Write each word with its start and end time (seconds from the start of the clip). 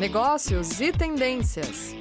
negócios 0.00 0.80
e 0.80 0.90
tendências. 0.92 1.92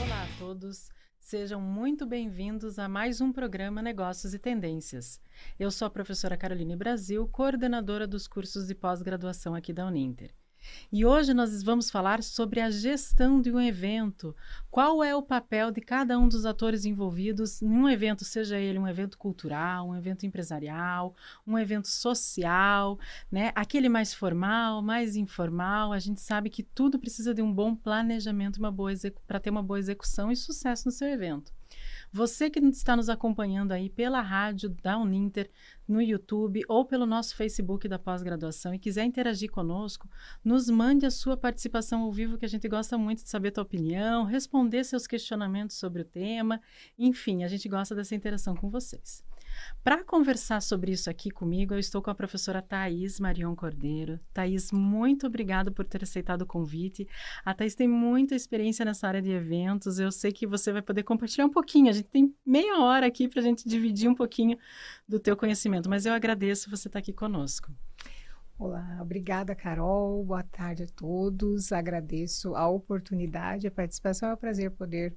Olá 0.00 0.22
a 0.22 0.38
todos, 0.38 0.88
sejam 1.18 1.60
muito 1.60 2.06
bem-vindos 2.06 2.78
a 2.78 2.88
mais 2.88 3.20
um 3.20 3.32
programa 3.32 3.82
Negócios 3.82 4.32
e 4.34 4.38
Tendências. 4.38 5.20
Eu 5.58 5.68
sou 5.72 5.86
a 5.86 5.90
professora 5.90 6.36
Caroline 6.36 6.76
Brasil, 6.76 7.26
coordenadora 7.26 8.06
dos 8.06 8.28
cursos 8.28 8.68
de 8.68 8.74
pós-graduação 8.76 9.52
aqui 9.52 9.72
da 9.72 9.84
Uninter. 9.84 10.32
E 10.92 11.04
hoje 11.04 11.34
nós 11.34 11.62
vamos 11.62 11.90
falar 11.90 12.22
sobre 12.22 12.60
a 12.60 12.70
gestão 12.70 13.40
de 13.40 13.50
um 13.50 13.60
evento. 13.60 14.34
Qual 14.70 15.02
é 15.02 15.14
o 15.14 15.22
papel 15.22 15.70
de 15.70 15.80
cada 15.80 16.18
um 16.18 16.28
dos 16.28 16.46
atores 16.46 16.84
envolvidos 16.84 17.62
em 17.62 17.68
um 17.68 17.88
evento, 17.88 18.24
seja 18.24 18.58
ele 18.58 18.78
um 18.78 18.88
evento 18.88 19.16
cultural, 19.18 19.88
um 19.88 19.96
evento 19.96 20.26
empresarial, 20.26 21.14
um 21.46 21.58
evento 21.58 21.88
social, 21.88 22.98
né? 23.30 23.52
Aquele 23.54 23.88
mais 23.88 24.12
formal, 24.12 24.82
mais 24.82 25.16
informal. 25.16 25.92
A 25.92 25.98
gente 25.98 26.20
sabe 26.20 26.50
que 26.50 26.62
tudo 26.62 26.98
precisa 26.98 27.34
de 27.34 27.42
um 27.42 27.52
bom 27.52 27.74
planejamento 27.74 28.60
para 29.26 29.40
ter 29.40 29.50
uma 29.50 29.62
boa 29.62 29.78
execução 29.78 30.30
e 30.30 30.36
sucesso 30.36 30.86
no 30.86 30.92
seu 30.92 31.08
evento. 31.08 31.52
Você 32.14 32.48
que 32.48 32.60
está 32.60 32.94
nos 32.94 33.08
acompanhando 33.08 33.72
aí 33.72 33.90
pela 33.90 34.20
rádio 34.20 34.68
da 34.68 34.96
Uninter, 34.96 35.50
no 35.86 36.00
YouTube 36.00 36.62
ou 36.68 36.84
pelo 36.84 37.06
nosso 37.06 37.34
Facebook 37.34 37.88
da 37.88 37.98
pós-graduação 37.98 38.72
e 38.72 38.78
quiser 38.78 39.04
interagir 39.04 39.50
conosco, 39.50 40.08
nos 40.44 40.70
mande 40.70 41.04
a 41.04 41.10
sua 41.10 41.36
participação 41.36 42.02
ao 42.02 42.12
vivo, 42.12 42.38
que 42.38 42.44
a 42.44 42.48
gente 42.48 42.68
gosta 42.68 42.96
muito 42.96 43.24
de 43.24 43.28
saber 43.28 43.48
a 43.48 43.50
tua 43.50 43.64
opinião, 43.64 44.22
responder 44.22 44.84
seus 44.84 45.08
questionamentos 45.08 45.76
sobre 45.76 46.02
o 46.02 46.04
tema. 46.04 46.60
Enfim, 46.96 47.42
a 47.42 47.48
gente 47.48 47.68
gosta 47.68 47.96
dessa 47.96 48.14
interação 48.14 48.54
com 48.54 48.70
vocês. 48.70 49.24
Para 49.82 50.02
conversar 50.02 50.60
sobre 50.60 50.92
isso 50.92 51.10
aqui 51.10 51.30
comigo, 51.30 51.74
eu 51.74 51.78
estou 51.78 52.00
com 52.00 52.10
a 52.10 52.14
professora 52.14 52.62
Thais 52.62 53.20
Marion 53.20 53.54
Cordeiro. 53.54 54.18
Thais, 54.32 54.72
muito 54.72 55.26
obrigada 55.26 55.70
por 55.70 55.84
ter 55.84 56.02
aceitado 56.02 56.42
o 56.42 56.46
convite. 56.46 57.06
A 57.44 57.52
Thais 57.52 57.74
tem 57.74 57.86
muita 57.86 58.34
experiência 58.34 58.84
nessa 58.84 59.06
área 59.06 59.20
de 59.20 59.30
eventos. 59.30 59.98
Eu 59.98 60.10
sei 60.10 60.32
que 60.32 60.46
você 60.46 60.72
vai 60.72 60.82
poder 60.82 61.02
compartilhar 61.02 61.46
um 61.46 61.50
pouquinho. 61.50 61.90
A 61.90 61.92
gente 61.92 62.08
tem 62.08 62.34
meia 62.46 62.78
hora 62.80 63.06
aqui 63.06 63.28
para 63.28 63.40
a 63.40 63.44
gente 63.44 63.68
dividir 63.68 64.08
um 64.08 64.14
pouquinho 64.14 64.56
do 65.08 65.20
teu 65.20 65.36
conhecimento, 65.36 65.88
mas 65.88 66.06
eu 66.06 66.12
agradeço 66.12 66.70
você 66.70 66.88
estar 66.88 66.98
aqui 66.98 67.12
conosco. 67.12 67.70
Olá, 68.56 68.98
obrigada, 69.02 69.54
Carol. 69.54 70.24
Boa 70.24 70.44
tarde 70.44 70.84
a 70.84 70.86
todos. 70.86 71.72
Agradeço 71.72 72.54
a 72.54 72.68
oportunidade, 72.68 73.66
a 73.66 73.70
participação. 73.70 74.30
É 74.30 74.34
um 74.34 74.36
prazer 74.36 74.70
poder 74.70 75.14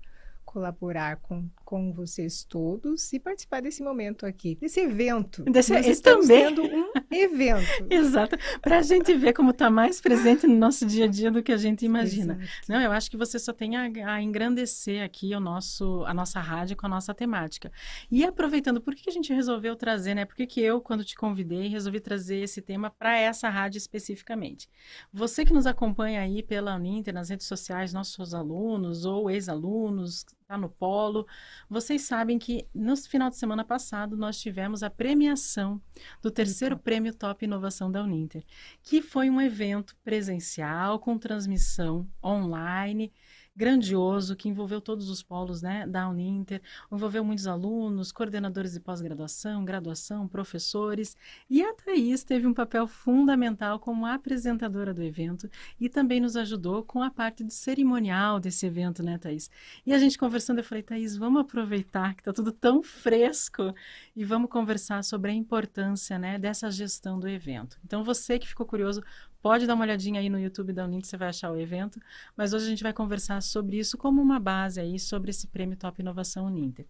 colaborar 0.47 1.17
com, 1.17 1.49
com 1.65 1.91
vocês 1.91 2.45
todos 2.45 3.11
e 3.11 3.19
participar 3.19 3.61
desse 3.61 3.83
momento 3.83 4.25
aqui, 4.25 4.55
desse 4.55 4.79
evento. 4.79 5.43
Desse, 5.43 5.73
Nós 5.73 5.85
estamos 5.85 6.27
também. 6.27 6.55
tendo 6.55 6.63
um 6.63 6.91
evento. 7.11 7.85
Exato, 7.89 8.37
para 8.61 8.79
a 8.79 8.81
gente 8.81 9.13
ver 9.13 9.33
como 9.33 9.51
está 9.51 9.69
mais 9.69 9.99
presente 9.99 10.47
no 10.47 10.55
nosso 10.55 10.85
dia 10.85 11.03
a 11.03 11.07
dia 11.07 11.29
do 11.29 11.43
que 11.43 11.51
a 11.51 11.57
gente 11.57 11.85
imagina. 11.85 12.35
Exato. 12.35 12.49
Não, 12.69 12.81
eu 12.81 12.93
acho 12.93 13.11
que 13.11 13.17
você 13.17 13.37
só 13.37 13.51
tem 13.51 13.75
a, 13.75 14.13
a, 14.13 14.21
engrandecer 14.21 15.03
aqui 15.03 15.35
o 15.35 15.39
nosso, 15.39 16.05
a 16.05 16.13
nossa 16.13 16.39
rádio 16.39 16.77
com 16.77 16.85
a 16.85 16.89
nossa 16.89 17.13
temática. 17.13 17.69
E 18.09 18.23
aproveitando, 18.23 18.79
por 18.79 18.95
que 18.95 19.09
a 19.09 19.13
gente 19.13 19.33
resolveu 19.33 19.75
trazer, 19.75 20.15
né? 20.15 20.23
Por 20.23 20.35
que, 20.35 20.47
que 20.47 20.61
eu, 20.61 20.79
quando 20.79 21.03
te 21.03 21.15
convidei, 21.15 21.67
resolvi 21.67 21.99
trazer 21.99 22.37
esse 22.37 22.61
tema 22.61 22.89
para 22.89 23.17
essa 23.17 23.49
rádio 23.49 23.77
especificamente? 23.77 24.69
Você 25.11 25.43
que 25.43 25.53
nos 25.53 25.67
acompanha 25.67 26.21
aí 26.21 26.41
pela 26.41 26.73
Uninter, 26.75 27.13
nas 27.13 27.27
redes 27.29 27.47
sociais, 27.47 27.93
nossos 27.93 28.33
alunos 28.33 29.03
ou 29.03 29.29
ex-alunos, 29.29 30.25
está 30.47 30.57
no 30.57 30.69
polo. 30.69 31.27
Vocês 31.69 32.03
sabem 32.03 32.39
que 32.39 32.65
no 32.73 32.95
final 33.09 33.29
de 33.29 33.35
semana 33.35 33.65
passado 33.65 34.15
nós 34.15 34.39
tivemos 34.39 34.81
a 34.81 34.89
premiação 34.89 35.81
do 36.21 36.31
terceiro 36.31 36.75
então. 36.75 36.83
prêmio 36.83 37.13
Top 37.13 37.43
Inovação 37.43 37.91
da 37.91 38.01
Uninter, 38.01 38.45
que 38.81 39.01
foi 39.01 39.29
um 39.29 39.41
evento 39.41 39.97
presencial 40.05 40.99
com 40.99 41.17
transmissão 41.17 42.09
online 42.23 43.11
grandioso 43.57 44.35
que 44.35 44.47
envolveu 44.47 44.79
todos 44.79 45.09
os 45.09 45.23
polos 45.23 45.63
né, 45.63 45.87
da 45.87 46.07
Uninter, 46.07 46.61
envolveu 46.91 47.25
muitos 47.25 47.47
alunos, 47.47 48.11
coordenadores 48.11 48.73
de 48.73 48.79
pós-graduação, 48.79 49.65
graduação, 49.65 50.27
professores. 50.27 51.17
E 51.49 51.63
a 51.63 51.73
Thais 51.73 52.23
teve 52.23 52.45
um 52.45 52.53
papel 52.53 52.87
fundamental 52.87 53.79
como 53.79 54.05
apresentadora 54.05 54.93
do 54.93 55.01
evento 55.01 55.49
e 55.79 55.89
também 55.89 56.21
nos 56.21 56.37
ajudou 56.37 56.83
com 56.83 57.01
a 57.01 57.09
parte 57.09 57.43
do 57.43 57.51
cerimonial 57.51 58.39
desse 58.39 58.67
evento, 58.67 59.01
né, 59.01 59.17
Thais? 59.17 59.49
E 59.83 59.91
a 59.91 59.97
gente 59.97 60.19
conversando, 60.19 60.59
eu 60.59 60.63
falei, 60.63 60.83
Thais, 60.83 61.17
vamos 61.17 61.41
aproveitar 61.41 62.13
que 62.13 62.21
está 62.21 62.31
tudo 62.31 62.51
tão 62.51 62.83
fresco 62.83 63.73
e 64.15 64.23
vamos 64.23 64.51
conversar 64.51 65.03
sobre 65.03 65.31
a 65.31 65.33
importância 65.33 66.19
né, 66.19 66.37
dessa 66.37 66.69
gestão 66.69 67.19
do 67.19 67.27
evento. 67.27 67.79
Então, 67.83 68.03
você 68.03 68.37
que 68.37 68.47
ficou 68.47 68.67
curioso, 68.67 69.01
Pode 69.47 69.65
dar 69.65 69.75
uma 69.75 69.85
olhadinha 69.85 70.19
aí 70.19 70.27
no 70.27 70.37
YouTube 70.37 70.73
da 70.73 70.83
Uninter, 70.83 71.09
você 71.09 71.15
vai 71.15 71.30
achar 71.30 71.49
o 71.49 71.58
evento. 71.58 72.02
Mas 72.35 72.52
hoje 72.52 72.65
a 72.65 72.69
gente 72.69 72.83
vai 72.83 72.91
conversar 72.91 73.41
sobre 73.41 73.80
isso 73.80 73.97
como 73.97 74.21
uma 74.21 74.41
base 74.41 74.77
aí 74.77 74.99
sobre 74.99 75.30
esse 75.30 75.47
prêmio 75.47 75.77
Top 75.77 76.02
Inovação 76.02 76.47
Uninter. 76.47 76.85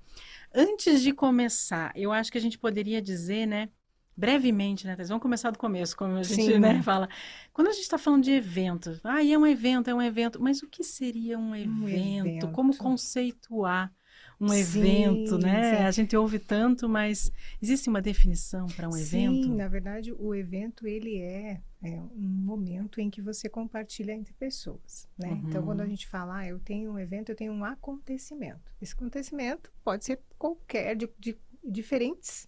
Antes 0.51 1.03
de 1.03 1.13
começar, 1.13 1.91
eu 1.96 2.12
acho 2.12 2.31
que 2.31 2.38
a 2.40 2.41
gente 2.41 2.57
poderia 2.57 3.00
dizer, 3.00 3.46
né, 3.46 3.69
brevemente, 4.16 4.88
né, 4.88 4.96
Thais? 4.96 5.07
Vamos 5.07 5.22
começar 5.22 5.51
do 5.51 5.59
começo, 5.59 5.96
como 5.96 6.16
a 6.16 6.23
gente 6.23 6.53
Sim. 6.53 6.57
né, 6.57 6.81
fala. 6.81 7.07
Quando 7.53 7.67
a 7.67 7.72
gente 7.72 7.84
está 7.84 8.00
falando 8.00 8.23
de 8.23 8.31
evento, 8.31 9.00
ah, 9.03 9.23
é 9.23 9.38
um 9.38 9.46
evento, 9.46 9.91
é 9.91 9.94
um 9.94 10.01
evento, 10.01 10.41
mas 10.41 10.63
o 10.63 10.67
que 10.67 10.84
seria 10.84 11.38
um 11.38 11.56
evento? 11.56 11.84
Um 11.84 11.88
evento. 11.88 12.47
Como 12.53 12.75
conceituar 12.75 13.94
um 14.40 14.50
Sim, 14.50 14.59
evento, 14.59 15.38
né? 15.38 15.86
A 15.86 15.92
gente 15.92 16.16
ouve 16.16 16.38
tanto, 16.38 16.88
mas 16.88 17.31
existe 17.62 17.90
uma 17.90 18.02
definição 18.02 18.68
para 18.68 18.88
um 18.88 18.92
Sim, 18.92 19.02
evento? 19.02 19.44
Sim, 19.48 19.56
na 19.56 19.68
verdade, 19.68 20.14
o 20.14 20.34
evento 20.36 20.86
ele 20.86 21.18
é, 21.20 21.62
é, 21.81 22.00
um 22.00 22.44
momento 22.46 23.02
em 23.02 23.09
que 23.09 23.22
você 23.22 23.50
compartilha 23.50 24.14
entre 24.14 24.34
pessoas, 24.34 25.08
né? 25.18 25.30
Uhum. 25.30 25.44
Então, 25.47 25.64
quando 25.66 25.81
a 25.81 25.88
gente 25.88 26.08
fala, 26.08 26.40
ah, 26.40 26.47
eu 26.47 26.59
tenho 26.59 26.92
um 26.92 27.00
evento, 27.00 27.30
eu 27.30 27.36
tenho 27.36 27.52
um 27.52 27.66
acontecimento. 27.66 28.72
Esse 28.80 28.94
acontecimento 28.94 29.72
pode 29.84 30.06
ser 30.06 30.22
qualquer 30.38 30.96
de, 30.96 31.09
de 31.18 31.38
diferentes 31.64 32.47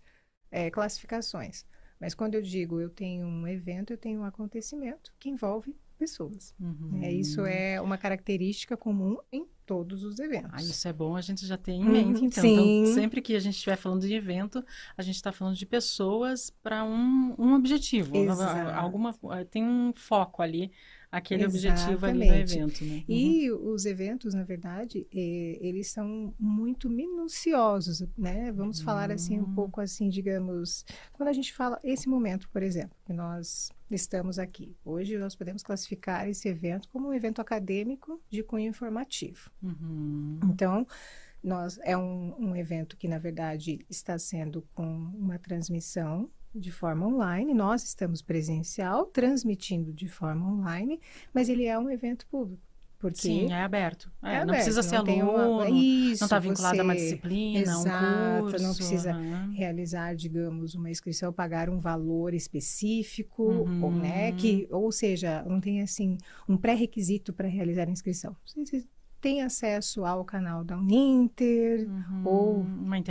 é, 0.52 0.70
classificações. 0.70 1.66
Mas 2.00 2.14
quando 2.14 2.36
eu 2.36 2.42
digo 2.42 2.80
eu 2.80 2.90
tenho 2.90 3.26
um 3.28 3.48
evento, 3.48 3.92
eu 3.92 3.98
tenho 3.98 4.22
um 4.22 4.26
acontecimento 4.26 5.14
que 5.20 5.30
envolve 5.30 5.76
pessoas. 6.00 6.56
Uhum. 6.60 7.02
É, 7.04 7.12
isso 7.12 7.46
é 7.46 7.80
uma 7.82 7.98
característica 7.98 8.78
comum 8.78 9.18
em 9.32 9.46
todos 9.66 10.04
os 10.04 10.18
eventos. 10.18 10.50
Ah, 10.54 10.62
isso 10.62 10.88
é 10.88 10.94
bom, 10.94 11.16
a 11.16 11.22
gente 11.22 11.46
já 11.46 11.58
tem 11.58 11.82
em 11.82 11.86
mente, 11.86 12.26
então. 12.26 12.44
então. 12.44 12.94
sempre 12.94 13.22
que 13.22 13.36
a 13.36 13.40
gente 13.40 13.56
estiver 13.56 13.76
falando 13.76 14.02
de 14.02 14.14
evento, 14.14 14.66
a 14.98 15.04
gente 15.04 15.16
está 15.16 15.32
falando 15.32 15.56
de 15.56 15.66
pessoas 15.66 16.50
para 16.64 16.84
um, 16.84 17.36
um 17.38 17.54
objetivo. 17.54 18.16
Exato. 18.16 18.72
Alguma, 18.72 19.14
tem 19.52 19.64
um 19.64 19.94
foco 19.94 20.42
ali 20.42 20.72
aquele 21.12 21.44
Exatamente. 21.44 21.82
objetivo 21.82 22.06
ali 22.06 22.28
do 22.28 22.34
evento. 22.34 22.86
Né? 22.86 22.96
Uhum. 22.96 23.04
E 23.08 23.52
os 23.52 23.86
eventos, 23.86 24.34
na 24.34 24.44
verdade, 24.44 25.08
eles 25.12 25.92
são 25.92 26.34
muito 26.40 26.90
minuciosos, 26.90 28.06
né? 28.18 28.52
Vamos 28.52 28.80
uhum. 28.80 28.86
falar 28.86 29.12
assim 29.12 29.40
um 29.40 29.44
hum. 29.44 29.56
pouco 29.56 29.82
assim, 29.82 30.10
digamos, 30.10 30.86
quando 31.14 31.30
a 31.30 31.34
gente 31.34 31.54
fala 31.54 31.80
esse 31.84 32.08
momento, 32.08 32.48
por 32.50 32.62
exemplo, 32.62 32.96
que 33.06 33.14
nós 33.14 33.72
estamos 33.90 34.38
aqui. 34.38 34.76
Hoje 34.86 35.18
nós 35.18 35.36
podemos 35.36 35.64
classificar 35.64 36.30
esse 36.30 36.48
evento 36.48 36.88
como 36.90 37.10
um 37.10 37.14
evento 37.14 37.42
acadêmico 37.42 38.22
de 38.30 38.44
cunho 38.44 38.68
informativo. 38.68 39.50
Uhum. 39.64 40.40
Então, 40.44 40.86
nós, 41.44 41.80
é 41.84 41.98
um, 41.98 42.36
um 42.38 42.56
evento 42.56 42.98
que, 42.98 43.08
na 43.08 43.18
verdade, 43.18 43.86
está 43.90 44.20
sendo 44.20 44.62
com 44.76 44.86
uma 44.86 45.40
transmissão 45.40 46.30
de 46.54 46.72
forma 46.72 47.08
online, 47.08 47.54
nós 47.54 47.84
estamos 47.84 48.22
presencial, 48.22 49.06
transmitindo 49.06 49.94
de 49.94 50.08
forma 50.08 50.52
online, 50.52 51.00
mas 51.34 51.50
ele 51.50 51.66
é 51.66 51.78
um 51.78 51.90
evento 51.90 52.26
público. 52.28 52.70
Porque 53.00 53.22
Sim, 53.22 53.54
é 53.54 53.62
aberto. 53.64 54.12
É, 54.22 54.28
é 54.28 54.34
não 54.34 54.42
aberto, 54.42 54.56
precisa 54.56 54.84
ser 54.84 54.98
aluno, 54.98 55.32
uma... 55.32 55.70
Isso, 55.70 56.20
não 56.20 56.26
está 56.26 56.38
vinculado 56.38 56.76
você... 56.76 56.82
a 56.82 56.84
uma 56.84 56.96
disciplina, 56.96 57.60
Exato, 57.62 58.46
um 58.46 58.50
curso. 58.50 58.66
não 58.66 58.76
precisa 58.76 59.16
uhum. 59.16 59.54
realizar, 59.54 60.14
digamos, 60.16 60.76
uma 60.76 60.90
inscrição, 60.90 61.32
pagar 61.32 61.70
um 61.70 61.80
valor 61.80 62.34
específico, 62.34 63.44
uhum. 63.44 63.86
ou, 63.86 63.92
né, 63.92 64.34
que, 64.34 64.68
ou 64.70 64.92
seja, 64.92 65.44
não 65.44 65.62
tem 65.62 65.82
assim 65.82 66.18
um 66.48 66.58
pré-requisito 66.58 67.32
para 67.32 67.48
realizar 67.48 67.88
a 67.88 67.92
inscrição. 67.92 68.36
Você 68.46 68.86
tem 69.20 69.42
acesso 69.42 70.06
ao 70.06 70.24
canal 70.24 70.64
da 70.64 70.78
Uninter, 70.78 71.88
uhum, 71.88 72.24
ou 72.26 72.66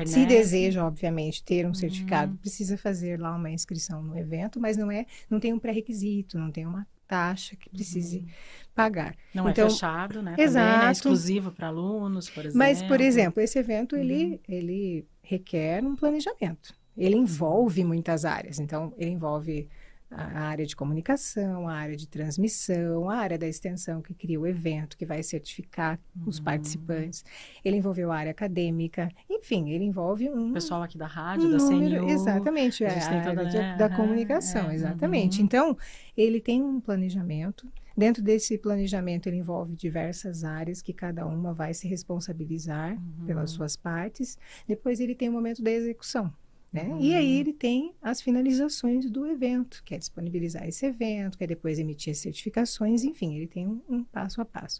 se 0.06 0.26
deseja, 0.26 0.86
obviamente, 0.86 1.42
ter 1.44 1.64
um 1.64 1.68
uhum. 1.68 1.74
certificado, 1.74 2.36
precisa 2.36 2.76
fazer 2.76 3.20
lá 3.20 3.34
uma 3.36 3.50
inscrição 3.50 4.02
no 4.02 4.16
evento, 4.16 4.60
mas 4.60 4.76
não 4.76 4.90
é, 4.90 5.06
não 5.28 5.38
tem 5.38 5.52
um 5.52 5.58
pré-requisito, 5.58 6.38
não 6.38 6.50
tem 6.50 6.66
uma 6.66 6.86
taxa 7.06 7.56
que 7.56 7.70
precise 7.70 8.18
uhum. 8.18 8.26
pagar. 8.74 9.16
Não 9.34 9.48
é 9.48 9.50
então, 9.50 9.66
é 9.66 9.70
fechado, 9.70 10.22
né? 10.22 10.34
Exato. 10.38 10.66
Também, 10.66 10.82
né? 10.82 10.88
É 10.88 10.92
exclusivo 10.92 11.50
para 11.50 11.68
alunos, 11.68 12.28
por 12.28 12.40
exemplo. 12.40 12.58
Mas, 12.58 12.82
por 12.82 13.00
exemplo, 13.00 13.42
esse 13.42 13.58
evento 13.58 13.96
ele, 13.96 14.24
uhum. 14.24 14.38
ele 14.48 15.06
requer 15.22 15.84
um 15.84 15.96
planejamento. 15.96 16.74
Ele 16.96 17.16
envolve 17.16 17.84
muitas 17.84 18.24
áreas. 18.24 18.58
Então, 18.58 18.92
ele 18.98 19.12
envolve 19.12 19.68
a 20.10 20.40
área 20.40 20.64
de 20.64 20.74
comunicação, 20.74 21.68
a 21.68 21.74
área 21.74 21.96
de 21.96 22.08
transmissão, 22.08 23.10
a 23.10 23.16
área 23.16 23.38
da 23.38 23.46
extensão 23.46 24.00
que 24.00 24.14
cria 24.14 24.40
o 24.40 24.46
evento, 24.46 24.96
que 24.96 25.04
vai 25.04 25.22
certificar 25.22 25.98
uhum. 26.16 26.24
os 26.26 26.40
participantes. 26.40 27.24
Ele 27.64 27.76
envolveu 27.76 28.10
a 28.10 28.16
área 28.16 28.30
acadêmica, 28.30 29.10
enfim, 29.28 29.70
ele 29.70 29.84
envolve 29.84 30.28
um... 30.30 30.50
O 30.50 30.52
pessoal 30.54 30.82
aqui 30.82 30.96
da 30.96 31.06
rádio, 31.06 31.48
um 31.48 31.50
da 31.50 31.58
número, 31.58 32.00
CNU. 32.00 32.10
Exatamente, 32.10 32.84
a, 32.84 32.88
a 32.88 32.92
área 32.92 33.22
toda, 33.22 33.50
de, 33.50 33.58
né? 33.58 33.76
da 33.76 33.88
comunicação, 33.88 34.70
é, 34.70 34.74
exatamente. 34.74 35.38
Uhum. 35.38 35.44
Então, 35.44 35.76
ele 36.16 36.40
tem 36.40 36.62
um 36.62 36.80
planejamento, 36.80 37.66
Dentro 37.98 38.22
desse 38.22 38.56
planejamento, 38.56 39.26
ele 39.26 39.38
envolve 39.38 39.74
diversas 39.74 40.44
áreas 40.44 40.80
que 40.80 40.92
cada 40.92 41.26
uma 41.26 41.52
vai 41.52 41.74
se 41.74 41.88
responsabilizar 41.88 42.92
uhum. 42.92 43.26
pelas 43.26 43.50
suas 43.50 43.74
partes. 43.74 44.38
Depois, 44.68 45.00
ele 45.00 45.16
tem 45.16 45.28
o 45.28 45.32
momento 45.32 45.64
da 45.64 45.72
execução. 45.72 46.32
Né? 46.70 46.82
Uhum. 46.82 47.00
E 47.00 47.14
aí 47.14 47.38
ele 47.38 47.54
tem 47.54 47.94
as 48.02 48.20
finalizações 48.20 49.10
do 49.10 49.26
evento, 49.26 49.82
que 49.84 49.94
é 49.94 49.98
disponibilizar 49.98 50.68
esse 50.68 50.84
evento, 50.84 51.38
que 51.38 51.44
é 51.44 51.46
depois 51.46 51.78
emitir 51.78 52.10
as 52.10 52.18
certificações, 52.18 53.04
enfim, 53.04 53.36
ele 53.36 53.46
tem 53.46 53.66
um, 53.66 53.80
um, 53.88 54.04
passo 54.04 54.42
a 54.42 54.44
passo. 54.44 54.78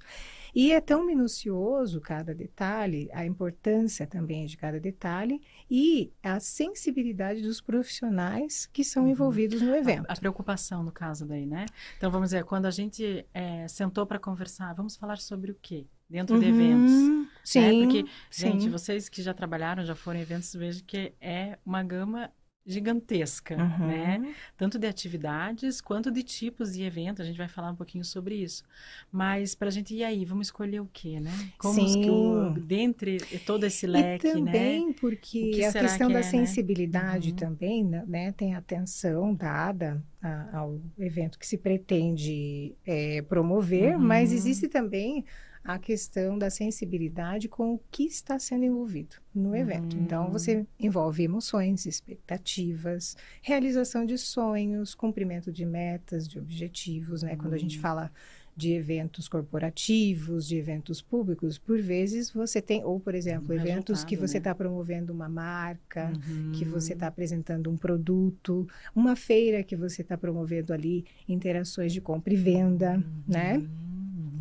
E 0.55 0.71
é 0.71 0.83
tão 0.83 1.07
minucioso 1.07 1.99
cada 1.99 2.35
detalhe, 2.35 3.09
a 3.11 3.25
importância 3.25 4.07
também 4.07 4.45
de 4.45 4.59
cada 4.59 4.79
detalhe 4.79 5.41
e 5.71 6.13
a 6.23 6.39
sensibilidade 6.39 7.41
dos 7.41 7.59
profissionais 7.59 8.67
que 8.67 8.85
são 8.85 9.05
uhum. 9.05 9.11
envolvidos 9.11 9.63
no 9.63 9.75
evento. 9.75 10.11
A, 10.11 10.13
a, 10.13 10.17
preocupação 10.17 10.83
no 10.83 10.93
caso 10.93 11.25
daí, 11.25 11.47
né? 11.47 11.65
Então 11.97 12.11
vamos 12.11 12.29
dizer, 12.29 12.45
quando 12.45 12.67
a 12.67 12.71
gente 12.71 13.25
é, 13.33 13.67
sentou 13.67 14.05
para 14.07 14.19
conversar, 14.19 14.75
vamos 14.75 14.95
falar 14.95 15.17
sobre 15.17 15.53
o 15.53 15.57
quê? 15.61 15.87
Dentro 16.09 16.37
uhum, 16.37 16.41
de 16.41 16.49
eventos. 16.49 16.93
Né? 16.93 17.27
Sim. 17.45 17.61
Né? 17.61 17.85
Porque, 17.85 18.11
gente, 18.31 18.63
sim. 18.65 18.71
vocês 18.71 19.09
que 19.09 19.23
já 19.23 19.35
trabalharam, 19.35 19.85
já 19.85 19.95
foram 19.95 20.19
em 20.19 20.23
eventos, 20.23 20.53
vejam 20.55 20.83
que 20.87 21.13
é 21.21 21.59
uma 21.65 21.83
gama 21.83 22.31
gigantesca, 22.69 23.57
uhum. 23.57 23.87
né? 23.87 24.35
Tanto 24.55 24.79
de 24.79 24.87
atividades 24.87 25.81
quanto 25.81 26.11
de 26.11 26.23
tipos 26.23 26.75
de 26.75 26.83
evento. 26.83 27.23
A 27.23 27.25
gente 27.25 27.39
vai 27.39 27.49
falar 27.49 27.71
um 27.71 27.75
pouquinho 27.75 28.05
sobre 28.05 28.35
isso. 28.35 28.63
Mas 29.11 29.55
para 29.55 29.69
a 29.69 29.71
gente 29.71 29.95
ir 29.95 30.05
aí, 30.05 30.23
vamos 30.27 30.49
escolher 30.49 30.81
o 30.81 30.89
quê, 30.93 31.19
né? 31.19 31.33
Como 31.57 31.75
Sim. 31.75 32.03
que 32.03 32.11
o, 32.11 32.51
dentre 32.51 33.19
todo 33.47 33.65
esse 33.65 33.87
leque, 33.87 34.29
e 34.29 34.33
também 34.33 34.89
né? 34.89 34.95
porque 35.01 35.63
a 35.67 35.73
questão 35.73 36.09
que 36.09 36.13
da 36.13 36.21
é, 36.21 36.23
né? 36.23 36.29
sensibilidade 36.31 37.33
né? 37.33 37.39
também, 37.39 37.85
né? 37.85 38.33
Tem 38.33 38.55
atenção 38.55 39.35
dada 39.35 40.05
a, 40.21 40.59
ao 40.59 40.79
evento 40.99 41.39
que 41.39 41.47
se 41.47 41.57
pretende 41.57 42.77
é, 42.85 43.23
promover, 43.23 43.97
uhum. 43.97 44.03
mas 44.03 44.31
existe 44.31 44.69
também 44.69 45.25
a 45.69 45.79
questão 45.79 46.39
da 46.39 46.49
sensibilidade 46.49 47.47
com 47.47 47.75
o 47.75 47.81
que 47.91 48.05
está 48.05 48.39
sendo 48.39 48.65
envolvido 48.65 49.17
no 49.35 49.55
evento. 49.55 49.95
Uhum. 49.95 50.03
Então, 50.03 50.31
você 50.31 50.67
envolve 50.81 51.23
emoções, 51.23 51.85
expectativas, 51.85 53.15
realização 53.43 54.07
de 54.07 54.17
sonhos, 54.17 54.95
cumprimento 54.95 55.53
de 55.53 55.67
metas, 55.67 56.27
de 56.27 56.39
objetivos, 56.39 57.23
né? 57.23 57.33
Uhum. 57.33 57.39
Quando 57.39 57.53
a 57.53 57.59
gente 57.59 57.77
hum. 57.77 57.83
fala 57.83 58.11
de 58.57 58.73
eventos 58.73 59.29
corporativos, 59.29 60.49
de 60.49 60.57
eventos 60.57 61.03
públicos, 61.03 61.59
por 61.59 61.81
vezes 61.83 62.31
você 62.31 62.63
tem, 62.63 62.83
ou 62.83 62.99
por 62.99 63.15
exemplo, 63.15 63.55
eventos 63.55 64.03
que 64.03 64.17
você 64.17 64.39
está 64.39 64.51
né? 64.51 64.55
promovendo 64.55 65.13
uma 65.13 65.29
marca, 65.29 66.11
uhum. 66.27 66.53
que 66.53 66.65
você 66.65 66.95
está 66.95 67.09
apresentando 67.09 67.71
um 67.71 67.77
produto, 67.77 68.67
uma 68.97 69.15
feira 69.15 69.63
que 69.63 69.77
você 69.77 70.01
está 70.01 70.17
promovendo 70.17 70.73
ali 70.73 71.05
interações 71.29 71.93
de 71.93 72.01
compra 72.01 72.33
e 72.33 72.37
venda, 72.37 72.97
né? 73.29 73.59
uhum. 73.59 73.61
né? 73.61 73.88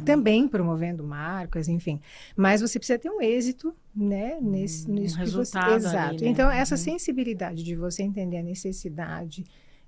Também 0.06 0.48
promovendo 0.48 1.04
marcas, 1.04 1.68
enfim. 1.68 2.00
Mas 2.36 2.62
você 2.62 2.80
precisa 2.80 3.00
ter 3.00 3.10
um 3.10 3.22
êxito, 3.22 3.74
né? 3.96 4.38
Nesse, 4.42 4.90
um 4.90 4.94
nisso 4.94 5.18
resultado 5.18 5.66
que 5.66 5.80
você. 5.82 5.88
Exato. 5.88 6.10
Ali, 6.16 6.22
né? 6.22 6.30
Então, 6.30 6.52
essa 6.52 6.76
uhum. 6.76 6.82
sensibilidade 6.82 7.64
de 7.64 7.76
você 7.76 8.04
entender 8.04 8.38
a 8.38 8.44
necessidade 8.44 9.44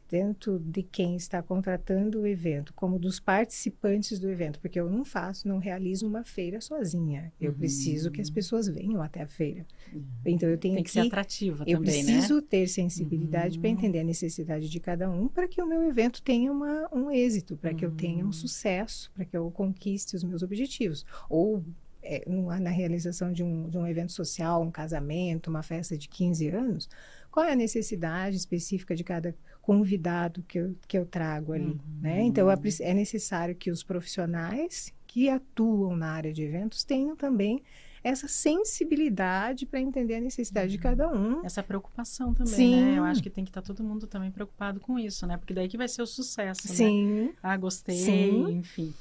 dentro 0.09 0.59
de 0.59 0.81
quem 0.81 1.15
está 1.15 1.41
contratando 1.41 2.21
o 2.21 2.27
evento, 2.27 2.73
como 2.73 2.97
dos 2.97 3.19
participantes 3.19 4.19
do 4.19 4.29
evento, 4.29 4.59
porque 4.59 4.79
eu 4.79 4.89
não 4.89 5.05
faço, 5.05 5.47
não 5.47 5.59
realizo 5.59 6.07
uma 6.07 6.23
feira 6.23 6.59
sozinha. 6.59 7.31
Eu 7.39 7.51
uhum. 7.51 7.57
preciso 7.57 8.09
que 8.09 8.19
as 8.19 8.29
pessoas 8.29 8.67
venham 8.67 9.01
até 9.01 9.21
a 9.21 9.27
feira. 9.27 9.65
Uhum. 9.93 10.03
Então 10.25 10.49
eu 10.49 10.57
tenho 10.57 10.75
Tem 10.75 10.83
que, 10.83 10.89
que 10.89 10.93
ser 10.93 11.07
atrativa 11.07 11.63
eu 11.67 11.77
também, 11.77 12.03
né? 12.03 12.11
preciso 12.13 12.41
ter 12.41 12.67
sensibilidade 12.67 13.55
uhum. 13.55 13.61
para 13.61 13.69
entender 13.69 13.99
a 13.99 14.03
necessidade 14.03 14.67
de 14.67 14.79
cada 14.79 15.09
um, 15.09 15.27
para 15.27 15.47
que 15.47 15.61
o 15.61 15.67
meu 15.67 15.83
evento 15.83 16.21
tenha 16.23 16.51
uma, 16.51 16.89
um 16.91 17.11
êxito, 17.11 17.55
para 17.55 17.73
que 17.73 17.85
eu 17.85 17.91
tenha 17.91 18.23
um 18.23 18.27
uhum. 18.27 18.33
sucesso, 18.33 19.11
para 19.13 19.25
que 19.25 19.37
eu 19.37 19.49
conquiste 19.51 20.15
os 20.15 20.23
meus 20.23 20.41
objetivos. 20.41 21.05
Ou 21.29 21.63
é, 22.01 22.23
na 22.59 22.69
realização 22.69 23.31
de 23.31 23.43
um, 23.43 23.69
de 23.69 23.77
um 23.77 23.85
evento 23.85 24.11
social, 24.11 24.61
um 24.63 24.71
casamento, 24.71 25.49
uma 25.49 25.61
festa 25.61 25.97
de 25.97 26.07
15 26.07 26.47
anos, 26.49 26.89
qual 27.29 27.45
é 27.45 27.51
a 27.51 27.55
necessidade 27.55 28.35
específica 28.35 28.95
de 28.95 29.03
cada 29.03 29.35
convidado 29.69 30.43
que 30.47 30.57
eu, 30.57 30.75
que 30.87 30.97
eu 30.97 31.05
trago 31.05 31.53
ali, 31.53 31.63
uhum. 31.63 31.79
né? 32.01 32.23
Então, 32.23 32.49
é, 32.49 32.57
é 32.79 32.91
necessário 32.91 33.53
que 33.53 33.69
os 33.69 33.83
profissionais 33.83 34.91
que 35.05 35.29
atuam 35.29 35.95
na 35.95 36.09
área 36.09 36.33
de 36.33 36.41
eventos 36.41 36.83
tenham 36.83 37.15
também 37.15 37.61
essa 38.03 38.27
sensibilidade 38.27 39.67
para 39.67 39.79
entender 39.79 40.15
a 40.15 40.21
necessidade 40.21 40.69
uhum. 40.69 40.71
de 40.71 40.77
cada 40.79 41.07
um. 41.07 41.45
Essa 41.45 41.61
preocupação 41.61 42.33
também, 42.33 42.51
Sim. 42.51 42.81
né? 42.81 42.97
Eu 42.97 43.03
acho 43.03 43.21
que 43.21 43.29
tem 43.29 43.43
que 43.43 43.51
estar 43.51 43.61
tá 43.61 43.67
todo 43.67 43.83
mundo 43.83 44.07
também 44.07 44.31
preocupado 44.31 44.79
com 44.79 44.97
isso, 44.97 45.27
né? 45.27 45.37
Porque 45.37 45.53
daí 45.53 45.67
que 45.67 45.77
vai 45.77 45.87
ser 45.87 46.01
o 46.01 46.07
sucesso, 46.07 46.67
né? 46.67 46.73
Sim. 46.73 47.05
né? 47.05 47.33
Ah, 47.43 47.55
gostei, 47.55 47.95
Sim. 47.95 48.49
enfim. 48.49 48.91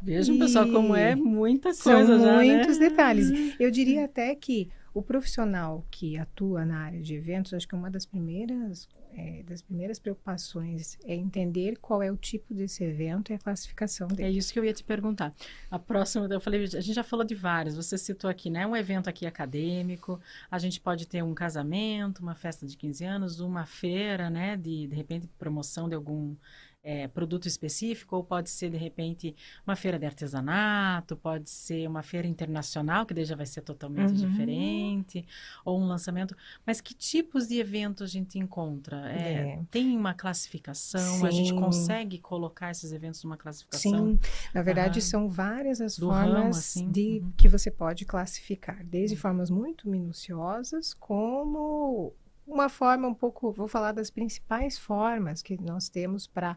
Vejam, 0.00 0.36
e... 0.36 0.38
pessoal, 0.38 0.66
como 0.70 0.96
é 0.96 1.14
muita 1.14 1.68
coisa 1.68 2.06
São 2.06 2.18
já, 2.18 2.38
né? 2.38 2.56
muitos 2.56 2.78
né? 2.78 2.88
detalhes. 2.88 3.60
Eu 3.60 3.70
diria 3.70 4.06
até 4.06 4.34
que 4.34 4.70
o 4.94 5.02
profissional 5.02 5.86
que 5.90 6.18
atua 6.18 6.64
na 6.64 6.80
área 6.80 7.00
de 7.00 7.14
eventos, 7.14 7.54
acho 7.54 7.66
que 7.66 7.74
uma 7.74 7.90
das 7.90 8.04
primeiras, 8.04 8.88
é, 9.14 9.42
das 9.42 9.62
primeiras 9.62 9.98
preocupações 9.98 10.98
é 11.04 11.14
entender 11.14 11.78
qual 11.80 12.02
é 12.02 12.12
o 12.12 12.16
tipo 12.16 12.52
desse 12.52 12.84
evento 12.84 13.32
e 13.32 13.34
a 13.34 13.38
classificação 13.38 14.08
dele. 14.08 14.28
É 14.28 14.30
isso 14.30 14.52
que 14.52 14.58
eu 14.58 14.64
ia 14.64 14.72
te 14.72 14.84
perguntar. 14.84 15.34
A 15.70 15.78
próxima, 15.78 16.26
eu 16.30 16.40
falei, 16.40 16.64
a 16.64 16.66
gente 16.66 16.92
já 16.92 17.02
falou 17.04 17.24
de 17.24 17.34
vários. 17.34 17.74
Você 17.76 17.96
citou 17.96 18.28
aqui, 18.28 18.50
né? 18.50 18.66
Um 18.66 18.76
evento 18.76 19.08
aqui 19.08 19.24
acadêmico. 19.24 20.20
A 20.50 20.58
gente 20.58 20.78
pode 20.80 21.06
ter 21.06 21.22
um 21.22 21.34
casamento, 21.34 22.20
uma 22.20 22.34
festa 22.34 22.66
de 22.66 22.76
15 22.76 23.04
anos, 23.04 23.40
uma 23.40 23.64
feira, 23.64 24.28
né? 24.28 24.56
De, 24.56 24.86
de 24.86 24.94
repente, 24.94 25.26
promoção 25.38 25.88
de 25.88 25.94
algum 25.94 26.36
é, 26.82 27.06
produto 27.06 27.46
específico, 27.46 28.16
ou 28.16 28.24
pode 28.24 28.50
ser, 28.50 28.70
de 28.70 28.76
repente, 28.76 29.34
uma 29.66 29.76
feira 29.76 29.98
de 29.98 30.04
artesanato, 30.04 31.16
pode 31.16 31.48
ser 31.48 31.88
uma 31.88 32.02
feira 32.02 32.26
internacional, 32.26 33.06
que 33.06 33.14
daí 33.14 33.24
já 33.24 33.36
vai 33.36 33.46
ser 33.46 33.62
totalmente 33.62 34.10
uhum. 34.10 34.28
diferente, 34.30 35.24
ou 35.64 35.80
um 35.80 35.86
lançamento. 35.86 36.36
Mas 36.66 36.80
que 36.80 36.92
tipos 36.92 37.46
de 37.46 37.58
eventos 37.58 38.02
a 38.02 38.06
gente 38.06 38.38
encontra? 38.38 39.12
É, 39.12 39.32
é. 39.32 39.60
Tem 39.70 39.96
uma 39.96 40.12
classificação? 40.12 41.20
Sim. 41.20 41.26
A 41.26 41.30
gente 41.30 41.54
consegue 41.54 42.18
colocar 42.18 42.70
esses 42.70 42.92
eventos 42.92 43.22
numa 43.22 43.36
classificação? 43.36 43.92
Sim, 43.92 44.18
na 44.52 44.62
verdade, 44.62 44.98
uhum. 44.98 45.04
são 45.04 45.28
várias 45.28 45.80
as 45.80 45.96
formas 45.96 46.32
ramo, 46.32 46.48
assim. 46.48 46.90
de 46.90 47.20
uhum. 47.22 47.32
que 47.36 47.48
você 47.48 47.70
pode 47.70 48.04
classificar, 48.04 48.84
desde 48.84 49.16
formas 49.16 49.50
muito 49.50 49.88
minuciosas, 49.88 50.92
como 50.94 52.12
uma 52.52 52.68
forma 52.68 53.08
um 53.08 53.14
pouco, 53.14 53.52
vou 53.52 53.68
falar 53.68 53.92
das 53.92 54.10
principais 54.10 54.78
formas 54.78 55.42
que 55.42 55.60
nós 55.60 55.88
temos 55.88 56.26
para 56.26 56.56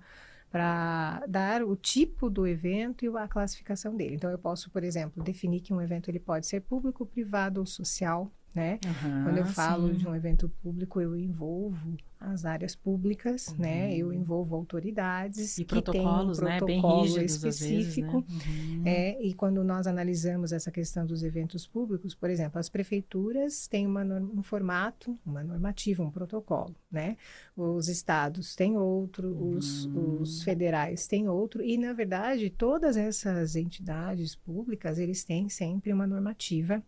para 0.51 1.21
dar 1.27 1.63
o 1.63 1.75
tipo 1.75 2.29
do 2.29 2.47
evento 2.47 3.03
e 3.03 3.09
a 3.09 3.27
classificação 3.27 3.93
dele. 3.93 4.15
Então 4.15 4.31
eu 4.31 4.39
posso, 4.39 4.69
por 4.69 4.85
exemplo, 4.85 5.21
definir 5.21 5.59
que 5.59 5.73
um 5.73 5.81
evento 5.81 6.09
ele 6.09 6.19
pode 6.19 6.47
ser 6.47 6.61
público, 6.61 7.05
privado 7.05 7.59
ou 7.59 7.65
social, 7.65 8.31
né? 8.55 8.79
Uhum, 8.85 9.23
Quando 9.23 9.37
eu 9.37 9.45
falo 9.45 9.89
sim. 9.89 9.95
de 9.95 10.07
um 10.07 10.15
evento 10.15 10.49
público, 10.63 11.01
eu 11.01 11.15
envolvo 11.15 11.97
as 12.19 12.45
áreas 12.45 12.73
públicas, 12.75 13.49
uhum. 13.49 13.57
né? 13.59 13.95
Eu 13.95 14.11
envolvo 14.11 14.55
autoridades 14.55 15.57
e 15.57 15.65
que 15.65 15.69
protocolos, 15.69 16.39
um 16.39 16.45
protocolo 16.45 16.71
né? 16.71 16.81
Bem 16.81 17.01
rígidos, 17.01 17.35
específico. 17.35 18.21
Vezes, 18.21 18.47
né? 18.47 18.77
uhum. 18.77 18.81
é, 18.85 19.21
e 19.21 19.33
quando 19.33 19.63
nós 19.63 19.85
analisamos 19.85 20.51
essa 20.51 20.71
questão 20.71 21.05
dos 21.05 21.23
eventos 21.23 21.67
públicos, 21.67 22.15
por 22.15 22.29
exemplo, 22.29 22.57
as 22.57 22.69
prefeituras 22.69 23.67
têm 23.67 23.85
uma, 23.85 24.03
um 24.03 24.41
formato, 24.41 25.17
uma 25.25 25.43
normativa, 25.43 26.01
um 26.03 26.09
protocolo, 26.09 26.75
né? 26.89 27.17
Os 27.55 27.89
estados 27.89 28.55
têm 28.55 28.77
outro, 28.77 29.27
os, 29.29 29.85
uhum. 29.85 30.21
os 30.21 30.41
federais 30.41 31.07
têm 31.07 31.27
outro, 31.27 31.61
e 31.61 31.77
na 31.77 31.93
verdade 31.93 32.49
todas 32.49 32.97
essas 32.97 33.55
entidades 33.55 34.35
públicas 34.35 34.97
eles 34.97 35.23
têm 35.23 35.49
sempre 35.49 35.91
uma 35.91 36.07
normativa 36.07 36.81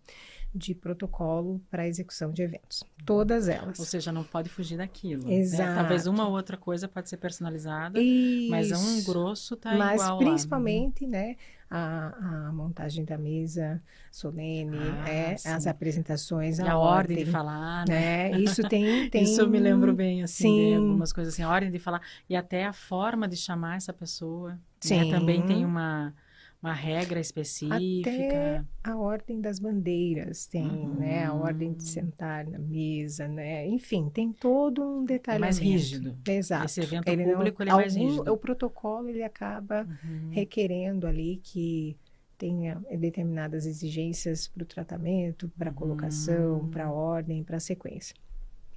de 0.54 0.74
protocolo 0.74 1.62
para 1.70 1.88
execução 1.88 2.32
de 2.32 2.42
eventos. 2.42 2.84
Todas 3.06 3.48
elas. 3.48 3.80
Ou 3.80 3.86
seja, 3.86 4.12
não 4.12 4.24
pode 4.24 4.50
fugir 4.50 4.78
daquilo. 4.78 5.28
Né? 5.28 5.36
Exato. 5.36 5.70
Né? 5.70 5.76
Talvez 5.76 6.08
uma 6.08 6.28
ou 6.28 6.34
outra 6.34 6.58
coisa 6.58 6.88
pode 6.88 7.10
ser 7.10 7.18
personalizada, 7.18 8.00
Isso. 8.02 8.50
mas 8.50 8.72
um 8.72 9.04
grosso 9.04 9.54
está 9.54 9.74
igual 9.74 9.88
Mas 9.88 10.18
principalmente, 10.18 11.06
lá. 11.06 11.12
né, 11.12 11.36
a, 11.70 12.48
a, 12.48 12.52
montagem 12.52 13.04
da 13.04 13.18
mesa 13.18 13.82
solene, 14.12 14.78
ah, 14.78 15.10
é, 15.10 15.34
as 15.34 15.68
apresentações, 15.68 16.60
a, 16.60 16.72
a 16.72 16.78
ordem, 16.78 17.18
ordem, 17.18 17.26
de 17.26 17.32
falar, 17.32 17.86
né? 17.88 18.30
né? 18.30 18.40
Isso 18.40 18.64
tem, 18.68 19.10
tem... 19.12 19.24
Isso 19.24 19.42
eu 19.42 19.50
me 19.50 19.60
lembro 19.60 19.94
bem, 19.94 20.24
assim, 20.24 20.76
algumas 20.76 21.14
coisas 21.14 21.34
assim, 21.34 21.44
a 21.44 21.50
ordem 21.50 21.70
de 21.70 21.80
falar 21.80 22.02
e 22.30 22.36
até 22.36 22.66
a 22.66 22.74
forma 22.74 23.28
de 23.28 23.36
chamar 23.36 23.78
essa 23.78 23.94
pessoa. 23.94 24.52
Né? 24.52 24.60
Sim. 24.80 25.12
Né? 25.12 25.20
Também 25.20 25.46
tem 25.46 25.66
uma 25.66 26.14
uma 26.62 26.74
regra 26.74 27.20
específica. 27.20 28.10
Até 28.10 28.64
a 28.84 28.98
ordem 28.98 29.40
das 29.40 29.60
bandeiras 29.60 30.48
tem, 30.48 30.66
uhum. 30.66 30.96
né? 30.96 31.26
A 31.26 31.34
ordem 31.34 31.74
de 31.74 31.84
sentar 31.84 32.46
na 32.48 32.58
mesa, 32.58 33.28
né? 33.28 33.68
Enfim, 33.68 34.10
tem 34.10 34.32
todo 34.32 34.82
um 34.84 35.06
detalhe. 35.06 35.38
É 35.38 35.40
mais 35.40 35.60
rígido. 35.60 36.18
Exato. 36.28 36.66
Esse 36.66 36.82
evento 36.82 37.08
ele 37.08 37.24
público 37.26 37.64
não, 37.64 37.66
ele 37.66 37.72
é 37.72 37.76
mais 37.76 37.96
algum, 37.96 38.10
rígido. 38.10 38.34
O 38.34 38.38
protocolo 38.38 39.10
ele 39.10 39.24
acaba 39.24 39.88
uhum. 39.88 40.30
requerendo 40.32 41.06
ali 41.06 41.40
que 41.44 41.96
tenha 42.38 42.80
determinadas 43.00 43.66
exigências 43.66 44.48
para 44.48 44.64
o 44.64 44.66
tratamento, 44.66 45.52
para 45.58 45.70
a 45.70 45.74
colocação, 45.74 46.60
uhum. 46.60 46.70
para 46.70 46.86
a 46.86 46.92
ordem, 46.92 47.44
para 47.44 47.58
a 47.58 47.60
sequência. 47.60 48.16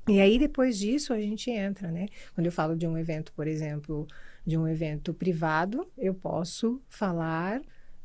E 0.09 0.19
aí, 0.19 0.39
depois 0.39 0.79
disso, 0.79 1.13
a 1.13 1.21
gente 1.21 1.51
entra, 1.51 1.91
né? 1.91 2.07
Quando 2.35 2.47
eu 2.47 2.53
falo 2.53 2.75
de 2.75 2.87
um 2.87 2.97
evento, 2.97 3.33
por 3.33 3.47
exemplo, 3.47 4.09
de 4.47 4.57
um 4.57 4.67
evento 4.67 5.13
privado, 5.13 5.87
eu 5.97 6.15
posso 6.15 6.81
falar 6.89 7.61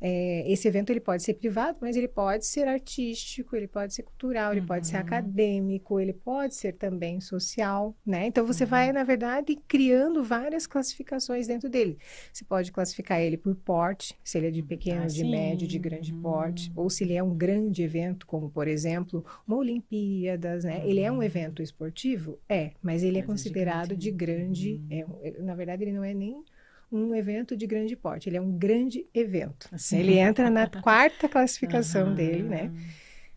é, 0.07 0.43
esse 0.45 0.67
evento 0.67 0.91
ele 0.91 0.99
pode 0.99 1.23
ser 1.23 1.33
privado, 1.33 1.79
mas 1.81 1.95
ele 1.95 2.07
pode 2.07 2.45
ser 2.45 2.67
artístico, 2.67 3.55
ele 3.55 3.67
pode 3.67 3.91
ser 3.91 4.03
cultural, 4.03 4.51
ele 4.51 4.61
uhum. 4.61 4.67
pode 4.67 4.85
ser 4.85 4.97
uhum. 4.97 5.01
acadêmico, 5.01 5.99
ele 5.99 6.13
pode 6.13 6.53
ser 6.53 6.73
também 6.73 7.19
social, 7.19 7.95
né? 8.05 8.27
Então 8.27 8.45
você 8.45 8.65
uhum. 8.65 8.69
vai, 8.69 8.91
na 8.91 9.03
verdade, 9.03 9.55
criando 9.67 10.23
várias 10.23 10.67
classificações 10.67 11.47
dentro 11.47 11.67
dele. 11.67 11.97
Você 12.31 12.45
pode 12.45 12.71
classificar 12.71 13.19
ele 13.19 13.35
por 13.35 13.55
porte, 13.55 14.15
se 14.23 14.37
ele 14.37 14.49
é 14.49 14.51
de 14.51 14.61
pequeno, 14.61 15.01
ah, 15.01 15.07
de 15.07 15.21
sim. 15.21 15.31
médio, 15.31 15.67
de 15.67 15.79
grande 15.79 16.13
uhum. 16.13 16.21
porte, 16.21 16.71
ou 16.75 16.87
se 16.87 17.03
ele 17.03 17.13
é 17.13 17.23
um 17.23 17.35
grande 17.35 17.81
evento, 17.81 18.27
como 18.27 18.47
por 18.51 18.67
exemplo, 18.67 19.25
uma 19.47 19.57
Olimpíadas, 19.57 20.63
né? 20.65 20.83
Ele 20.85 20.99
é 20.99 21.11
um 21.11 21.15
uhum. 21.15 21.23
evento 21.23 21.63
esportivo? 21.63 22.37
É, 22.47 22.73
mas 22.79 23.01
ele 23.01 23.17
é 23.17 23.21
mas 23.21 23.23
é 23.23 23.31
considerado 23.31 23.93
é 23.93 23.95
de 23.95 24.11
grande, 24.11 24.83
é, 24.87 25.41
na 25.41 25.55
verdade 25.55 25.83
ele 25.83 25.93
não 25.93 26.03
é 26.03 26.13
nem 26.13 26.43
um 26.91 27.13
evento 27.15 27.55
de 27.55 27.65
grande 27.65 27.95
porte. 27.95 28.29
Ele 28.29 28.37
é 28.37 28.41
um 28.41 28.51
grande 28.51 29.05
evento. 29.13 29.67
Assim, 29.71 29.97
ele 29.97 30.17
entra 30.17 30.49
na 30.49 30.67
quarta 30.67 31.27
classificação 31.27 32.09
uhum. 32.09 32.15
dele, 32.15 32.43
né? 32.43 32.71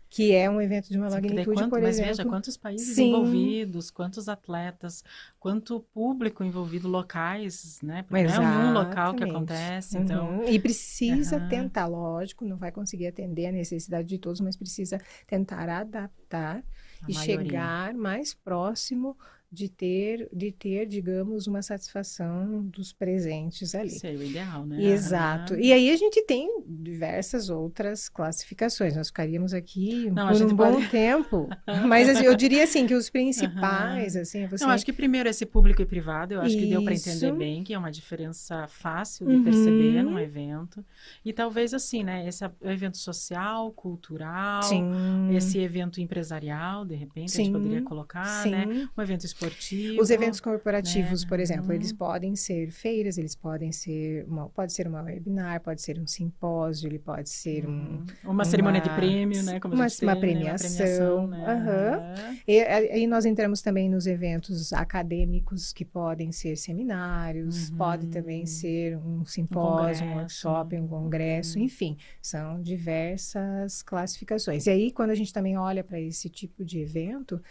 que 0.09 0.33
é 0.33 0.49
um 0.49 0.59
evento 0.59 0.89
de 0.89 0.97
uma 0.97 1.07
magnitude, 1.07 1.45
quanto, 1.45 1.69
por 1.69 1.81
mas 1.81 1.95
exemplo. 1.95 2.07
Mas 2.09 2.17
veja, 2.17 2.29
quantos 2.29 2.57
países 2.57 2.95
Sim. 2.95 3.09
envolvidos, 3.09 3.91
quantos 3.91 4.27
atletas, 4.27 5.03
quanto 5.39 5.79
público 5.93 6.43
envolvido, 6.43 6.87
locais, 6.87 7.79
né? 7.83 8.03
Porque 8.03 8.23
não 8.23 8.43
é 8.43 8.57
um 8.57 8.73
local 8.73 9.13
que 9.13 9.23
acontece, 9.23 9.97
uhum. 9.97 10.03
então... 10.03 10.43
E 10.47 10.57
precisa 10.57 11.37
uhum. 11.37 11.47
tentar, 11.47 11.85
lógico, 11.85 12.43
não 12.43 12.57
vai 12.57 12.71
conseguir 12.71 13.05
atender 13.05 13.45
a 13.45 13.51
necessidade 13.51 14.07
de 14.07 14.17
todos, 14.17 14.41
mas 14.41 14.57
precisa 14.57 14.99
tentar 15.27 15.69
adaptar 15.69 16.63
a 17.03 17.05
e 17.07 17.13
maioria. 17.13 17.45
chegar 17.45 17.93
mais 17.93 18.33
próximo 18.33 19.15
de 19.51 19.67
ter, 19.67 20.29
de 20.31 20.51
ter, 20.51 20.85
digamos, 20.85 21.47
uma 21.47 21.63
satisfação 21.63 22.63
dos 22.65 22.93
presentes 22.93 23.73
ali. 23.73 23.87
Isso 23.87 24.05
é 24.05 24.11
o 24.11 24.23
ideal, 24.23 24.65
né? 24.65 24.83
Exato. 24.83 25.55
E 25.55 25.73
aí 25.73 25.89
a 25.89 25.97
gente 25.97 26.23
tem 26.25 26.47
diversas 26.67 27.49
outras 27.49 28.07
classificações. 28.07 28.95
Nós 28.95 29.07
ficaríamos 29.07 29.51
aqui 29.53 30.09
Não, 30.11 30.27
por 30.31 30.41
um 30.43 30.55
bom 30.55 30.73
pode... 30.73 30.87
tempo. 30.89 31.49
Mas 31.87 32.07
assim, 32.07 32.25
eu 32.25 32.35
diria 32.35 32.63
assim 32.63 32.85
que 32.85 32.93
os 32.93 33.09
principais, 33.09 34.15
uhum. 34.15 34.21
assim, 34.21 34.47
você... 34.47 34.63
Não, 34.63 34.71
acho 34.71 34.85
que 34.85 34.93
primeiro 34.93 35.27
esse 35.27 35.45
público 35.47 35.81
e 35.81 35.85
privado, 35.85 36.35
eu 36.35 36.41
acho 36.41 36.51
Isso. 36.51 36.59
que 36.59 36.69
deu 36.69 36.83
para 36.83 36.93
entender 36.93 37.31
bem 37.33 37.63
que 37.63 37.73
é 37.73 37.77
uma 37.77 37.91
diferença 37.91 38.67
fácil 38.67 39.25
de 39.25 39.33
uhum. 39.33 39.43
perceber 39.43 40.03
num 40.03 40.19
evento. 40.19 40.85
E 41.25 41.33
talvez 41.33 41.73
assim, 41.73 42.03
né, 42.03 42.27
esse 42.27 42.45
evento 42.61 42.97
social, 42.97 43.71
cultural, 43.71 44.61
Sim. 44.61 45.35
esse 45.35 45.57
evento 45.57 45.99
empresarial, 45.99 46.85
de 46.85 46.95
repente 46.95 47.31
Sim. 47.31 47.41
a 47.41 47.45
gente 47.45 47.53
poderia 47.53 47.81
colocar, 47.81 48.43
Sim. 48.43 48.51
né? 48.51 48.87
Um 48.95 49.01
evento 49.01 49.25
esportivo. 49.39 50.01
Os 50.01 50.09
eventos 50.09 50.39
corporativos, 50.39 51.23
né? 51.23 51.29
por 51.29 51.39
exemplo, 51.39 51.73
eles 51.73 51.91
uhum. 51.91 51.97
podem 51.97 52.35
ser 52.35 52.71
feiras, 52.71 53.17
eles 53.17 53.35
podem 53.35 53.71
ser 53.71 54.25
uma, 54.27 54.49
pode 54.49 54.73
ser 54.73 54.87
uma 54.87 55.01
webinar, 55.01 55.61
pode 55.61 55.81
ser 55.81 55.97
um 55.97 56.05
simpósio, 56.05 56.87
ele 56.87 56.99
pode 56.99 57.29
ser 57.29 57.65
um, 57.65 57.71
uhum. 57.71 58.05
uma, 58.23 58.33
uma, 58.33 58.45
cerimônia 58.45 58.81
de 58.81 58.89
prêmio, 58.89 59.41
né? 59.43 59.59
Como 59.59 59.73
uma, 59.73 59.87
uma 60.01 60.15
premiação. 60.15 61.27
Né? 61.27 61.37
Uma 61.37 61.45
premiação 61.45 62.07
né? 62.07 62.15
uhum. 62.27 62.37
e, 62.47 62.59
aí 62.59 63.07
nós 63.07 63.25
entramos 63.25 63.61
também 63.61 63.89
nos 63.89 64.05
eventos 64.05 64.73
acadêmicos 64.73 65.71
que 65.71 65.85
podem 65.85 66.31
ser 66.31 66.55
seminários, 66.57 67.69
uhum. 67.69 67.77
pode 67.77 68.07
também 68.07 68.45
ser 68.45 68.97
um 68.97 69.23
simpósio, 69.25 70.05
um, 70.05 70.11
um 70.11 70.15
workshop, 70.15 70.75
um 70.75 70.87
congresso, 70.87 71.57
uhum. 71.57 71.65
enfim, 71.65 71.97
são 72.21 72.61
diversas 72.61 73.81
classificações. 73.81 74.67
E 74.67 74.69
aí 74.69 74.91
quando 74.91 75.11
a 75.11 75.15
gente 75.15 75.31
também 75.31 75.57
olha 75.57 75.83
para 75.83 75.99
esse 75.99 76.29
tipo 76.29 76.65
de 76.65 76.79
evento, 76.79 77.41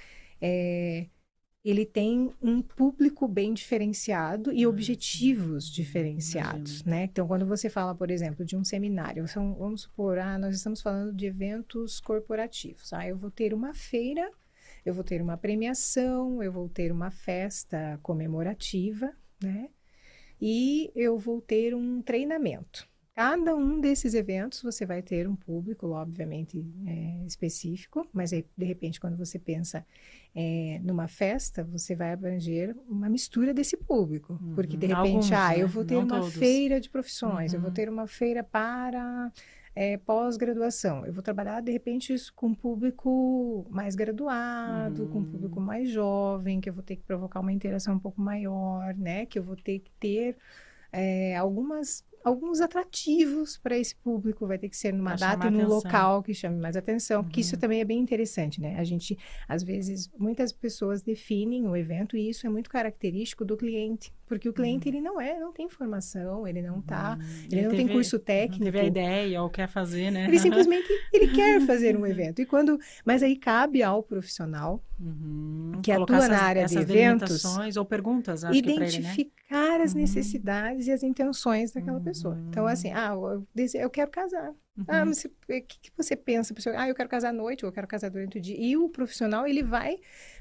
é, 0.40 1.07
ele 1.65 1.85
tem 1.85 2.33
um 2.41 2.62
público 2.62 3.27
bem 3.27 3.53
diferenciado 3.53 4.53
e 4.53 4.65
ah, 4.65 4.69
objetivos 4.69 5.69
diferenciados, 5.69 6.85
né? 6.85 7.05
Então, 7.05 7.27
quando 7.27 7.45
você 7.45 7.69
fala, 7.69 7.95
por 7.95 8.11
exemplo, 8.11 8.45
de 8.45 8.57
um 8.57 8.65
seminário, 8.65 9.27
são, 9.27 9.55
vamos 9.55 9.83
supor, 9.83 10.19
ah, 10.19 10.38
nós 10.38 10.55
estamos 10.55 10.81
falando 10.81 11.12
de 11.12 11.27
eventos 11.27 12.00
corporativos. 12.00 12.93
Ah, 12.93 13.07
eu 13.07 13.17
vou 13.17 13.31
ter 13.31 13.53
uma 13.53 13.75
feira, 13.75 14.31
eu 14.85 14.95
vou 14.95 15.05
ter 15.05 15.21
uma 15.21 15.37
premiação, 15.37 16.43
eu 16.43 16.53
vou 16.53 16.69
ter 16.69 16.93
uma 16.93 17.11
festa 17.11 17.99
comemorativa, 18.03 19.12
né? 19.43 19.69
E 20.41 20.93
eu 20.95 21.19
vou 21.19 21.41
ter 21.41 21.75
um 21.75 22.00
treinamento. 22.00 22.88
Cada 23.18 23.52
um 23.56 23.80
desses 23.80 24.14
eventos 24.14 24.62
você 24.62 24.87
vai 24.87 25.02
ter 25.02 25.28
um 25.28 25.34
público, 25.34 25.88
obviamente, 25.88 26.64
é, 26.87 27.26
específico, 27.26 28.06
mas 28.12 28.32
aí, 28.32 28.46
de 28.56 28.64
repente, 28.64 29.00
quando 29.00 29.16
você 29.16 29.40
pensa 29.40 29.84
é, 30.32 30.80
numa 30.84 31.08
festa, 31.08 31.64
você 31.64 31.96
vai 31.96 32.12
abranger 32.12 32.76
uma 32.88 33.08
mistura 33.08 33.52
desse 33.52 33.76
público. 33.76 34.38
Uhum. 34.40 34.54
Porque, 34.54 34.76
de 34.76 34.87
repente, 34.87 35.08
Alguns, 35.08 35.32
ah, 35.32 35.48
né? 35.48 35.60
eu 35.60 35.66
vou 35.66 35.84
ter 35.84 35.94
Não 35.94 36.02
uma 36.02 36.20
todos. 36.20 36.32
feira 36.32 36.80
de 36.80 36.88
profissões, 36.88 37.50
uhum. 37.50 37.56
eu 37.56 37.60
vou 37.60 37.70
uhum. 37.70 37.75
ter 37.75 37.88
uma 37.88 38.06
feira 38.06 38.44
para 38.44 39.32
é, 39.75 39.96
pós-graduação. 39.96 41.04
Eu 41.04 41.12
vou 41.12 41.20
trabalhar, 41.20 41.60
de 41.60 41.72
repente, 41.72 42.14
com 42.37 42.46
um 42.46 42.54
público 42.54 43.66
mais 43.68 43.96
graduado, 43.96 45.02
uhum. 45.02 45.10
com 45.10 45.18
um 45.18 45.25
público 45.25 45.60
mais 45.60 45.90
jovem, 45.90 46.60
que 46.60 46.70
eu 46.70 46.72
vou 46.72 46.84
ter 46.84 46.94
que 46.94 47.02
provocar 47.02 47.40
uma 47.40 47.52
interação 47.52 47.96
um 47.96 47.98
pouco 47.98 48.20
maior, 48.20 48.94
né? 48.94 49.26
Que 49.26 49.40
eu 49.40 49.42
vou 49.42 49.56
ter 49.56 49.80
que 49.80 49.90
ter 49.98 50.37
é, 50.92 51.37
algumas 51.37 52.06
alguns 52.28 52.61
atrativos 52.61 53.56
para 53.56 53.76
esse 53.76 53.94
público. 53.97 54.47
Vai 54.47 54.58
ter 54.58 54.68
que 54.68 54.76
ser 54.76 54.92
numa 54.92 55.16
pra 55.16 55.35
data 55.35 55.47
e 55.47 55.50
num 55.50 55.58
atenção. 55.58 55.76
local 55.76 56.23
que 56.23 56.35
chame 56.35 56.61
mais 56.61 56.76
atenção, 56.76 57.25
porque 57.25 57.40
isso 57.40 57.54
uhum. 57.54 57.61
também 57.61 57.80
é 57.80 57.85
bem 57.85 57.99
interessante, 57.99 58.61
né? 58.61 58.76
A 58.78 58.85
gente, 58.85 59.18
às 59.49 59.62
vezes, 59.62 60.11
muitas 60.18 60.52
pessoas 60.52 61.02
definem 61.02 61.66
o 61.66 61.76
evento 61.76 62.16
e 62.16 62.28
isso 62.28 62.47
é 62.47 62.50
muito 62.50 62.70
característico 62.70 63.44
do 63.44 63.56
cliente. 63.56 64.12
Porque 64.28 64.49
o 64.49 64.52
cliente, 64.52 64.88
uhum. 64.88 64.94
ele 64.94 65.00
não 65.00 65.20
é, 65.20 65.40
não 65.40 65.52
tem 65.52 65.68
formação, 65.70 66.47
ele 66.47 66.61
não 66.61 66.82
tá, 66.82 67.16
uhum. 67.18 67.25
ele, 67.25 67.47
ele, 67.50 67.62
não 67.62 67.70
teve, 67.70 67.85
tem 67.85 67.92
curso 67.92 68.18
técnico. 68.18 68.64
Não 68.64 68.70
teve 68.70 68.80
a 68.80 68.85
ideia 68.85 69.42
ou 69.42 69.49
quer 69.49 69.68
fazer, 69.68 70.11
né? 70.11 70.26
Ele 70.28 70.38
simplesmente, 70.38 70.87
ele 71.12 71.28
quer 71.28 71.61
fazer 71.62 71.97
um 71.97 72.06
evento. 72.06 72.42
E 72.42 72.47
quando, 72.47 72.78
mas 73.04 73.23
aí 73.23 73.37
cabe 73.37 73.82
ao 73.82 74.02
profissional 74.02 74.85
uhum. 75.00 75.80
que 75.82 75.92
Colocar 75.94 76.16
atua 76.16 76.26
essas, 76.26 76.30
na 76.30 76.42
área 76.42 76.66
de 76.66 76.78
eventos. 76.78 77.76
ou 77.76 77.85
perguntas, 77.87 78.42
identificar 78.52 79.68
ele, 79.70 79.78
né? 79.78 79.85
as 79.85 79.94
uhum. 79.94 80.00
necessidades 80.00 80.87
e 80.87 80.92
as 80.92 81.02
intenções 81.02 81.73
daquela 81.73 82.00
pessoa. 82.00 82.17
Então, 82.48 82.66
assim, 82.66 82.92
ah, 82.92 83.12
eu, 83.14 83.46
eu 83.75 83.90
quero 83.90 84.10
casar. 84.10 84.54
Ah, 84.87 85.04
mas 85.04 85.25
o 85.25 85.30
que, 85.46 85.62
que 85.62 85.90
você 85.96 86.14
pensa? 86.14 86.54
Ah, 86.76 86.88
eu 86.88 86.94
quero 86.94 87.08
casar 87.08 87.30
à 87.30 87.32
noite, 87.32 87.64
ou 87.64 87.68
eu 87.68 87.72
quero 87.72 87.87
casar 87.87 88.10
durante 88.10 88.38
o 88.38 88.40
dia. 88.40 88.56
E 88.58 88.76
o 88.76 88.88
profissional, 88.88 89.46
ele 89.46 89.62
vai 89.62 89.98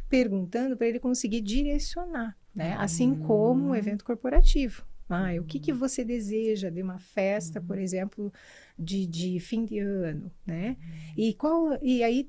perguntando 0.07 0.77
para 0.77 0.88
ele 0.88 1.00
conseguir 1.00 1.41
direcionar 1.41 2.38
né? 2.57 2.75
Assim 2.79 3.13
como 3.13 3.67
um 3.67 3.69
hum. 3.69 3.75
evento 3.75 4.03
corporativo. 4.03 4.84
Ah, 5.07 5.29
o 5.39 5.43
que, 5.43 5.60
que 5.60 5.72
hum. 5.72 5.77
você 5.77 6.03
deseja 6.03 6.69
de 6.69 6.81
uma 6.81 6.98
festa, 6.98 7.62
por 7.62 7.77
hum. 7.77 7.81
exemplo, 7.81 8.34
de, 8.77 9.05
de 9.05 9.39
fim 9.39 9.63
de 9.63 9.77
ano, 9.77 10.31
né? 10.46 10.75
E 11.15 11.36
qual 11.36 11.77
e 11.84 12.03
aí 12.03 12.27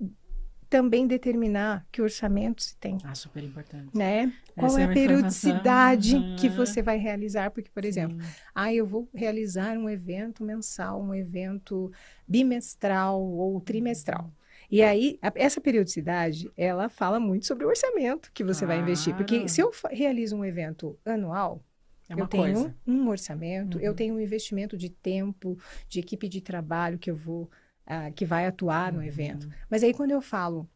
também 0.68 1.06
determinar 1.06 1.86
que 1.90 2.02
orçamento 2.02 2.62
se 2.62 2.76
tem. 2.76 2.98
Ah, 3.04 3.14
super 3.14 3.42
importante. 3.42 3.96
Né? 3.96 4.32
Qual 4.54 4.70
Essa 4.70 4.82
é 4.82 4.84
a 4.84 4.88
periodicidade 4.88 6.16
uhum. 6.16 6.36
que 6.36 6.48
você 6.48 6.82
vai 6.82 6.98
realizar? 6.98 7.50
Porque, 7.50 7.70
por 7.70 7.82
Sim. 7.82 7.88
exemplo, 7.88 8.18
ah, 8.54 8.72
eu 8.72 8.86
vou 8.86 9.08
realizar 9.14 9.76
um 9.78 9.88
evento 9.88 10.44
mensal, 10.44 11.02
um 11.02 11.14
evento 11.14 11.90
bimestral 12.26 13.20
ou 13.20 13.60
trimestral. 13.60 14.30
E 14.70 14.82
aí, 14.82 15.18
a, 15.22 15.32
essa 15.34 15.60
periodicidade, 15.60 16.50
ela 16.56 16.88
fala 16.88 17.18
muito 17.18 17.46
sobre 17.46 17.64
o 17.64 17.68
orçamento 17.68 18.30
que 18.32 18.44
você 18.44 18.66
claro. 18.66 18.80
vai 18.80 18.82
investir. 18.82 19.14
Porque 19.16 19.48
se 19.48 19.60
eu 19.62 19.70
realizo 19.90 20.36
um 20.36 20.44
evento 20.44 20.98
anual, 21.04 21.64
é 22.08 22.14
eu 22.14 22.26
tenho 22.26 22.54
coisa. 22.54 22.76
um 22.86 23.08
orçamento, 23.08 23.78
uhum. 23.78 23.84
eu 23.84 23.94
tenho 23.94 24.14
um 24.14 24.20
investimento 24.20 24.76
de 24.76 24.90
tempo, 24.90 25.58
de 25.88 26.00
equipe 26.00 26.28
de 26.28 26.40
trabalho 26.40 26.98
que 26.98 27.10
eu 27.10 27.16
vou, 27.16 27.50
uh, 27.88 28.12
que 28.12 28.24
vai 28.24 28.46
atuar 28.46 28.92
uhum. 28.92 28.98
no 28.98 29.04
evento. 29.04 29.48
Mas 29.70 29.82
aí, 29.82 29.92
quando 29.94 30.10
eu 30.10 30.20
falo 30.20 30.68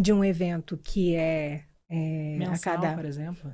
de 0.00 0.12
um 0.12 0.24
evento 0.24 0.76
que 0.78 1.14
é, 1.14 1.64
é 1.88 2.36
Mensal, 2.38 2.74
a 2.74 2.76
cada 2.78 2.94
por 2.94 3.04
exemplo 3.04 3.52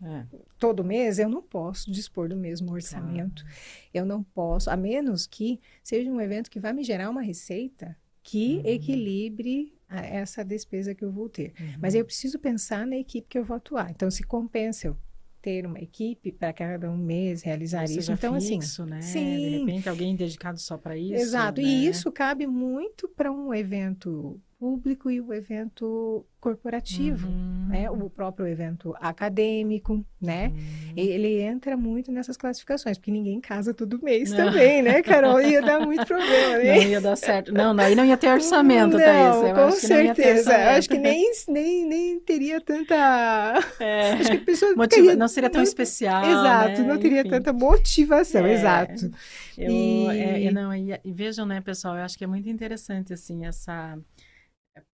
é. 0.00 0.24
todo 0.56 0.84
mês 0.84 1.18
eu 1.18 1.28
não 1.28 1.42
posso 1.42 1.90
dispor 1.90 2.28
do 2.28 2.36
mesmo 2.36 2.72
orçamento 2.72 3.42
claro. 3.42 3.58
eu 3.92 4.06
não 4.06 4.22
posso 4.22 4.70
a 4.70 4.76
menos 4.76 5.26
que 5.26 5.60
seja 5.82 6.08
um 6.08 6.20
evento 6.20 6.48
que 6.48 6.60
vai 6.60 6.72
me 6.72 6.84
gerar 6.84 7.10
uma 7.10 7.20
receita 7.20 7.96
que 8.22 8.58
uhum. 8.58 8.66
equilibre 8.66 9.74
essa 9.88 10.44
despesa 10.44 10.94
que 10.94 11.04
eu 11.04 11.12
vou 11.12 11.28
ter. 11.28 11.52
Uhum. 11.60 11.74
Mas 11.78 11.94
eu 11.94 12.04
preciso 12.04 12.38
pensar 12.38 12.86
na 12.86 12.96
equipe 12.96 13.28
que 13.28 13.38
eu 13.38 13.44
vou 13.44 13.56
atuar. 13.56 13.90
Então, 13.90 14.10
se 14.10 14.22
compensa 14.22 14.86
eu 14.86 14.96
ter 15.42 15.66
uma 15.66 15.80
equipe 15.80 16.30
para 16.30 16.52
cada 16.52 16.88
um 16.88 16.96
mês 16.96 17.42
realizar 17.42 17.84
isso. 17.84 18.12
Então, 18.12 18.34
assim, 18.34 18.60
fixo, 18.60 18.86
né? 18.86 19.02
sim. 19.02 19.36
De 19.36 19.58
repente, 19.58 19.88
alguém 19.88 20.14
dedicado 20.14 20.58
só 20.60 20.78
para 20.78 20.96
isso. 20.96 21.14
exato. 21.14 21.60
né? 21.60 21.66
E 21.66 21.86
isso 21.88 22.10
cabe 22.12 22.46
muito 22.46 23.08
para 23.08 23.30
um 23.30 23.52
evento 23.52 24.40
público 24.66 25.10
e 25.10 25.20
o 25.20 25.34
evento 25.34 26.24
corporativo. 26.38 27.26
Uhum. 27.28 27.66
Né? 27.68 27.90
O 27.90 28.08
próprio 28.08 28.46
evento 28.46 28.94
acadêmico, 29.00 30.04
né? 30.20 30.52
Uhum. 30.54 30.92
Ele 30.96 31.40
entra 31.40 31.76
muito 31.76 32.12
nessas 32.12 32.36
classificações, 32.36 32.96
porque 32.96 33.10
ninguém 33.10 33.40
casa 33.40 33.74
todo 33.74 34.00
mês 34.02 34.30
Não. 34.30 34.36
também, 34.36 34.82
né, 34.82 35.02
Carol? 35.02 35.40
Ia 35.40 35.60
dar 35.62 35.80
muito 35.84 36.06
problema, 36.06 36.58
né? 36.58 36.76
Não 36.76 36.82
ia 36.82 37.00
dar 37.00 37.16
certo. 37.16 37.52
Não, 37.52 37.74
não, 37.74 37.82
aí 37.82 37.94
não 37.96 38.04
ia 38.04 38.16
ter 38.16 38.28
orçamento, 38.28 38.92
não, 38.96 39.04
Thaís. 39.04 39.36
Eu 39.48 39.54
com 39.54 39.60
acho 39.62 39.80
que 39.80 39.88
não 39.88 40.00
ia 40.02 40.14
ter 40.14 40.22
certeza. 40.22 40.52
Eu 40.52 40.70
acho 40.70 40.88
que 40.88 40.98
nem, 40.98 41.32
nem, 41.48 41.84
nem 41.86 42.20
teria 42.20 42.60
tanta. 42.60 42.94
É. 43.80 44.12
Acho 44.22 44.30
que 44.30 44.36
a 44.36 44.40
pessoa 44.40 44.74
Motiva- 44.76 44.88
teria- 45.02 45.16
Não 45.16 45.26
seria 45.28 45.50
tão 45.50 45.62
especial. 45.62 46.24
Exato, 46.24 46.82
né? 46.82 46.86
não 46.88 46.98
teria 46.98 47.20
Enfim. 47.20 47.30
tanta 47.30 47.52
motivação, 47.52 48.46
É. 48.46 48.52
exato. 48.54 49.10
Eu, 49.58 49.70
E- 49.72 50.06
é, 50.08 50.44
é, 50.44 50.50
não, 50.52 50.72
e 50.74 50.98
vejam, 51.06 51.44
né, 51.46 51.60
pessoal, 51.60 51.96
eu 51.96 52.02
acho 52.02 52.16
que 52.16 52.22
é 52.24 52.26
muito 52.26 52.48
interessante, 52.48 53.12
assim, 53.12 53.44
essa... 53.44 53.98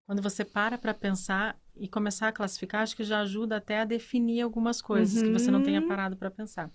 Quando 0.08 0.22
você 0.24 0.46
para 0.46 0.78
para 0.78 0.94
pensar 0.94 1.60
e 1.76 1.88
começar 1.88 2.30
a 2.30 2.34
classificar, 2.34 2.82
acho 2.84 2.96
que 2.96 3.04
já 3.04 3.20
ajuda 3.22 3.58
até 3.58 3.82
a 3.82 3.86
definir 3.86 4.42
algumas 4.42 4.82
coisas 4.82 5.22
que 5.22 5.32
você 5.32 5.52
não 5.52 5.62
tenha 5.62 5.82
Uhum. 5.82 5.88
parado 5.88 6.18
para 6.18 6.32
pensar. 6.32 6.72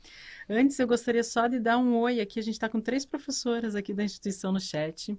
Antes, 0.49 0.79
eu 0.79 0.87
gostaria 0.87 1.25
só 1.25 1.49
de 1.49 1.59
dar 1.59 1.79
um 1.79 1.97
oi 1.97 2.21
aqui. 2.21 2.39
A 2.39 2.43
gente 2.43 2.55
está 2.55 2.69
com 2.69 2.81
três 2.81 3.07
professoras 3.07 3.75
aqui 3.75 3.95
da 3.95 4.05
instituição 4.05 4.53
no 4.53 4.61
chat. 4.61 5.19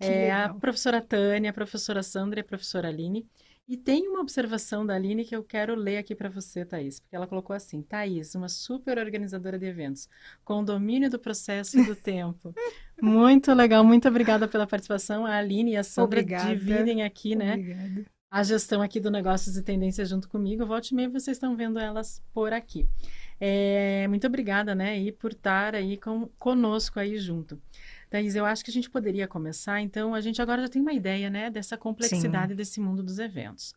Que 0.00 0.12
É 0.12 0.32
a 0.32 0.48
legal. 0.48 0.60
professora 0.60 1.00
Tânia, 1.02 1.50
a 1.50 1.54
professora 1.54 2.02
Sandra 2.02 2.40
e 2.40 2.42
a 2.42 2.44
professora 2.44 2.88
Aline. 2.88 3.26
E 3.68 3.76
tem 3.76 4.06
uma 4.06 4.20
observação 4.20 4.86
da 4.86 4.94
Aline 4.94 5.24
que 5.24 5.34
eu 5.34 5.42
quero 5.42 5.74
ler 5.74 5.96
aqui 5.98 6.14
para 6.14 6.28
você, 6.28 6.64
Thaís, 6.64 7.00
porque 7.00 7.16
ela 7.16 7.26
colocou 7.26 7.54
assim: 7.54 7.82
Thaís, 7.82 8.34
uma 8.36 8.48
super 8.48 8.96
organizadora 8.96 9.58
de 9.58 9.66
eventos, 9.66 10.08
com 10.44 10.62
domínio 10.62 11.10
do 11.10 11.18
processo 11.18 11.78
e 11.78 11.84
do 11.84 11.96
tempo. 11.96 12.54
Muito 13.02 13.52
legal, 13.52 13.84
muito 13.84 14.08
obrigada 14.08 14.48
pela 14.48 14.66
participação. 14.66 15.26
A 15.26 15.36
Aline 15.36 15.72
e 15.72 15.76
a 15.76 15.82
Sandra 15.84 16.20
Obrigada. 16.20 16.48
dividem 16.48 17.02
aqui, 17.02 17.36
né, 17.36 17.52
Obrigada. 17.52 18.06
a 18.30 18.42
gestão 18.42 18.80
aqui 18.80 18.98
do 18.98 19.10
Negócios 19.10 19.54
e 19.58 19.62
Tendências 19.62 20.08
junto 20.08 20.26
comigo. 20.30 20.64
Volte 20.64 20.92
e 20.92 20.94
meia, 20.94 21.10
vocês 21.10 21.36
estão 21.36 21.54
vendo 21.54 21.78
elas 21.78 22.22
por 22.32 22.54
aqui. 22.54 22.88
É, 23.38 24.06
muito 24.08 24.26
obrigada, 24.26 24.74
né, 24.74 24.98
e 24.98 25.12
por 25.12 25.32
estar 25.32 25.74
aí 25.74 25.98
com, 25.98 26.26
conosco 26.38 26.98
aí 26.98 27.18
junto. 27.18 27.60
Thaís, 28.08 28.34
eu 28.36 28.44
acho 28.46 28.64
que 28.64 28.70
a 28.70 28.74
gente 28.74 28.88
poderia 28.88 29.26
começar, 29.26 29.80
então, 29.80 30.14
a 30.14 30.20
gente 30.20 30.40
agora 30.40 30.62
já 30.62 30.68
tem 30.68 30.80
uma 30.80 30.92
ideia, 30.92 31.28
né, 31.28 31.50
dessa 31.50 31.76
complexidade 31.76 32.54
desse 32.54 32.80
mundo 32.80 33.02
dos 33.02 33.18
eventos. 33.18 33.74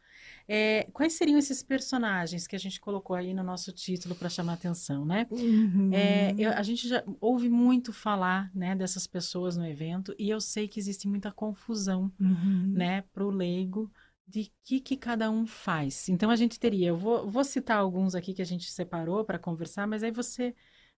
É, 0.48 0.88
quais 0.94 1.14
seriam 1.14 1.38
esses 1.40 1.64
personagens 1.64 2.46
que 2.48 2.56
a 2.56 2.60
gente 2.60 2.80
colocou 2.80 3.16
aí 3.16 3.34
no 3.34 3.44
nosso 3.44 3.72
título 3.72 4.16
para 4.16 4.30
chamar 4.30 4.54
atenção, 4.54 5.06
né? 5.06 5.26
Uhum. 5.32 5.90
É, 5.94 6.34
eu- 6.38 6.52
a 6.54 6.62
gente 6.64 6.88
já 6.88 7.04
ouve 7.20 7.50
muito 7.50 7.92
falar, 7.92 8.52
né, 8.54 8.76
dessas 8.76 9.08
pessoas 9.08 9.58
no 9.58 9.66
evento 9.66 10.14
e 10.18 10.30
eu 10.30 10.40
sei 10.42 10.68
que 10.68 10.80
existe 10.80 11.08
muita 11.08 11.32
confusão 11.32 12.12
Uhum. 12.20 12.72
né, 12.76 13.02
para 13.14 13.26
o 13.26 13.30
leigo 13.30 13.92
de 14.28 14.52
que 14.64 14.80
que 14.80 14.96
cada 14.96 15.32
um 15.32 15.48
faz. 15.48 16.08
Então 16.10 16.30
a 16.30 16.36
gente 16.36 16.60
teria, 16.60 16.90
eu 16.90 16.98
vou, 16.98 17.28
vou 17.28 17.44
citar 17.44 17.78
alguns 17.78 18.14
aqui 18.14 18.34
que 18.34 18.42
a 18.42 18.46
gente 18.46 18.70
separou 18.72 19.24
para 19.26 19.40
conversar, 19.40 19.88
mas 19.88 20.04
aí 20.04 20.12
você 20.12 20.54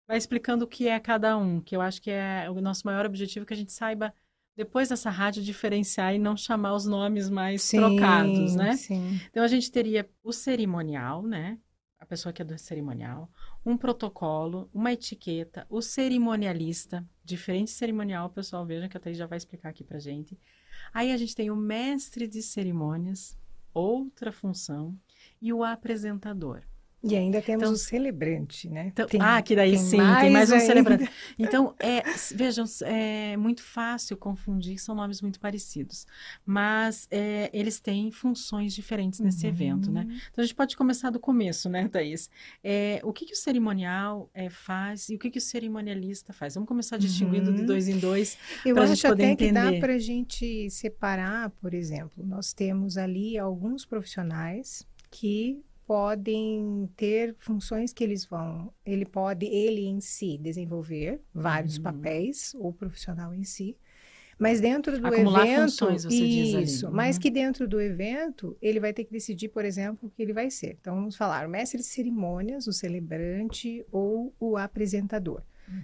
vai 0.07 0.17
explicando 0.17 0.65
o 0.65 0.67
que 0.67 0.87
é 0.87 0.99
cada 0.99 1.37
um, 1.37 1.61
que 1.61 1.75
eu 1.75 1.81
acho 1.81 2.01
que 2.01 2.11
é 2.11 2.49
o 2.49 2.59
nosso 2.61 2.85
maior 2.85 3.05
objetivo 3.05 3.45
que 3.45 3.53
a 3.53 3.57
gente 3.57 3.71
saiba 3.71 4.13
depois 4.55 4.89
dessa 4.89 5.09
rádio 5.09 5.41
diferenciar 5.41 6.13
e 6.13 6.19
não 6.19 6.35
chamar 6.35 6.75
os 6.75 6.85
nomes 6.85 7.29
mais 7.29 7.61
Sim, 7.61 7.77
trocados, 7.77 8.55
né? 8.55 8.75
Sim. 8.75 9.19
Então 9.29 9.43
a 9.43 9.47
gente 9.47 9.71
teria 9.71 10.09
o 10.23 10.31
cerimonial, 10.31 11.23
né? 11.23 11.57
A 11.99 12.05
pessoa 12.05 12.33
que 12.33 12.41
é 12.41 12.45
do 12.45 12.57
cerimonial, 12.57 13.31
um 13.65 13.77
protocolo, 13.77 14.69
uma 14.73 14.91
etiqueta, 14.91 15.65
o 15.69 15.81
cerimonialista, 15.81 17.07
diferente 17.23 17.71
cerimonial, 17.71 18.29
pessoal, 18.29 18.65
vejam 18.65 18.89
que 18.89 18.97
a 18.97 18.99
Thaís 18.99 19.17
já 19.17 19.27
vai 19.27 19.37
explicar 19.37 19.69
aqui 19.69 19.83
pra 19.83 19.99
gente. 19.99 20.37
Aí 20.93 21.11
a 21.11 21.17
gente 21.17 21.35
tem 21.35 21.51
o 21.51 21.55
mestre 21.55 22.27
de 22.27 22.41
cerimônias, 22.41 23.37
outra 23.73 24.31
função, 24.31 24.97
e 25.41 25.53
o 25.53 25.63
apresentador. 25.63 26.63
E 27.03 27.15
ainda 27.15 27.41
temos 27.41 27.63
Então- 27.63 27.73
o 27.73 27.77
celebrante, 27.77 28.69
né? 28.69 28.87
Então, 28.93 29.07
Tem- 29.07 29.19
ah, 29.21 29.41
que 29.41 29.55
daí 29.55 29.71
tem 29.71 29.79
sim, 29.79 29.97
tem 30.19 30.29
mais 30.29 30.51
um 30.51 30.53
ainda. 30.53 30.65
celebrante. 30.65 31.09
Então, 31.39 31.73
é, 31.79 32.03
vejam, 32.35 32.63
é 32.83 33.35
muito 33.37 33.63
fácil 33.63 34.15
confundir, 34.15 34.77
são 34.77 34.93
nomes 34.93 35.19
muito 35.19 35.39
parecidos. 35.39 36.05
Mas 36.45 37.07
é, 37.09 37.49
eles 37.53 37.79
têm 37.79 38.11
funções 38.11 38.73
diferentes 38.75 39.19
nesse 39.19 39.47
evento, 39.47 39.91
né? 39.91 40.03
Então, 40.31 40.43
a 40.43 40.45
gente 40.45 40.53
pode 40.53 40.77
começar 40.77 41.09
do 41.09 41.19
começo, 41.19 41.67
né, 41.69 41.87
Thaís? 41.87 42.29
É, 42.63 43.01
o 43.03 43.11
que, 43.11 43.25
que 43.25 43.33
o 43.33 43.37
cerimonial 43.37 44.29
é, 44.33 44.49
faz 44.49 45.09
e 45.09 45.15
o 45.15 45.19
que, 45.19 45.31
que 45.31 45.39
o 45.39 45.41
cerimonialista 45.41 46.33
faz? 46.33 46.53
Vamos 46.53 46.67
começar 46.67 46.97
distinguindo 46.97 47.51
de 47.51 47.61
Uhum. 47.61 47.65
dois 47.65 47.87
em 47.87 47.97
dois. 47.97 48.37
Eu 48.63 48.75
pra 48.75 48.83
acho 48.83 48.93
gente 48.95 49.07
poder 49.07 49.23
até 49.25 49.35
que 49.37 49.51
dá 49.51 49.73
para 49.79 49.93
a 49.95 49.99
gente 49.99 50.69
separar, 50.69 51.49
por 51.61 51.73
exemplo, 51.73 52.23
nós 52.23 52.53
temos 52.53 52.95
ali 52.97 53.37
alguns 53.39 53.85
profissionais 53.85 54.85
que 55.09 55.63
podem 55.91 56.89
ter 56.95 57.35
funções 57.37 57.91
que 57.91 58.01
eles 58.01 58.25
vão, 58.25 58.73
ele 58.85 59.05
pode, 59.05 59.45
ele 59.45 59.81
em 59.81 59.99
si, 59.99 60.37
desenvolver 60.37 61.19
vários 61.33 61.75
Uhum. 61.75 61.83
papéis, 61.83 62.55
ou 62.57 62.71
profissional 62.71 63.33
em 63.33 63.43
si, 63.43 63.75
mas 64.39 64.61
dentro 64.61 64.97
do 64.97 65.07
Acumular 65.07 65.45
evento, 65.45 65.65
funções, 65.65 66.03
você 66.03 66.25
diz 66.29 66.53
ali. 66.53 66.63
isso, 66.63 66.89
mas 66.93 67.17
Uhum. 67.17 67.21
que 67.21 67.29
dentro 67.29 67.67
do 67.67 67.81
evento 67.81 68.57
ele 68.61 68.79
vai 68.79 68.93
ter 68.93 69.03
que 69.03 69.11
decidir, 69.11 69.49
por 69.49 69.65
exemplo, 69.65 70.07
o 70.07 70.11
que 70.11 70.21
ele 70.21 70.31
vai 70.31 70.49
ser. 70.49 70.77
Então 70.79 70.95
vamos 70.95 71.17
falar, 71.17 71.45
o 71.45 71.49
mestre 71.49 71.79
de 71.79 71.85
cerimônias, 71.85 72.67
o 72.67 72.71
celebrante 72.71 73.85
ou 73.91 74.33
o 74.39 74.55
apresentador, 74.55 75.43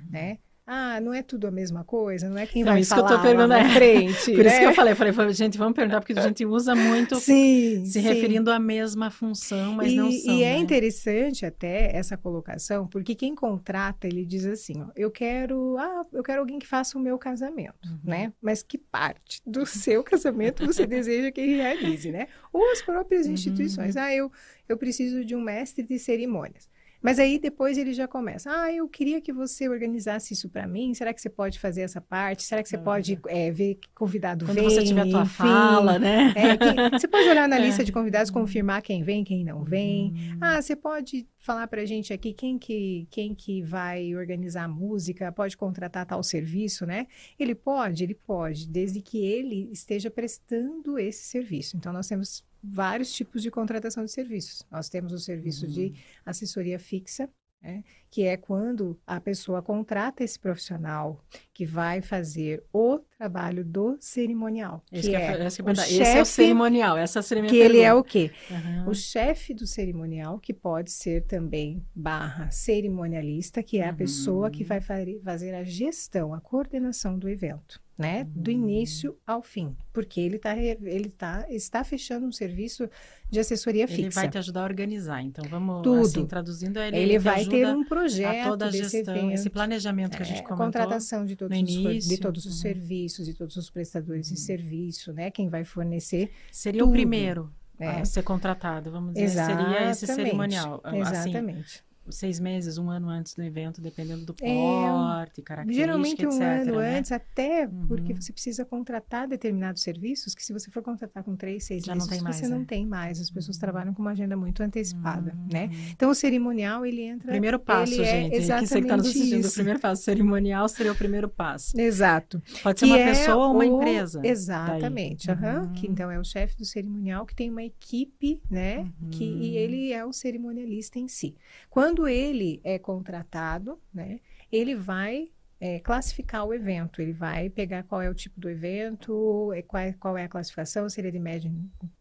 né? 0.09 0.39
Ah, 0.69 0.99
não 0.99 1.13
é 1.13 1.23
tudo 1.23 1.47
a 1.47 1.51
mesma 1.51 1.85
coisa, 1.85 2.27
não 2.29 2.37
é 2.37 2.45
quem 2.45 2.61
Então, 2.61 2.73
vai 2.73 2.81
isso 2.81 2.93
que 2.93 2.99
eu 2.99 3.03
falar 3.05 3.15
tô 3.17 3.23
perguntando, 3.23 3.49
lá 3.53 3.63
na 3.63 3.69
é. 3.69 3.73
frente, 3.73 4.33
Por 4.33 4.45
isso 4.45 4.55
né? 4.55 4.59
que 4.59 4.65
eu 4.65 4.73
falei, 4.73 4.91
eu 4.91 4.97
falei, 4.97 5.13
falei, 5.13 5.33
gente, 5.33 5.57
vamos 5.57 5.73
perguntar, 5.73 6.01
porque 6.01 6.11
a 6.11 6.21
gente 6.21 6.45
usa 6.45 6.75
muito 6.75 7.15
Sim, 7.21 7.85
se 7.85 7.93
sim. 7.93 7.99
referindo 8.01 8.51
à 8.51 8.59
mesma 8.59 9.09
função, 9.09 9.71
mas 9.75 9.93
e, 9.93 9.95
não 9.95 10.11
são, 10.11 10.33
e 10.35 10.43
é 10.43 10.49
né? 10.55 10.57
interessante 10.57 11.45
até 11.45 11.95
essa 11.95 12.17
colocação, 12.17 12.85
porque 12.85 13.15
quem 13.15 13.33
contrata, 13.33 14.07
ele 14.07 14.25
diz 14.25 14.45
assim, 14.45 14.81
ó, 14.81 14.87
eu 14.93 15.09
quero, 15.09 15.77
ah, 15.77 16.05
eu 16.11 16.21
quero 16.21 16.41
alguém 16.41 16.59
que 16.59 16.67
faça 16.67 16.97
o 16.97 17.01
meu 17.01 17.17
casamento, 17.17 17.87
Uhum. 17.87 17.99
né? 18.03 18.33
Mas 18.41 18.61
que 18.61 18.77
parte 18.77 19.41
do 19.45 19.63
seu 19.65 20.03
casamento 20.03 20.65
você 20.65 20.85
deseja 20.85 21.31
que 21.31 21.45
realize, 21.45 22.11
né? 22.11 22.27
Ou 22.51 22.69
as 22.73 22.81
próprias 22.81 23.25
Uhum. 23.25 23.31
instituições. 23.31 23.95
Ah, 23.95 24.13
eu, 24.13 24.29
eu 24.67 24.75
preciso 24.77 25.23
de 25.23 25.33
um 25.33 25.39
mestre 25.41 25.81
de 25.85 25.97
cerimônias. 25.97 26.67
Mas 27.01 27.19
aí 27.19 27.37
depois 27.39 27.77
ele 27.77 27.93
já 27.93 28.07
começa. 28.07 28.49
Ah, 28.51 28.71
eu 28.73 28.87
queria 28.87 29.21
que 29.21 29.31
você 29.31 29.69
organizasse 29.69 30.33
isso 30.33 30.49
para 30.49 30.67
mim. 30.67 30.93
Será 30.93 31.13
que 31.13 31.21
você 31.21 31.29
pode 31.29 31.59
fazer 31.59 31.81
essa 31.81 32.01
parte? 32.01 32.43
Será 32.43 32.63
que 32.63 32.69
você 32.69 32.77
pode 32.77 33.19
é, 33.27 33.51
ver 33.51 33.75
que 33.75 33.87
convidado 33.93 34.45
Quando 34.45 34.55
vem? 34.55 34.63
você 34.69 34.83
tiver 34.83 35.01
a 35.01 35.09
tua 35.09 35.21
Enfim. 35.23 35.33
fala, 35.35 35.99
né? 35.99 36.33
É, 36.35 36.57
quem- 36.57 36.89
você 36.99 37.07
pode 37.07 37.27
olhar 37.29 37.47
na 37.47 37.57
É. 37.57 37.59
lista 37.65 37.83
de 37.83 37.91
convidados, 37.91 38.31
confirmar 38.31 38.81
quem 38.81 39.03
vem, 39.03 39.23
quem 39.23 39.43
não 39.43 39.63
vem. 39.63 40.13
Hum. 40.33 40.37
Ah, 40.41 40.61
você 40.61 40.75
pode 40.75 41.27
falar 41.37 41.67
pra 41.67 41.85
gente 41.85 42.11
aqui 42.11 42.33
quem 42.33 42.57
que, 42.57 43.07
quem 43.09 43.33
que 43.33 43.61
vai 43.61 44.13
organizar 44.15 44.63
a 44.63 44.67
música, 44.67 45.31
pode 45.31 45.55
contratar 45.55 46.05
tal 46.05 46.21
serviço, 46.23 46.85
né? 46.85 47.07
Ele 47.39 47.55
pode, 47.55 48.03
ele 48.03 48.15
pode, 48.15 48.67
desde 48.67 49.01
que 49.01 49.23
ele 49.25 49.69
esteja 49.71 50.09
prestando 50.11 50.97
esse 50.99 51.23
serviço. 51.25 51.77
Então, 51.77 51.93
nós 51.93 52.07
temos 52.07 52.43
vários 52.69 53.11
tipos 53.13 53.41
de 53.41 53.49
contratação 53.51 54.03
de 54.05 54.11
serviços. 54.11 54.63
Nós 54.71 54.89
temos 54.89 55.13
o 55.13 55.19
serviço 55.19 55.67
de 55.67 55.93
assessoria 56.25 56.77
fixa, 56.79 57.29
né? 57.61 57.83
que 58.11 58.23
é 58.23 58.37
quando 58.37 58.97
a 59.05 59.19
pessoa 59.19 59.61
contrata 59.63 60.23
esse 60.23 60.39
profissional 60.39 61.19
que 61.53 61.65
vai 61.65 62.01
fazer 62.01 62.63
o 62.71 62.99
trabalho 63.17 63.65
do 63.65 63.97
cerimonial. 63.99 64.83
Esse, 64.91 65.09
que 65.09 65.15
é, 65.15 65.21
é 65.41 65.45
esse, 65.47 65.61
o 65.61 65.67
é, 65.69 65.71
esse 65.71 65.81
é 65.81 66.03
o 66.03 66.05
chefe- 66.05 66.25
cerimonial, 66.25 66.97
essa 66.97 67.21
seria 67.21 67.41
minha 67.43 67.51
que 67.51 67.57
ele 67.59 67.79
é 67.79 67.85
pergunta. 67.85 67.99
o 67.99 68.03
quê? 68.03 68.31
Aham. 68.51 68.87
O 68.89 68.93
chefe 68.93 69.53
do 69.55 69.65
cerimonial, 69.65 70.39
que 70.39 70.53
pode 70.53 70.91
ser 70.91 71.25
também 71.25 71.83
barra 71.95 72.49
cerimonialista, 72.51 73.63
que 73.63 73.79
é 73.79 73.87
a 73.87 73.91
Uhum. 73.91 73.97
pessoa 73.97 74.51
que 74.51 74.63
vai 74.63 74.79
fazer 74.79 75.53
a 75.55 75.63
gestão, 75.63 76.33
a 76.33 76.39
coordenação 76.41 77.17
do 77.17 77.27
evento, 77.27 77.81
né? 77.97 78.27
Do 78.35 78.51
início 78.51 79.17
ao 79.25 79.41
fim. 79.41 79.75
Porque 79.91 80.19
ele, 80.21 80.37
tá, 80.37 80.55
ele 80.57 81.09
tá, 81.09 81.45
está 81.49 81.83
fechando 81.83 82.25
um 82.27 82.31
serviço 82.31 82.87
de 83.29 83.39
assessoria 83.39 83.83
Ele 83.85 83.93
fixa. 84.03 84.19
vai 84.21 84.29
te 84.29 84.37
ajudar 84.37 84.61
a 84.61 84.63
organizar. 84.65 85.21
Então, 85.23 85.43
vamos 85.49 85.81
Tudo. 85.81 86.01
assim, 86.01 86.25
traduzindo, 86.25 86.77
ele, 86.79 86.95
Ele 86.97 87.13
te 87.13 87.19
vai 87.19 87.43
ter 87.45 87.65
um 87.67 87.83
projeto 87.83 88.45
a 88.45 88.49
toda 88.49 88.65
a 88.67 88.71
gestão, 88.71 89.15
evento. 89.15 89.31
esse 89.33 89.49
planejamento 89.49 90.15
que 90.15 90.21
a 90.23 90.25
gente 90.25 90.39
É, 90.39 90.43
comentou. 90.43 90.65
contratação 90.65 91.25
de 91.25 91.35
todos, 91.35 91.57
no 91.57 91.63
os, 91.63 91.69
de 91.69 91.79
início, 91.79 92.19
todos 92.19 92.45
os 92.45 92.53
uhum. 92.55 92.61
serviços, 92.61 93.25
de 93.25 93.33
todos 93.33 93.55
os 93.57 93.69
prestadores 93.69 94.27
Uhum. 94.29 94.35
de 94.35 94.39
serviço, 94.41 95.11
né? 95.13 95.31
Quem 95.31 95.49
vai 95.49 95.63
fornecer. 95.65 96.29
Seria 96.51 96.83
o 96.83 96.85
tudo. 96.87 96.93
primeiro 96.93 97.51
É. 97.79 97.87
a 98.01 98.05
ser 98.05 98.23
contratado, 98.23 98.91
vamos 98.91 99.13
dizer. 99.13 99.29
Seria 99.45 99.89
esse 99.91 100.05
Exatamente, 100.05 100.25
cerimonial. 100.29 100.81
Assim, 100.83 100.99
Exatamente. 100.99 101.86
Seis 102.09 102.39
meses, 102.39 102.77
um 102.77 102.89
ano 102.89 103.09
antes 103.09 103.33
do 103.33 103.43
evento, 103.43 103.81
dependendo 103.81 104.25
do 104.25 104.33
porte, 104.33 105.41
é, 105.41 105.43
característica, 105.43 105.73
Geralmente 105.85 106.25
um 106.25 106.29
etc, 106.29 106.41
ano 106.41 106.79
né? 106.79 106.97
antes, 106.99 107.11
até 107.11 107.65
Uhum. 107.67 107.87
porque 107.87 108.13
você 108.13 108.31
precisa 108.33 108.65
contratar 108.65 109.27
determinados 109.27 109.81
serviços, 109.81 110.33
que 110.35 110.43
se 110.43 110.53
você 110.53 110.69
for 110.71 110.81
contratar 110.83 111.23
com 111.23 111.35
três, 111.35 111.63
seis 111.65 111.83
Já 111.83 111.93
não 111.93 111.97
meses, 111.99 112.09
tem 112.09 112.21
mais, 112.21 112.35
você 112.35 112.47
né? 112.47 112.55
não 112.57 112.65
tem 112.65 112.85
mais. 112.85 113.19
As 113.19 113.29
pessoas 113.29 113.57
trabalham 113.57 113.93
com 113.93 114.01
uma 114.01 114.11
agenda 114.11 114.35
muito 114.37 114.61
antecipada, 114.63 115.33
Uhum. 115.33 115.47
né? 115.51 115.69
Então, 115.91 116.09
o 116.09 116.15
cerimonial, 116.15 116.85
ele 116.85 117.01
entra... 117.01 117.31
Primeiro 117.31 117.59
passo, 117.59 117.93
ele 117.93 118.01
é 118.03 118.05
gente. 118.05 118.29
que 118.31 118.35
você 118.35 118.37
que 118.39 118.43
está 118.43 118.55
nos 118.61 118.71
exatamente 118.71 119.07
assistindo, 119.07 119.43
o 119.43 119.47
isso. 119.47 119.53
primeiro 119.55 119.79
passo 119.79 120.03
cerimonial 120.03 120.69
seria 120.69 120.91
o 120.91 120.95
primeiro 120.95 121.29
passo. 121.29 121.79
Exato. 121.79 122.41
Pode 122.63 122.79
ser 122.79 122.85
Que 122.85 122.91
uma 122.91 122.99
é 122.99 123.05
pessoa 123.07 123.47
ou 123.47 123.53
uma 123.53 123.59
o- 123.59 123.63
empresa. 123.63 124.21
Exatamente. 124.23 125.29
Uhum. 125.29 125.73
Que 125.73 125.87
então 125.87 126.09
é 126.11 126.19
o 126.19 126.23
chefe 126.23 126.55
do 126.57 126.65
cerimonial 126.65 127.25
que 127.25 127.35
tem 127.35 127.49
uma 127.49 127.63
equipe, 127.63 128.41
né? 128.49 128.87
Que, 129.11 129.23
Uhum. 129.25 129.41
e 129.41 129.57
ele 129.57 129.91
é 129.91 130.05
o 130.05 130.11
cerimonialista 130.13 130.99
em 130.99 131.07
si. 131.07 131.35
Quando 131.69 131.96
ele 132.05 132.59
é 132.65 132.77
contratado, 132.77 133.79
né? 133.93 134.19
Ele 134.51 134.75
vai 134.75 135.29
é, 135.59 135.79
classificar 135.79 136.45
o 136.45 136.53
evento. 136.53 137.01
Ele 137.01 137.13
vai 137.13 137.49
pegar 137.49 137.81
qual 137.83 138.01
é 138.01 138.09
o 138.09 138.13
tipo 138.13 138.39
do 138.39 138.47
evento, 138.49 139.51
é, 139.53 139.61
qual, 139.63 139.81
é, 139.81 139.93
qual 139.93 140.17
é 140.17 140.25
a 140.25 140.27
classificação, 140.29 140.87
se 140.89 140.99
ele 141.01 141.07
é 141.07 141.11
de 141.11 141.17
médio 141.19 141.49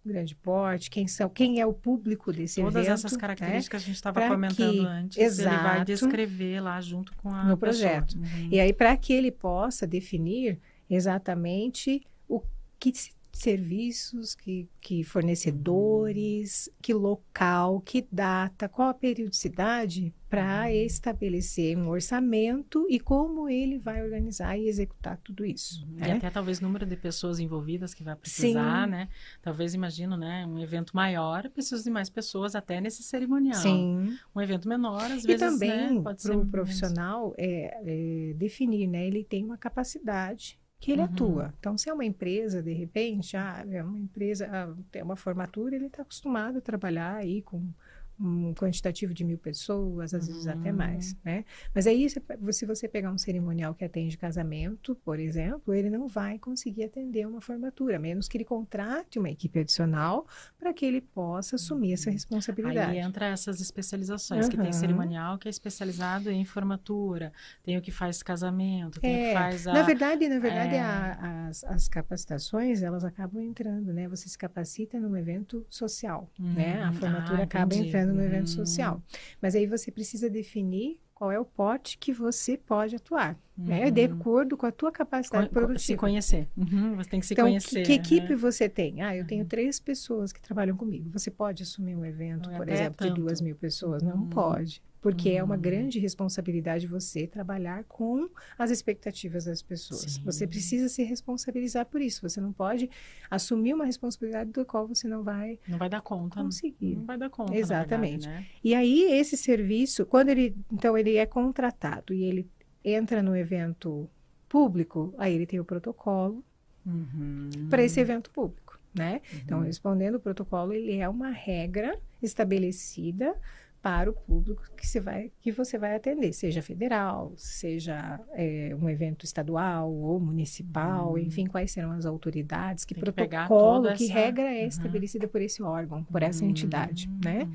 grande 0.05 0.35
porte, 0.35 0.91
quem 0.91 1.09
são, 1.09 1.29
quem 1.31 1.59
é 1.61 1.65
o 1.65 1.73
público 1.73 2.33
desse 2.33 2.61
Todas 2.61 2.75
evento. 2.77 2.93
essas 2.93 3.13
né? 3.13 3.19
características 3.19 3.83
que 3.83 3.85
a 3.85 3.89
gente 3.89 3.97
estava 3.97 4.29
comentando 4.29 4.73
que- 4.73 4.81
antes, 4.87 5.17
ele 5.19 5.29
vai 5.31 5.55
Exato. 5.81 5.85
descrever 5.87 6.61
lá 6.61 6.79
junto 6.83 7.17
com 7.17 7.31
a 7.31 7.45
No 7.45 7.57
projeto. 7.57 8.13
Uhum. 8.19 8.49
E 8.53 8.61
aí, 8.61 8.75
para 8.75 8.95
que 8.97 9.13
ele 9.15 9.31
possa 9.31 9.87
definir 9.87 10.59
exatamente 10.91 12.03
o 12.29 12.43
que 12.79 12.93
se- 12.95 13.13
serviços, 13.37 14.35
que, 14.35 14.68
que 14.81 15.05
fornecedores, 15.05 16.70
que 16.81 16.92
local, 16.92 17.81
que 17.81 18.07
data, 18.11 18.68
qual 18.68 18.88
a 18.88 18.94
periodicidade, 18.94 20.14
para 20.29 20.72
estabelecer 20.72 21.79
um 21.79 21.88
orçamento 21.88 22.87
e 22.90 22.99
como 22.99 23.49
ele 23.49 23.79
vai 23.79 24.03
organizar 24.03 24.59
e 24.59 24.68
executar 24.68 25.16
tudo 25.18 25.44
isso. 25.44 25.87
E 25.96 26.01
né? 26.01 26.12
até 26.12 26.31
talvez 26.31 26.61
número 26.61 26.85
de 26.85 26.96
pessoas 26.96 27.38
envolvidas 27.38 27.94
que 27.94 28.03
vai 28.03 28.16
precisar, 28.16 28.85
Sim. 28.85 28.90
né? 28.90 29.09
Talvez, 29.40 29.72
imagino, 29.72 30.16
né? 30.16 30.44
Um 30.46 30.59
evento 30.59 30.96
maior, 30.96 31.49
precisa 31.49 31.83
de 31.83 31.90
mais 31.90 32.11
pessoas 32.11 32.57
até 32.57 32.81
nesse 32.81 33.03
cerimonial. 33.03 33.62
Sim. 33.62 34.18
Um 34.35 34.40
evento 34.40 34.68
menor, 34.68 35.05
às 35.05 35.25
E 35.25 35.29
vezes, 35.29 35.40
também 35.40 35.94
né? 35.94 36.03
Pode 36.03 36.22
ser 36.22 36.33
para 36.33 36.38
o 36.38 36.46
profissional 36.46 37.35
é, 37.38 37.79
é, 37.85 38.35
definir, 38.35 38.88
né? 38.88 39.07
Ele 39.07 39.22
tem 39.22 39.44
uma 39.44 39.57
capacidade 39.57 40.59
que 40.81 40.93
ele 40.93 41.03
Uhum. 41.03 41.05
atua. 41.05 41.55
Então, 41.59 41.77
se 41.79 41.89
é 41.89 41.95
uma 41.95 42.05
empresa, 42.05 42.62
de 42.62 42.73
repente, 42.73 43.37
ah, 43.37 43.65
é 43.71 43.83
uma 43.83 43.99
empresa, 43.99 44.49
ah, 44.53 44.75
tem 44.91 45.03
uma 45.03 45.17
formatura, 45.17 45.75
ele 45.77 45.87
está 45.87 46.03
acostumado 46.03 46.59
a 46.59 46.61
trabalhar 46.61 47.17
aí 47.17 47.43
com 47.43 47.73
um 48.18 48.55
quantitativo 48.55 49.12
de 49.12 49.24
mil 49.24 49.38
pessoas, 49.38 50.14
às 50.14 50.26
vezes 50.26 50.46
até 50.46 50.70
Uhum. 50.70 50.76
mais, 50.76 51.16
né? 51.24 51.44
Mas 51.74 51.87
aí, 51.87 52.09
se, 52.09 52.22
se 52.52 52.64
você 52.66 52.88
pegar 52.88 53.11
um 53.12 53.18
cerimonial 53.18 53.74
que 53.74 53.85
atende 53.85 54.16
casamento, 54.16 54.94
por 55.05 55.18
exemplo, 55.20 55.74
ele 55.74 55.90
não 55.90 56.09
vai 56.09 56.38
conseguir 56.38 56.85
atender 56.85 57.26
uma 57.26 57.40
formatura, 57.40 57.96
a 57.96 57.98
menos 57.98 58.26
que 58.29 58.37
ele 58.38 58.44
contrate 58.44 59.18
uma 59.18 59.29
equipe 59.31 59.59
adicional 59.59 60.26
para 60.59 60.72
que 60.72 60.85
ele 60.87 61.00
possa 61.00 61.57
assumir 61.57 61.92
essa 61.92 62.11
responsabilidade. 62.11 62.92
Aí 62.92 62.98
entra 62.98 63.26
essas 63.26 63.61
especializações, 63.61 64.48
que 64.48 64.57
tem 64.57 64.72
cerimonial 64.72 65.38
que 65.38 65.48
é 65.48 65.50
especializado 65.50 66.31
em 66.31 66.44
formatura, 66.44 67.33
tem 67.62 67.76
o 67.76 67.83
que 67.83 67.90
faz 67.90 68.22
casamento, 68.22 69.00
tem 69.00 69.16
o 69.16 69.18
que 69.18 69.24
É, 69.26 69.33
faz 69.35 69.66
a... 69.66 69.72
Na 69.74 69.83
verdade, 69.83 70.29
na 70.29 70.38
verdade, 70.38 70.74
é. 70.74 70.81
a- 70.81 71.46
as, 71.48 71.64
as 71.64 71.88
capacitações, 71.88 72.83
elas 72.83 73.05
acabam 73.05 73.42
entrando, 73.42 73.92
né? 73.92 74.09
Você 74.09 74.29
se 74.29 74.38
capacita 74.38 74.98
num 74.98 75.16
evento 75.16 75.64
social, 75.68 76.31
né? 76.38 76.83
A 76.83 76.92
formatura 76.92 77.40
ah, 77.40 77.44
acaba 77.44 77.74
entendi. 77.74 77.90
No 78.12 78.23
evento 78.23 78.45
Hum. 78.45 78.55
social. 78.55 79.03
Mas 79.40 79.55
aí 79.55 79.66
você 79.66 79.90
precisa 79.90 80.29
definir 80.31 80.99
qual 81.14 81.33
é 81.33 81.40
o 81.40 81.45
pote 81.47 81.97
que 81.97 82.12
você 82.12 82.59
pode 82.59 82.95
atuar, 82.97 83.38
né? 83.57 83.90
De 83.90 84.03
Uhum. 84.07 84.12
acordo 84.14 84.55
com 84.57 84.66
a 84.66 84.71
tua 84.73 84.92
capacidade 84.92 85.49
Co- 85.49 85.55
co- 85.55 85.61
se 85.61 85.66
produtiva. 85.66 85.99
conhecer. 86.01 86.49
Uhum, 86.55 86.95
você 86.97 87.09
tem 87.09 87.21
que 87.21 87.27
se 87.27 87.33
então, 87.33 87.47
conhecer. 87.47 87.83
que, 87.83 87.99
que 87.99 88.14
equipe 88.16 88.31
né? 88.31 88.37
você 88.37 88.69
tem? 88.69 89.01
Ah, 89.01 89.16
eu 89.16 89.27
tenho 89.27 89.45
três 89.47 89.81
pessoas 89.81 90.31
que 90.31 90.42
trabalham 90.42 90.77
comigo. 90.77 91.09
Você 91.14 91.31
pode 91.31 91.62
assumir 91.62 91.97
um 91.97 92.05
evento, 92.05 92.49
Não 92.51 92.55
é 92.57 92.59
por 92.59 92.69
exemplo, 92.69 92.92
de 93.03 93.09
tanto. 93.09 93.21
duas 93.23 93.40
mil 93.40 93.57
pessoas? 93.57 94.03
Não 94.03 94.16
Hum. 94.25 94.27
pode. 94.29 94.83
Porque 95.01 95.31
é 95.31 95.43
uma 95.45 95.55
Hum. 95.57 95.61
grande 95.61 95.99
responsabilidade 95.99 96.87
você 96.87 97.27
trabalhar 97.27 97.85
com 97.85 98.29
as 98.59 98.71
expectativas 98.71 99.45
das 99.45 99.63
pessoas. 99.63 100.13
Sim. 100.13 100.23
Você 100.25 100.47
precisa 100.47 100.89
se 100.89 101.03
responsabilizar 101.05 101.87
por 101.87 102.01
isso. 102.01 102.29
Você 102.29 102.41
não 102.41 102.53
pode 102.53 102.91
assumir 103.31 103.75
uma 103.75 103.85
responsabilidade 103.85 104.51
do 104.51 104.65
qual 104.65 104.87
você 104.89 105.07
não 105.07 105.23
vai 105.23 105.59
Não 105.69 105.79
vai 105.79 105.89
dar 105.89 106.01
conta. 106.01 106.43
conseguir. 106.43 106.97
Não 106.97 107.05
vai 107.05 107.17
dar 107.19 107.31
conta, 107.31 107.55
Exatamente. 107.55 108.27
verdade, 108.27 108.43
né? 108.43 108.47
E 108.65 108.75
aí, 108.75 109.03
esse 109.13 109.37
serviço, 109.37 110.05
quando 110.07 110.31
ele, 110.31 110.57
então, 110.73 110.97
ele 110.99 111.17
é 111.17 111.27
contratado 111.27 112.13
e 112.13 112.25
ele 112.25 112.49
entra 112.85 113.23
no 113.23 113.37
evento 113.37 114.09
público, 114.49 115.15
aí 115.19 115.35
ele 115.35 115.47
tem 115.47 115.61
o 115.61 115.65
protocolo 115.65 116.45
Uhum. 116.85 117.51
para 117.69 117.83
esse 117.83 117.99
evento 118.01 118.31
público, 118.31 118.79
né? 118.95 119.21
Então, 119.35 119.59
Uhum. 119.59 119.65
respondendo 119.65 120.15
o 120.17 120.21
protocolo, 120.21 120.73
ele 120.73 120.97
é 120.97 121.09
uma 121.09 121.31
regra 121.31 121.99
estabelecida 122.23 123.35
para 123.83 124.11
o 124.11 124.12
público 124.12 124.62
que 124.77 124.87
você 124.87 124.99
vai, 125.01 125.31
que 125.41 125.53
você 125.53 125.79
vai 125.79 125.95
atender, 125.95 126.33
seja 126.33 126.61
federal, 126.61 127.33
seja 127.37 128.21
é, 128.33 128.77
um 128.81 128.89
evento 128.89 129.25
estadual 129.25 129.93
ou 129.93 130.19
municipal, 130.19 131.12
Uhum. 131.12 131.19
enfim, 131.19 131.47
quais 131.47 131.71
serão 131.71 131.93
as 131.93 132.05
autoridades, 132.05 132.85
que 132.85 132.95
que 132.95 133.01
protocolo, 133.01 133.93
que 133.95 134.05
essa- 134.05 134.12
regra 134.15 134.43
é 134.53 134.62
Uhum. 134.62 134.69
estabelecida 134.69 135.29
por 135.29 135.41
esse 135.41 135.62
órgão, 135.62 136.03
por 136.05 136.23
essa 136.23 136.45
Uhum, 136.45 136.51
entidade, 136.51 137.09
né? 137.25 137.45
uhum. 137.45 137.53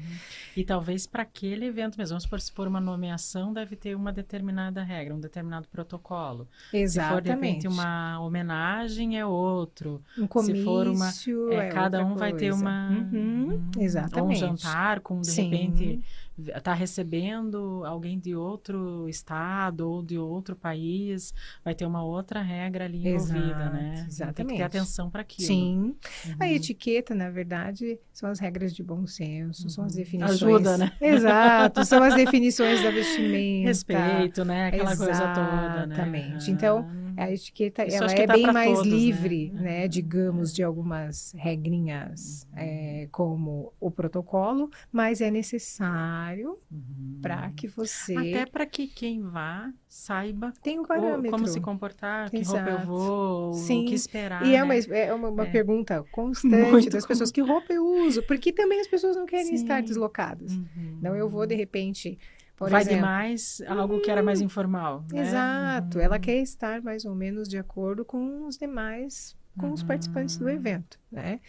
E 0.55 0.63
talvez 0.63 1.05
para 1.05 1.23
aquele 1.23 1.65
evento 1.65 1.97
mesmo, 1.97 2.13
vamos 2.13 2.23
supor, 2.23 2.39
se 2.41 2.51
for 2.51 2.67
uma 2.67 2.79
nomeação, 2.81 3.51
deve 3.53 3.75
ter 3.75 3.95
uma 3.95 4.11
determinada 4.13 4.81
regra, 4.83 5.13
um 5.15 5.19
determinado 5.19 5.67
protocolo. 5.69 6.47
Se 6.71 6.99
for, 7.01 7.21
de 7.21 7.29
repente, 7.29 7.65
Exatamente. 7.65 7.67
uma 7.67 8.19
homenagem, 8.21 9.17
é 9.19 9.25
outro. 9.25 10.01
um 10.17 10.27
comício, 10.27 10.55
se 10.55 10.63
for 10.63 10.87
uma- 10.87 11.11
É, 11.51 11.55
é 11.67 11.69
cada 11.69 12.05
um 12.05 12.15
vai 12.15 12.31
ter 12.33 12.49
coisa. 12.51 12.55
uma... 12.55 12.89
Uhum, 13.11 13.47
Uhum. 13.75 13.81
exatamente. 13.81 14.21
Ou 14.21 14.29
um 14.31 14.35
jantar 14.35 14.99
com, 15.01 15.21
de 15.21 15.27
Sim. 15.31 15.43
repente, 15.43 16.01
está 16.47 16.73
recebendo 16.73 17.83
alguém 17.85 18.17
de 18.19 18.35
outro 18.35 19.07
estado 19.07 19.81
ou 19.89 20.01
de 20.01 20.17
outro 20.17 20.55
país, 20.55 21.33
vai 21.63 21.75
ter 21.75 21.85
uma 21.85 22.03
outra 22.03 22.41
regra 22.41 22.85
ali 22.85 23.07
envolvida, 23.07 23.39
Exato, 23.39 23.73
né? 23.73 23.93
Tem 23.95 24.03
que 24.05 24.09
exatamente. 24.11 24.57
ter 24.57 24.63
atenção 24.63 25.09
para 25.09 25.21
aquilo. 25.21 25.47
Sim. 25.47 25.95
A 26.39 26.45
Uhum. 26.45 26.51
etiqueta, 26.51 27.13
na 27.13 27.29
verdade, 27.29 27.99
são 28.13 28.29
as 28.29 28.39
regras 28.39 28.73
de 28.73 28.83
bom 28.83 29.05
senso, 29.05 29.69
são 29.69 29.83
as 29.85 29.93
definições. 29.95 30.41
Uhum. 30.41 30.47
Ajuda, 30.55 30.77
né? 30.77 30.91
Exato, 31.01 31.85
são 31.85 32.01
as 32.03 32.15
definições 32.15 32.81
da 32.81 32.89
vestimenta. 32.91 33.67
Respeito, 33.67 34.43
né? 34.45 34.67
Aquela 34.67 34.95
coisa 34.97 35.27
toda, 35.33 35.85
né? 35.85 35.93
Exatamente. 35.93 36.51
Então, 36.51 36.85
A 37.23 37.31
etiqueta, 37.31 37.85
Isso 37.85 37.97
ela 37.97 38.11
é 38.11 38.25
tá 38.25 38.33
bem 38.33 38.51
mais 38.51 38.73
todos, 38.73 38.91
né? 38.91 38.97
livre, 38.97 39.51
Uhum. 39.53 39.61
né? 39.61 39.87
Digamos, 39.87 40.53
de 40.53 40.63
algumas 40.63 41.33
regrinhas, 41.37 42.47
é, 42.55 43.07
como 43.11 43.73
o 43.79 43.91
protocolo, 43.91 44.69
mas 44.91 45.21
é 45.21 45.29
necessário 45.31 46.57
Uhum. 46.71 47.19
para 47.21 47.49
que 47.51 47.67
você 47.67 48.15
Até 48.15 48.45
para 48.45 48.65
que 48.65 48.87
quem 48.87 49.21
vá 49.21 49.71
saiba 49.87 50.51
tenha 50.63 50.81
um 50.81 50.85
parâmetro. 50.85 51.31
como 51.31 51.47
se 51.47 51.59
comportar, 51.59 52.29
que 52.29 52.41
roupa 52.41 52.61
eu 52.69 52.75
Exato. 52.75 52.87
vou, 52.87 53.53
Sim. 53.53 53.83
o 53.85 53.87
que 53.89 53.95
esperar. 53.95 54.45
E 54.45 54.55
é 54.55 54.57
né? 54.57 54.63
uma, 54.63 54.75
é 54.75 55.13
uma, 55.13 55.29
uma 55.29 55.43
É. 55.47 55.51
pergunta 55.51 56.03
constante 56.11 56.71
Muito 56.71 56.89
das 56.89 57.05
pessoas, 57.05 57.31
que 57.31 57.41
roupa 57.41 57.71
eu 57.73 57.85
uso? 57.85 58.23
Porque 58.23 58.51
também 58.51 58.79
as 58.79 58.87
pessoas 58.87 59.15
não 59.15 59.25
querem 59.25 59.45
Sim. 59.47 59.55
estar 59.55 59.81
deslocadas. 59.81 60.51
Uhum. 60.53 60.97
Não, 61.01 61.15
eu 61.15 61.29
vou 61.29 61.45
de 61.45 61.55
repente, 61.55 62.17
por 62.61 62.69
Vai 62.69 62.81
exemplo. 62.81 62.97
demais 62.97 63.59
algo 63.67 63.99
que 64.01 64.11
era 64.11 64.21
mais 64.21 64.39
informal. 64.39 65.03
né? 65.11 65.19
Exato, 65.21 65.97
Uhum. 65.97 66.03
ela 66.03 66.19
quer 66.19 66.35
estar 66.37 66.79
mais 66.83 67.05
ou 67.05 67.15
menos 67.15 67.49
de 67.49 67.57
acordo 67.57 68.05
com 68.05 68.45
os 68.45 68.55
demais, 68.55 69.35
com 69.57 69.71
os 69.71 69.81
Uhum. 69.81 69.87
participantes 69.87 70.37
do 70.37 70.47
evento, 70.47 70.99
né? 71.11 71.39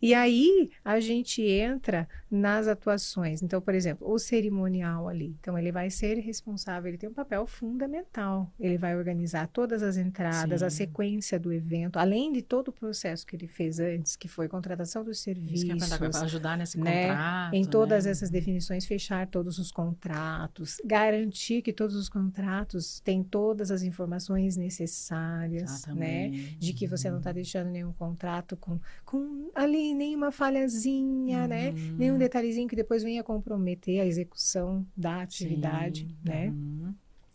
E 0.00 0.14
aí 0.14 0.70
a 0.84 1.00
gente 1.00 1.42
entra 1.42 2.08
nas 2.30 2.68
atuações. 2.68 3.42
Então, 3.42 3.60
por 3.60 3.74
exemplo, 3.74 4.10
o 4.10 4.18
cerimonial 4.18 5.08
ali. 5.08 5.36
Então, 5.40 5.58
ele 5.58 5.72
vai 5.72 5.90
ser 5.90 6.18
responsável, 6.18 6.88
ele 6.88 6.98
tem 6.98 7.08
um 7.08 7.14
papel 7.14 7.46
fundamental. 7.46 8.52
Ele 8.58 8.76
vai 8.76 8.96
organizar 8.96 9.46
todas 9.48 9.82
as 9.82 9.96
entradas, 9.96 10.62
a 10.62 10.70
Sim. 10.70 10.76
sequência 10.76 11.38
do 11.38 11.52
evento, 11.52 11.98
além 11.98 12.32
de 12.32 12.42
todo 12.42 12.68
o 12.68 12.72
processo 12.72 13.26
que 13.26 13.36
ele 13.36 13.46
fez 13.46 13.78
antes, 13.80 14.16
que 14.16 14.28
foi 14.28 14.48
contratação 14.48 15.04
dos 15.04 15.18
Isso 15.18 15.30
ia 15.30 15.34
serviços, 15.34 15.98
para 15.98 16.20
ajudar 16.22 16.58
nesse 16.58 16.78
né, 16.78 17.08
contrato. 17.08 17.54
em 17.54 17.64
todas 17.64 18.04
né? 18.04 18.10
essas 18.10 18.30
definições, 18.30 18.84
fechar 18.86 19.26
todos 19.26 19.58
os 19.58 19.70
contratos, 19.70 20.78
garantir 20.84 21.62
que 21.62 21.72
todos 21.72 21.96
os 21.96 22.08
contratos 22.08 23.00
têm 23.00 23.22
todas 23.22 23.70
as 23.70 23.82
informações 23.82 24.56
necessárias, 24.56 25.86
Ah, 25.88 25.94
né? 25.94 26.28
De 26.58 26.72
que 26.72 26.86
você 26.86 27.10
não 27.10 27.18
está 27.18 27.32
deixando 27.32 27.70
nenhum 27.70 27.92
contrato 27.92 28.56
com, 28.56 28.78
com 29.04 29.50
ali 29.54 29.85
nenhuma 29.94 30.30
falhazinha, 30.30 31.46
né? 31.46 31.70
Uhum. 31.70 31.96
Nenhum 31.98 32.18
detalhezinho 32.18 32.68
que 32.68 32.76
depois 32.76 33.02
venha 33.02 33.22
comprometer 33.22 34.00
a 34.00 34.06
execução 34.06 34.86
da 34.96 35.22
atividade, 35.22 36.06
Sim, 36.08 36.16
né? 36.24 36.48
uhum. 36.48 36.94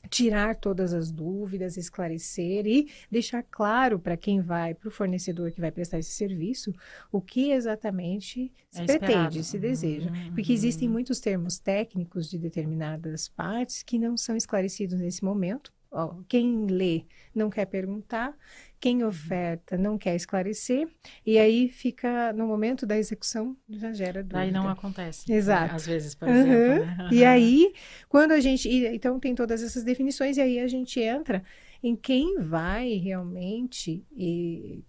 tirar 0.10 0.56
todas 0.56 0.94
as 0.94 1.12
dúvidas, 1.12 1.78
esclarecer 1.78 2.68
e 2.68 2.90
deixar 3.10 3.44
claro 3.44 3.98
para 3.98 4.18
quem 4.18 4.42
vai, 4.42 4.74
para 4.74 4.90
o 4.90 4.92
fornecedor 4.92 5.52
que 5.52 5.62
vai 5.62 5.72
prestar 5.72 6.00
esse 6.00 6.12
serviço, 6.12 6.74
o 7.12 7.22
que 7.22 7.52
exatamente 7.52 8.52
se 8.70 8.82
é 8.82 8.86
pretende, 8.86 9.44
se 9.44 9.58
deseja. 9.58 10.10
Uhum. 10.10 10.34
Porque 10.34 10.52
existem 10.52 10.90
muitos 10.90 11.20
termos 11.20 11.60
técnicos 11.60 12.30
de 12.30 12.38
determinadas 12.38 13.30
partes 13.30 13.84
que 13.84 13.98
não 13.98 14.18
são 14.18 14.36
esclarecidos 14.36 15.00
nesse 15.00 15.24
momento. 15.24 15.72
Ó, 15.94 16.16
quem 16.28 16.68
lê 16.68 17.04
não 17.36 17.50
quer 17.50 17.66
perguntar, 17.66 18.34
quem 18.82 19.04
oferta 19.04 19.78
não 19.78 19.96
quer 19.96 20.16
esclarecer, 20.16 20.90
e 21.24 21.38
aí 21.38 21.70
fica 21.70 22.34
no 22.34 22.48
momento 22.48 22.84
da 22.84 22.98
execução 22.98 23.56
já 23.70 23.94
gera 23.94 24.24
dúvida. 24.24 24.40
Aí 24.40 24.52
não 24.52 24.68
acontece. 24.68 25.32
Exato. 25.32 25.76
Às 25.76 25.86
vezes, 25.86 26.16
por 26.16 26.28
uhum. 26.28 26.34
exemplo. 26.34 26.86
Né? 26.86 27.10
E 27.12 27.24
aí, 27.24 27.74
quando 28.10 28.32
a 28.32 28.40
gente. 28.40 28.68
Então, 28.68 29.20
tem 29.20 29.36
todas 29.36 29.62
essas 29.62 29.84
definições, 29.84 30.38
e 30.38 30.42
aí 30.42 30.60
a 30.60 30.68
gente 30.68 31.00
entra 31.00 31.44
em 31.84 31.96
quem 31.96 32.40
vai 32.40 32.96
realmente 32.96 34.04
e, 34.18 34.84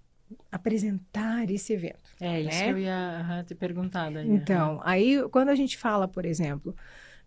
apresentar 0.51 1.51
esse 1.51 1.75
evento. 1.75 2.11
É, 2.19 2.41
isso 2.41 2.49
né? 2.49 2.65
que 2.65 2.71
eu 2.71 2.79
ia 2.79 3.45
te 3.47 3.55
perguntar 3.55 4.11
daí. 4.11 4.27
Então, 4.27 4.81
aí, 4.85 5.23
quando 5.31 5.51
a 5.51 5.55
gente 5.55 5.77
fala, 5.77 6.09
por 6.09 6.25
exemplo, 6.25 6.75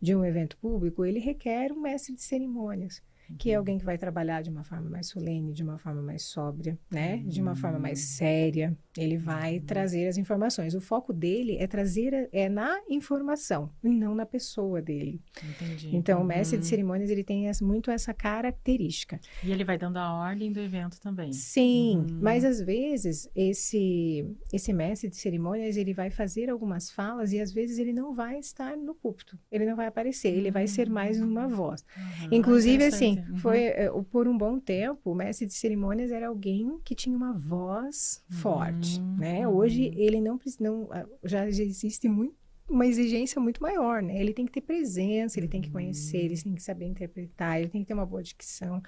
de 0.02 0.16
um 0.16 0.26
evento 0.26 0.58
público, 0.58 1.06
ele 1.06 1.20
requer 1.20 1.72
um 1.72 1.82
mestre 1.82 2.16
de 2.16 2.24
cerimônias 2.24 3.04
que 3.38 3.52
é 3.52 3.56
alguém 3.56 3.78
que 3.78 3.86
vai 3.86 3.98
trabalhar 3.98 4.42
de 4.42 4.50
uma 4.50 4.64
forma 4.64 4.90
mais 4.90 5.08
solene, 5.08 5.54
de 5.54 5.64
uma 5.64 5.78
forma 5.78 6.02
mais 6.02 6.24
sóbria, 6.24 6.78
né? 6.92 7.18
De 7.26 7.42
uma 7.42 7.56
forma 7.56 7.80
mais 7.80 8.00
hum. 8.00 8.18
séria. 8.18 8.78
Ele 8.98 9.18
vai 9.18 9.58
uhum. 9.58 9.66
trazer 9.66 10.08
as 10.08 10.18
informações. 10.18 10.74
O 10.74 10.82
foco 10.82 11.12
dele 11.12 11.58
é 11.58 11.68
trazer 11.68 12.30
é 12.32 12.48
na 12.48 12.80
informação 12.90 13.70
e 13.84 13.90
não 13.90 14.16
na 14.16 14.26
pessoa 14.26 14.82
dele. 14.82 15.22
Entendi. 15.44 15.96
Então, 15.96 16.22
o 16.22 16.24
mestre 16.24 16.58
de 16.58 16.64
uhum. 16.64 16.70
cerimônias 16.70 17.10
ele 17.10 17.24
tem 17.24 17.46
muito 17.62 17.92
essa 17.92 18.14
característica. 18.14 19.20
E 19.44 19.52
ele 19.52 19.64
vai 19.64 19.78
dando 19.78 19.98
a 19.98 20.14
ordem 20.14 20.52
do 20.52 20.60
evento 20.60 21.00
também. 21.00 21.34
Sim, 21.34 21.98
uhum. 21.98 22.20
mas 22.22 22.46
às 22.46 22.62
vezes 22.62 23.30
esse 23.36 24.26
esse 24.52 24.72
mestre 24.72 25.10
de 25.10 25.18
cerimônias 25.18 25.78
ele 25.78 25.94
vai 25.94 26.10
fazer 26.10 26.50
algumas 26.50 26.90
falas 26.90 27.34
e 27.34 27.40
às 27.40 27.52
vezes 27.52 27.78
ele 27.78 27.92
não 27.92 28.14
vai 28.14 28.40
estar 28.40 28.78
no 28.78 28.96
púlpito. 28.96 29.38
Ele 29.52 29.66
não 29.66 29.76
vai 29.76 29.88
aparecer. 29.88 30.30
Ele 30.30 30.52
vai 30.52 30.68
ser 30.68 30.90
mais 30.90 31.20
uma 31.22 31.48
voz. 31.48 31.86
Uhum. 31.98 32.30
Inclusive 32.32 32.86
assim 32.86 33.15
Uhum. 33.30 33.38
Foi 33.38 33.64
é, 33.64 33.90
por 34.12 34.28
um 34.28 34.38
bom 34.38 34.60
tempo, 34.60 35.12
o 35.12 35.16
mestre 35.16 35.46
de 35.46 35.54
cerimônias 35.54 36.12
era 36.12 36.28
alguém 36.28 36.80
que 36.84 36.96
tinha 36.96 37.16
uma 37.16 37.34
voz 37.34 38.24
forte, 38.30 39.00
uhum. 39.00 39.18
né? 39.18 39.48
Hoje 39.48 39.92
ele 39.96 40.22
não 40.22 40.40
não 40.60 40.90
já, 41.24 41.50
já 41.50 41.64
existe 41.64 42.08
muito 42.08 42.45
uma 42.68 42.86
exigência 42.86 43.40
muito 43.40 43.62
maior, 43.62 44.02
né? 44.02 44.20
Ele 44.20 44.34
tem 44.34 44.46
que 44.46 44.52
ter 44.52 44.62
presença, 44.62 45.40
ele 45.40 45.48
tem 45.48 45.62
que 45.62 45.70
conhecer, 45.70 46.18
ele 46.18 46.42
tem 46.42 46.56
que 46.56 46.64
saber 46.64 46.86
interpretar, 46.86 47.60
ele 47.60 47.70
tem 47.70 47.82
que 47.82 47.88
ter 47.88 47.94
uma 47.94 48.06
boa 48.06 48.24
dicção, 48.24 48.82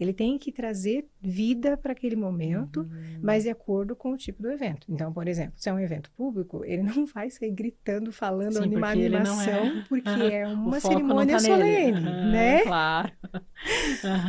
ele 0.00 0.12
tem 0.12 0.38
que 0.38 0.50
trazer 0.50 1.06
vida 1.20 1.76
para 1.76 1.92
aquele 1.92 2.16
momento, 2.16 2.80
uhum. 2.80 3.20
mas 3.22 3.42
de 3.42 3.50
acordo 3.50 3.94
com 3.94 4.12
o 4.12 4.16
tipo 4.16 4.42
do 4.42 4.50
evento. 4.50 4.86
Então, 4.90 5.12
por 5.12 5.28
exemplo, 5.28 5.52
se 5.56 5.68
é 5.68 5.72
um 5.72 5.78
evento 5.78 6.10
público, 6.12 6.64
ele 6.64 6.82
não 6.82 7.04
vai 7.12 7.28
sair 7.30 7.50
gritando, 7.50 8.10
falando, 8.10 8.62
Sim, 8.62 8.70
porque 8.70 8.84
animação, 8.84 9.66
é... 9.66 9.84
porque 9.88 10.08
é 10.08 10.46
uma 10.46 10.80
cerimônia 10.80 11.34
tá 11.34 11.40
solene, 11.40 11.98
uhum, 11.98 12.30
né? 12.32 12.62
Claro. 12.62 13.12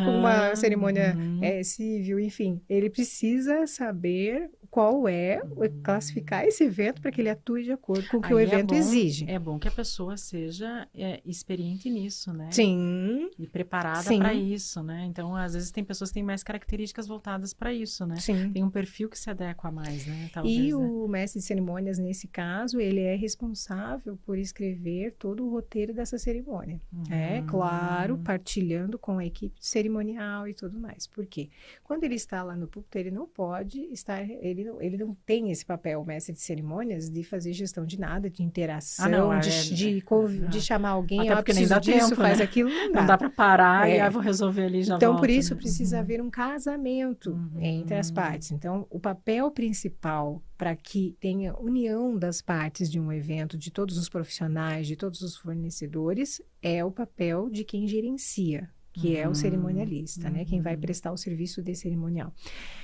Uma 0.09 0.55
cerimônia 0.55 1.15
é, 1.41 1.61
civil, 1.63 2.19
enfim. 2.19 2.59
Ele 2.67 2.89
precisa 2.89 3.67
saber 3.67 4.49
qual 4.69 5.07
é, 5.07 5.41
classificar 5.83 6.45
esse 6.45 6.63
evento 6.63 7.01
para 7.01 7.11
que 7.11 7.21
ele 7.21 7.29
atue 7.29 7.63
de 7.63 7.71
acordo 7.71 8.07
com 8.07 8.17
o 8.17 8.21
que 8.21 8.27
Aí 8.27 8.33
o 8.33 8.39
é 8.39 8.43
evento 8.43 8.73
é 8.73 8.77
bom, 8.77 8.87
exige. 8.87 9.29
É 9.29 9.39
bom 9.39 9.57
que 9.57 9.67
a 9.67 9.71
pessoa 9.71 10.15
seja 10.15 10.87
é, 10.93 11.21
experiente 11.25 11.89
nisso, 11.89 12.31
né? 12.31 12.49
Sim. 12.51 13.29
E 13.37 13.47
preparada 13.47 14.03
para 14.17 14.33
isso, 14.33 14.83
né? 14.83 15.05
Então, 15.05 15.35
às 15.35 15.53
vezes 15.53 15.71
tem 15.71 15.83
pessoas 15.83 16.11
que 16.11 16.15
têm 16.15 16.23
mais 16.23 16.43
características 16.43 17.07
voltadas 17.07 17.53
para 17.53 17.73
isso, 17.73 18.05
né? 18.05 18.17
Sim. 18.17 18.51
Tem 18.51 18.63
um 18.63 18.69
perfil 18.69 19.09
que 19.09 19.17
se 19.17 19.29
adequa 19.29 19.71
mais, 19.71 20.05
né? 20.05 20.29
Talvez, 20.33 20.55
e 20.55 20.67
né? 20.69 20.75
o 20.75 21.07
mestre 21.07 21.39
de 21.39 21.45
cerimônias, 21.45 21.97
nesse 21.97 22.27
caso, 22.27 22.79
ele 22.79 23.01
é 23.01 23.15
responsável 23.15 24.17
por 24.25 24.37
escrever 24.37 25.15
todo 25.17 25.45
o 25.45 25.49
roteiro 25.49 25.93
dessa 25.93 26.17
cerimônia. 26.17 26.79
Uhum. 26.93 27.03
É, 27.13 27.41
claro, 27.47 28.17
partilhando 28.19 28.99
com 28.99 29.17
a 29.17 29.25
equipe 29.25 29.55
cerimonial 29.59 30.47
e 30.47 30.53
tudo 30.53 30.79
mais. 30.79 31.07
Por 31.07 31.25
quê? 31.25 31.49
Quando 31.83 32.03
ele 32.03 32.15
está 32.15 32.43
lá 32.43 32.55
no 32.55 32.67
púlpito, 32.67 32.97
ele 32.97 33.11
não 33.11 33.27
pode 33.27 33.79
estar... 33.91 34.21
Ele 34.21 34.58
ele, 34.59 34.71
ele 34.79 34.97
não 34.97 35.15
tem 35.25 35.51
esse 35.51 35.65
papel, 35.65 36.03
mestre 36.05 36.33
de 36.33 36.41
cerimônias, 36.41 37.09
de 37.09 37.23
fazer 37.23 37.53
gestão 37.53 37.85
de 37.85 37.99
nada, 37.99 38.29
de 38.29 38.43
interação, 38.43 39.05
ah, 39.05 39.09
não, 39.09 39.39
de, 39.39 39.49
é, 39.49 39.61
de, 39.61 39.97
é, 39.99 40.47
de, 40.47 40.61
chamar 40.61 40.89
alguém, 40.89 41.21
Até 41.21 41.33
ó, 41.33 41.35
porque 41.37 41.53
nem 41.53 41.67
dá 41.67 41.79
disso, 41.79 42.09
tempo, 42.09 42.21
faz 42.21 42.39
né? 42.39 42.43
aquilo, 42.43 42.69
não 42.69 42.91
dá. 42.91 42.99
Não 42.99 43.07
dá 43.07 43.17
para 43.17 43.29
parar 43.29 43.89
é. 43.89 43.97
e 43.97 43.99
aí 43.99 44.09
vou 44.09 44.21
resolver 44.21 44.65
ali 44.65 44.83
já 44.83 44.95
Então, 44.95 45.13
volto, 45.13 45.21
por 45.21 45.29
isso, 45.29 45.53
né? 45.53 45.61
precisa 45.61 45.95
uhum. 45.95 46.01
haver 46.01 46.21
um 46.21 46.29
casamento 46.29 47.31
uhum. 47.31 47.61
entre 47.61 47.95
as 47.95 48.11
partes. 48.11 48.51
Então, 48.51 48.85
o 48.89 48.99
papel 48.99 49.51
principal 49.51 50.41
para 50.57 50.75
que 50.75 51.15
tenha 51.21 51.55
união 51.57 52.17
das 52.17 52.41
partes 52.41 52.91
de 52.91 52.99
um 52.99 53.11
evento, 53.13 53.57
de 53.57 53.71
todos 53.71 53.97
os 53.97 54.09
profissionais, 54.09 54.87
de 54.87 54.97
todos 54.97 55.21
os 55.21 55.37
fornecedores, 55.37 56.41
é 56.61 56.83
o 56.83 56.91
papel 56.91 57.49
de 57.49 57.63
quem 57.63 57.87
gerencia, 57.87 58.69
que 58.99 59.15
uhum. 59.15 59.21
é 59.21 59.27
o 59.27 59.35
cerimonialista, 59.35 60.27
uhum. 60.27 60.33
né? 60.33 60.45
Quem 60.45 60.61
vai 60.61 60.75
uhum. 60.75 60.81
prestar 60.81 61.11
o 61.11 61.17
serviço 61.17 61.61
de 61.61 61.75
cerimonial. 61.75 62.33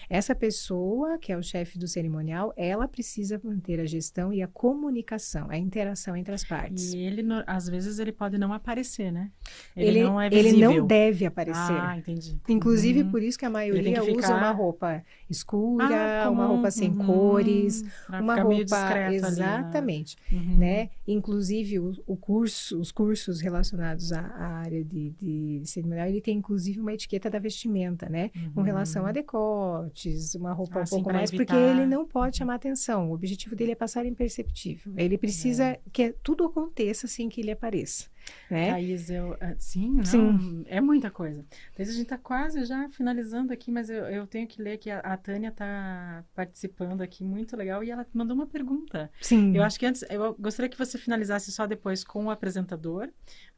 Essa 0.09 0.35
pessoa, 0.35 1.17
que 1.17 1.31
é 1.31 1.37
o 1.37 1.41
chefe 1.41 1.79
do 1.79 1.87
cerimonial, 1.87 2.53
ela 2.55 2.87
precisa 2.87 3.41
manter 3.43 3.79
a 3.79 3.85
gestão 3.85 4.31
e 4.31 4.41
a 4.41 4.47
comunicação, 4.47 5.49
a 5.49 5.57
interação 5.57 6.15
entre 6.15 6.33
as 6.33 6.43
partes. 6.43 6.93
E 6.93 6.99
ele, 6.99 7.23
às 7.47 7.67
vezes, 7.67 7.97
ele 7.97 8.11
pode 8.11 8.37
não 8.37 8.53
aparecer, 8.53 9.11
né? 9.11 9.31
Ele, 9.75 9.99
ele 9.99 10.03
não 10.03 10.21
é 10.21 10.29
visível. 10.29 10.71
Ele 10.71 10.79
não 10.79 10.87
deve 10.87 11.25
aparecer. 11.25 11.73
Ah, 11.73 11.97
entendi. 11.97 12.39
Inclusive, 12.47 13.01
uhum. 13.01 13.11
por 13.11 13.23
isso 13.23 13.37
que 13.37 13.45
a 13.45 13.49
maioria 13.49 13.99
que 13.99 14.05
ficar... 14.05 14.27
usa 14.27 14.35
uma 14.35 14.51
roupa 14.51 15.03
escura, 15.29 16.25
ah, 16.25 16.29
uma 16.29 16.45
roupa 16.45 16.69
sem 16.69 16.89
uhum. 16.89 17.05
cores, 17.05 17.83
uma 18.09 18.41
roupa... 18.41 19.11
Exatamente. 19.11 20.17
Ali, 20.31 20.39
né? 20.39 20.55
né? 20.57 20.89
Inclusive, 21.07 21.79
o, 21.79 21.93
o, 22.05 22.15
curso, 22.15 22.79
os 22.79 22.91
cursos 22.91 23.41
relacionados 23.41 24.11
à, 24.11 24.21
à 24.21 24.47
área 24.57 24.83
de, 24.83 25.11
de, 25.11 25.61
cerimonial, 25.65 26.04
ele 26.07 26.21
tem, 26.21 26.37
inclusive, 26.37 26.79
uma 26.79 26.93
etiqueta 26.93 27.29
da 27.29 27.39
vestimenta, 27.39 28.07
né? 28.09 28.31
Com 28.53 28.61
relação 28.61 29.05
a 29.05 29.11
decote, 29.11 30.15
uma 30.35 30.53
roupa 30.53 30.81
um 30.81 30.85
pouco 30.85 31.11
mais, 31.11 31.31
evitar. 31.31 31.53
porque 31.53 31.55
ele 31.55 31.85
não 31.85 32.05
pode 32.05 32.37
chamar 32.37 32.55
atenção. 32.55 33.09
O 33.09 33.13
objetivo 33.13 33.55
dele 33.55 33.71
é 33.71 33.75
passar 33.75 34.05
imperceptível. 34.05 34.93
Ele 34.97 35.17
precisa 35.17 35.63
é. 35.63 35.79
que 35.91 36.13
tudo 36.23 36.45
aconteça 36.45 37.07
sem 37.07 37.29
que 37.29 37.41
ele 37.41 37.51
apareça. 37.51 38.09
Né? 38.49 38.71
Thaís, 38.71 39.09
eu, 39.09 39.35
ah, 39.41 39.55
sim, 39.57 39.91
não, 39.91 40.03
sim, 40.03 40.63
é 40.67 40.79
muita 40.79 41.09
coisa. 41.09 41.43
Thaís, 41.75 41.89
a 41.89 41.93
gente 41.93 42.03
está 42.03 42.17
quase 42.17 42.63
já 42.65 42.87
finalizando 42.89 43.51
aqui, 43.51 43.71
mas 43.71 43.89
eu, 43.89 44.05
eu 44.05 44.27
tenho 44.27 44.47
que 44.47 44.61
ler 44.61 44.77
que 44.77 44.89
a, 44.89 44.99
a 44.99 45.17
Tânia 45.17 45.49
está 45.49 46.23
participando 46.35 47.01
aqui, 47.01 47.23
muito 47.23 47.57
legal, 47.57 47.83
e 47.83 47.89
ela 47.89 48.05
mandou 48.13 48.35
uma 48.35 48.47
pergunta. 48.47 49.11
Sim. 49.21 49.55
Eu 49.55 49.63
acho 49.63 49.79
que 49.79 49.85
antes, 49.85 50.03
eu 50.09 50.35
gostaria 50.35 50.69
que 50.69 50.77
você 50.77 50.97
finalizasse 50.97 51.51
só 51.51 51.65
depois 51.65 52.03
com 52.03 52.25
o 52.25 52.29
apresentador, 52.29 53.09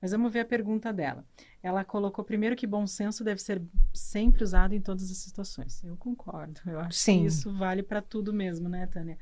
mas 0.01 0.11
vamos 0.11 0.31
ver 0.31 0.41
a 0.41 0.45
pergunta 0.45 0.93
dela. 0.93 1.25
Ela 1.61 1.83
colocou 1.83 2.23
primeiro 2.23 2.55
que 2.55 2.67
bom 2.67 2.87
senso 2.87 3.23
deve 3.23 3.41
ser 3.41 3.61
sempre 3.93 4.43
usado 4.43 4.73
em 4.73 4.79
todas 4.79 5.11
as 5.11 5.17
situações. 5.17 5.83
Eu 5.83 5.97
concordo. 5.97 6.61
Eu 6.65 6.79
acho 6.79 6.97
Sim. 6.97 7.21
que 7.21 7.27
isso 7.27 7.53
vale 7.53 7.83
para 7.83 8.01
tudo 8.01 8.31
mesmo, 8.31 8.69
né, 8.69 8.85
Tânia? 8.87 9.17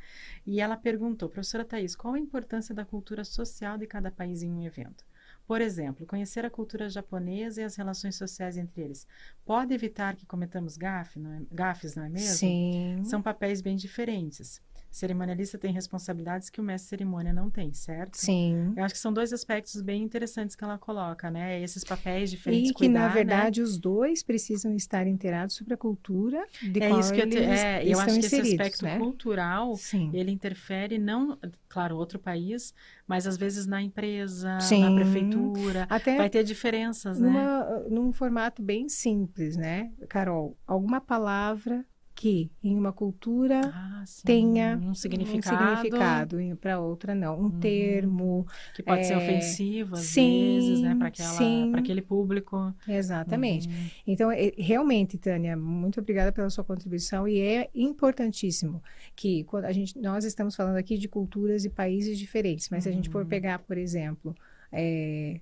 E 0.45 0.59
ela 0.59 0.77
perguntou, 0.77 1.29
professora 1.29 1.65
Thais, 1.65 1.95
qual 1.95 2.13
a 2.13 2.19
importância 2.19 2.75
da 2.75 2.85
cultura 2.85 3.23
social 3.23 3.77
de 3.77 3.87
cada 3.87 4.11
país 4.11 4.43
em 4.43 4.51
um 4.51 4.61
evento? 4.61 5.03
Por 5.47 5.61
exemplo, 5.61 6.05
conhecer 6.07 6.43
a 6.43 6.49
cultura 6.49 6.89
japonesa 6.89 7.61
e 7.61 7.63
as 7.63 7.75
relações 7.75 8.15
sociais 8.15 8.57
entre 8.57 8.81
eles 8.81 9.07
pode 9.45 9.73
evitar 9.73 10.15
que 10.15 10.25
cometamos 10.25 10.75
gafe, 10.75 11.19
não 11.19 11.31
é, 11.33 11.41
gafes, 11.51 11.95
não 11.95 12.03
é 12.03 12.09
mesmo? 12.09 12.35
Sim. 12.35 13.03
São 13.05 13.21
papéis 13.21 13.61
bem 13.61 13.75
diferentes 13.75 14.61
cerimonialista 14.95 15.57
tem 15.57 15.73
responsabilidades 15.73 16.49
que 16.49 16.61
o 16.61 16.63
mestre 16.63 16.89
cerimônia 16.89 17.33
não 17.33 17.49
tem, 17.49 17.73
certo? 17.73 18.15
Sim. 18.15 18.73
Eu 18.77 18.83
acho 18.83 18.93
que 18.93 18.99
são 18.99 19.11
dois 19.11 19.33
aspectos 19.33 19.81
bem 19.81 20.01
interessantes 20.01 20.55
que 20.55 20.63
ela 20.63 20.77
coloca, 20.77 21.29
né? 21.29 21.61
Esses 21.61 21.83
papéis 21.83 22.31
diferentes. 22.31 22.69
E 22.69 22.73
que, 22.73 22.85
cuidar, 22.85 22.99
na 23.01 23.07
né? 23.09 23.13
verdade, 23.13 23.59
né? 23.59 23.65
os 23.65 23.77
dois 23.77 24.23
precisam 24.23 24.73
estar 24.73 25.05
inteirados 25.05 25.55
sobre 25.55 25.73
a 25.73 25.77
cultura 25.77 26.45
de 26.61 26.81
é 26.81 26.87
qual 26.87 26.99
isso 26.99 27.13
que 27.13 27.21
eu, 27.21 27.29
te, 27.29 27.37
é, 27.37 27.83
eu 27.85 27.99
acho 27.99 28.19
que 28.19 28.25
esse 28.25 28.39
aspecto 28.39 28.85
né? 28.85 28.97
cultural, 28.97 29.75
Sim. 29.75 30.09
ele 30.13 30.31
interfere 30.31 30.97
não, 30.97 31.37
claro, 31.67 31.97
outro 31.97 32.17
país, 32.17 32.73
mas 33.05 33.27
às 33.27 33.35
vezes 33.35 33.67
na 33.67 33.81
empresa, 33.81 34.59
Sim. 34.61 34.81
na 34.81 34.95
prefeitura, 34.95 35.85
Até 35.89 36.15
vai 36.15 36.29
ter 36.29 36.43
diferenças, 36.43 37.19
numa, 37.19 37.59
né? 37.59 37.85
Num 37.89 38.13
formato 38.13 38.61
bem 38.61 38.87
simples, 38.87 39.57
né? 39.57 39.91
Carol, 40.07 40.55
alguma 40.65 41.01
palavra 41.01 41.85
que 42.15 42.49
em 42.63 42.77
uma 42.77 42.93
cultura 42.93 43.59
ah, 43.65 44.03
tenha 44.23 44.77
um 44.81 44.95
significado, 44.95 45.63
um 45.63 45.75
significado 45.75 46.37
para 46.61 46.79
outra 46.79 47.13
não, 47.13 47.37
um 47.37 47.43
uhum. 47.43 47.59
termo 47.59 48.47
que 48.73 48.81
pode 48.81 49.01
é, 49.01 49.03
ser 49.03 49.17
ofensivo 49.17 49.95
às 49.95 49.99
sim, 49.99 50.55
vezes, 50.55 50.81
né, 50.81 50.95
para 50.95 51.79
aquele 51.81 52.01
público. 52.01 52.73
Exatamente. 52.87 53.67
Uhum. 53.67 53.89
Então, 54.07 54.29
realmente, 54.57 55.17
Tânia, 55.17 55.57
muito 55.57 55.99
obrigada 55.99 56.31
pela 56.31 56.49
sua 56.49 56.63
contribuição 56.63 57.27
e 57.27 57.41
é 57.41 57.69
importantíssimo 57.75 58.81
que 59.13 59.43
quando 59.43 59.65
a 59.65 59.73
gente 59.73 59.99
nós 59.99 60.23
estamos 60.23 60.55
falando 60.55 60.77
aqui 60.77 60.97
de 60.97 61.09
culturas 61.09 61.65
e 61.65 61.69
países 61.69 62.17
diferentes, 62.17 62.69
mas 62.69 62.77
uhum. 62.77 62.83
se 62.83 62.89
a 62.89 62.95
gente 62.95 63.09
for 63.09 63.23
uhum. 63.23 63.29
pegar, 63.29 63.59
por 63.59 63.77
exemplo, 63.77 64.33
é, 64.71 65.41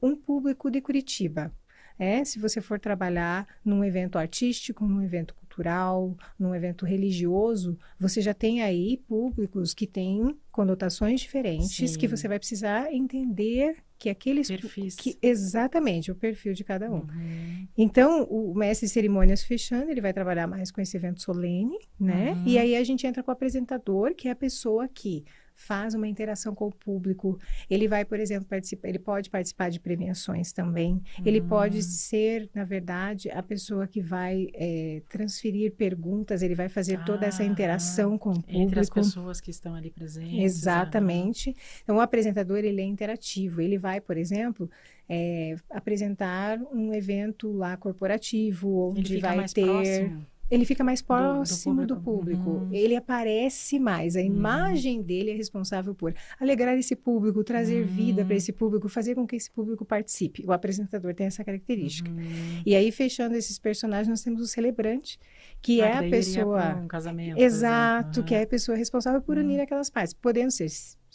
um 0.00 0.16
público 0.16 0.70
de 0.70 0.80
Curitiba, 0.80 1.52
É, 1.96 2.24
se 2.24 2.40
você 2.40 2.60
for 2.60 2.80
trabalhar 2.80 3.46
num 3.64 3.84
evento 3.84 4.18
artístico, 4.18 4.84
num 4.84 5.00
evento 5.00 5.32
cultural, 5.54 6.16
num 6.38 6.54
evento 6.54 6.84
religioso, 6.84 7.78
você 7.98 8.20
já 8.20 8.34
tem 8.34 8.62
aí 8.62 8.96
públicos 9.08 9.72
que 9.72 9.86
têm 9.86 10.36
conotações 10.50 11.20
diferentes 11.20 11.92
Sim. 11.92 11.98
que 11.98 12.08
você 12.08 12.26
vai 12.26 12.38
precisar 12.38 12.92
entender 12.92 13.76
que 13.96 14.10
aqueles 14.10 14.48
Perfis. 14.48 14.96
que 14.96 15.16
exatamente 15.22 16.10
o 16.10 16.14
perfil 16.14 16.52
de 16.52 16.64
cada 16.64 16.90
um. 16.90 16.96
Uhum. 16.96 17.68
Então, 17.78 18.24
o 18.24 18.52
mestre 18.54 18.88
cerimônias 18.88 19.42
fechando, 19.44 19.90
ele 19.90 20.00
vai 20.00 20.12
trabalhar 20.12 20.46
mais 20.46 20.70
com 20.70 20.80
esse 20.80 20.96
evento 20.96 21.22
solene, 21.22 21.78
né? 21.98 22.32
Uhum. 22.32 22.42
E 22.46 22.58
aí 22.58 22.76
a 22.76 22.84
gente 22.84 23.06
entra 23.06 23.22
com 23.22 23.30
o 23.30 23.32
apresentador, 23.32 24.14
que 24.14 24.28
é 24.28 24.32
a 24.32 24.36
pessoa 24.36 24.88
que 24.88 25.24
faz 25.54 25.94
uma 25.94 26.08
interação 26.08 26.54
com 26.54 26.66
o 26.66 26.72
público. 26.72 27.38
Ele 27.70 27.86
vai, 27.86 28.04
por 28.04 28.18
exemplo, 28.18 28.46
participar, 28.46 28.88
ele 28.88 28.98
pode 28.98 29.30
participar 29.30 29.70
de 29.70 29.80
premiações 29.80 30.52
também. 30.52 31.00
Ele 31.24 31.40
pode 31.40 31.78
hum. 31.78 31.82
ser, 31.82 32.50
na 32.54 32.64
verdade, 32.64 33.30
a 33.30 33.42
pessoa 33.42 33.86
que 33.86 34.00
vai 34.00 34.48
é, 34.54 35.02
transferir 35.08 35.72
perguntas, 35.72 36.42
ele 36.42 36.54
vai 36.54 36.68
fazer 36.68 36.96
ah, 36.96 37.04
toda 37.04 37.26
essa 37.26 37.44
interação 37.44 38.18
com 38.18 38.30
o 38.30 38.42
público. 38.42 38.60
Entre 38.60 38.80
as 38.80 38.90
pessoas 38.90 39.40
que 39.40 39.50
estão 39.50 39.74
ali 39.74 39.90
presentes. 39.90 40.38
Exatamente. 40.38 41.50
Né? 41.50 41.56
Então, 41.82 41.96
o 41.96 42.00
apresentador, 42.00 42.58
ele 42.58 42.80
é 42.80 42.84
interativo. 42.84 43.60
Ele 43.60 43.78
vai, 43.78 44.00
por 44.00 44.16
exemplo, 44.16 44.68
é, 45.08 45.56
apresentar 45.70 46.58
um 46.72 46.92
evento 46.92 47.52
lá 47.52 47.76
corporativo, 47.76 48.90
onde 48.90 49.18
vai 49.18 49.46
ter... 49.48 49.64
Próximo 49.64 50.33
ele 50.54 50.64
fica 50.64 50.84
mais 50.84 51.02
próximo 51.02 51.86
do, 51.86 51.94
do 51.94 52.00
público. 52.00 52.42
Do 52.42 52.44
público. 52.44 52.64
Uhum. 52.64 52.72
Ele 52.72 52.96
aparece 52.96 53.78
mais. 53.78 54.16
A 54.16 54.20
uhum. 54.20 54.26
imagem 54.26 55.02
dele 55.02 55.30
é 55.30 55.34
responsável 55.34 55.94
por 55.94 56.14
alegrar 56.38 56.76
esse 56.76 56.94
público, 56.94 57.42
trazer 57.42 57.82
uhum. 57.82 57.86
vida 57.86 58.24
para 58.24 58.36
esse 58.36 58.52
público, 58.52 58.88
fazer 58.88 59.14
com 59.14 59.26
que 59.26 59.36
esse 59.36 59.50
público 59.50 59.84
participe. 59.84 60.44
O 60.46 60.52
apresentador 60.52 61.14
tem 61.14 61.26
essa 61.26 61.44
característica. 61.44 62.10
Uhum. 62.10 62.62
E 62.64 62.74
aí, 62.74 62.90
fechando 62.92 63.34
esses 63.34 63.58
personagens, 63.58 64.08
nós 64.08 64.22
temos 64.22 64.40
o 64.40 64.46
celebrante, 64.46 65.18
que 65.60 65.80
ah, 65.80 65.86
é 65.86 65.92
a 65.98 66.10
pessoa. 66.10 66.74
Um 66.76 66.88
casamento. 66.88 67.38
Exato, 67.38 68.22
que 68.22 68.34
é 68.34 68.42
a 68.42 68.46
pessoa 68.46 68.76
responsável 68.76 69.20
por 69.20 69.36
unir 69.36 69.56
uhum. 69.56 69.64
aquelas 69.64 69.90
partes, 69.90 70.14
podendo 70.14 70.50
ser 70.50 70.68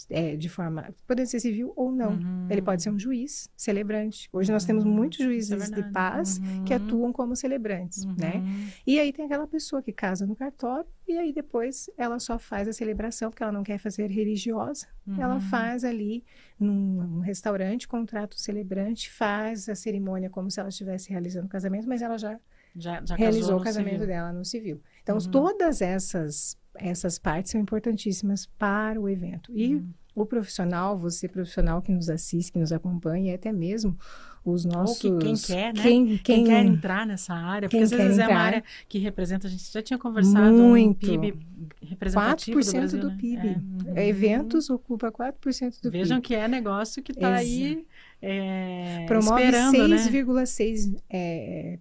é, 0.10 0.36
de 0.36 0.48
forma. 0.50 0.94
Pode 1.08 1.26
ser 1.28 1.40
civil 1.40 1.74
ou 1.76 1.92
não. 1.92 2.12
Uhum. 2.12 2.48
Ele 2.50 2.62
pode 2.62 2.82
ser 2.82 2.90
um 2.90 3.00
juiz, 3.00 3.50
celebrante. 3.56 4.30
Hoje 4.32 4.50
uhum. 4.50 4.56
nós 4.56 4.66
temos 4.66 4.86
uhum. 4.86 4.92
muitos 4.92 5.20
é 5.20 5.24
juízes 5.24 5.70
é 5.70 5.76
de 5.76 5.92
paz 5.92 6.38
uhum. 6.38 6.64
que 6.66 6.74
atuam 6.74 7.12
como 7.12 7.36
celebrantes, 7.36 8.06
né? 8.06 8.36
Uhum. 8.36 8.68
E 8.86 9.00
aí 9.00 9.12
tem 9.12 9.26
aquela 9.26 9.48
pessoa 9.48 9.82
que 9.82 9.92
casa 9.92 10.26
no 10.26 10.36
cartório 10.36 10.90
e 11.08 11.18
aí 11.18 11.34
depois 11.34 11.90
ela 11.98 12.20
só 12.20 12.38
faz 12.38 12.68
a 12.68 12.74
celebração, 12.74 13.30
porque 13.30 13.44
ela 13.44 13.52
não 13.52 13.64
quer 13.64 13.78
fazer 13.78 14.08
religiosa. 14.08 14.88
Ela 15.18 15.36
uhum. 15.36 15.42
faz 15.42 15.84
ali 15.84 16.24
num, 16.60 17.08
num 17.08 17.20
restaurante, 17.20 17.88
contrata 17.88 18.36
o 18.36 18.40
celebrante, 18.40 19.10
faz 19.10 19.68
a 19.68 19.76
cerimônia 19.76 20.30
como 20.30 20.52
se 20.52 20.60
ela 20.60 20.70
estivesse 20.70 21.10
realizando 21.10 21.48
o 21.48 21.50
casamento, 21.50 21.88
mas 21.88 22.02
ela 22.02 22.18
já. 22.18 22.40
Já, 22.76 23.04
já 23.04 23.16
realizou 23.16 23.60
o 23.60 23.64
casamento 23.64 23.94
civil. 23.94 24.08
dela 24.08 24.32
no 24.32 24.46
civil. 24.46 24.80
Então, 25.18 25.32
todas 25.32 25.82
essas 25.82 26.58
essas 26.80 27.20
partes 27.20 27.52
são 27.52 27.60
importantíssimas 27.60 28.46
para 28.58 29.00
o 29.00 29.10
evento. 29.10 29.52
E 29.54 29.76
uhum. 29.76 29.90
o 30.16 30.26
profissional, 30.26 30.98
você 30.98 31.28
profissional 31.28 31.82
que 31.82 31.92
nos 31.92 32.10
assiste, 32.10 32.52
que 32.52 32.60
nos 32.60 32.72
acompanha, 32.72 33.32
e 33.32 33.36
até 33.36 33.52
mesmo 33.52 33.98
os 34.46 34.64
nossos... 34.64 35.04
Ou 35.04 35.18
que, 35.18 35.26
quem 35.26 35.36
quer, 35.36 35.74
né? 35.74 35.84
Quem, 35.84 36.06
quem, 36.06 36.18
quem, 36.20 36.44
quer 36.46 36.66
entrar 36.66 37.06
nessa 37.06 37.34
área, 37.34 37.68
porque 37.68 37.84
às 37.84 37.92
vezes 37.92 38.18
entrar, 38.18 38.30
é 38.30 38.34
uma 38.34 38.40
área 38.40 38.64
que 38.88 38.98
representa, 38.98 39.48
a 39.48 39.50
gente 39.50 39.72
já 39.72 39.82
tinha 39.82 40.00
conversado, 40.00 40.54
muito. 40.54 41.06
um 41.06 41.20
PIB 41.20 41.38
representativo 41.82 42.60
4% 42.60 42.64
do, 42.64 42.72
Brasil, 42.72 43.00
do 43.02 43.10
né? 43.10 43.18
PIB. 43.20 43.48
É, 43.48 43.52
uhum. 43.54 43.98
Eventos 43.98 44.70
ocupa 44.70 45.12
4% 45.12 45.34
do 45.36 45.42
Vejam 45.42 45.72
PIB. 45.82 45.92
Vejam 45.92 46.22
que 46.22 46.36
é 46.36 46.48
negócio 46.48 47.04
que 47.04 47.12
está 47.12 47.36
aí 47.36 47.86
é, 48.22 49.06
Promove 49.08 49.44
6,6% 49.44 50.94
né? 50.94 51.00
é, 51.10 51.80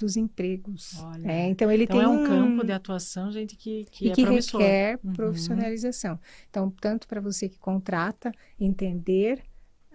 dos 0.00 0.16
empregos. 0.16 0.94
É, 1.24 1.48
então 1.48 1.70
ele 1.70 1.84
então 1.84 1.98
tem 1.98 2.04
é 2.04 2.08
um, 2.08 2.22
um, 2.22 2.26
campo 2.26 2.64
de 2.64 2.72
atuação, 2.72 3.30
gente, 3.30 3.54
que, 3.56 3.84
que 3.90 4.06
e 4.06 4.10
é 4.10 4.14
que 4.14 4.22
promissor. 4.22 4.60
requer 4.60 4.98
uhum. 5.04 5.12
profissionalização. 5.12 6.18
Então, 6.48 6.70
tanto 6.80 7.06
para 7.06 7.20
você 7.20 7.48
que 7.48 7.58
contrata, 7.58 8.32
entender 8.58 9.42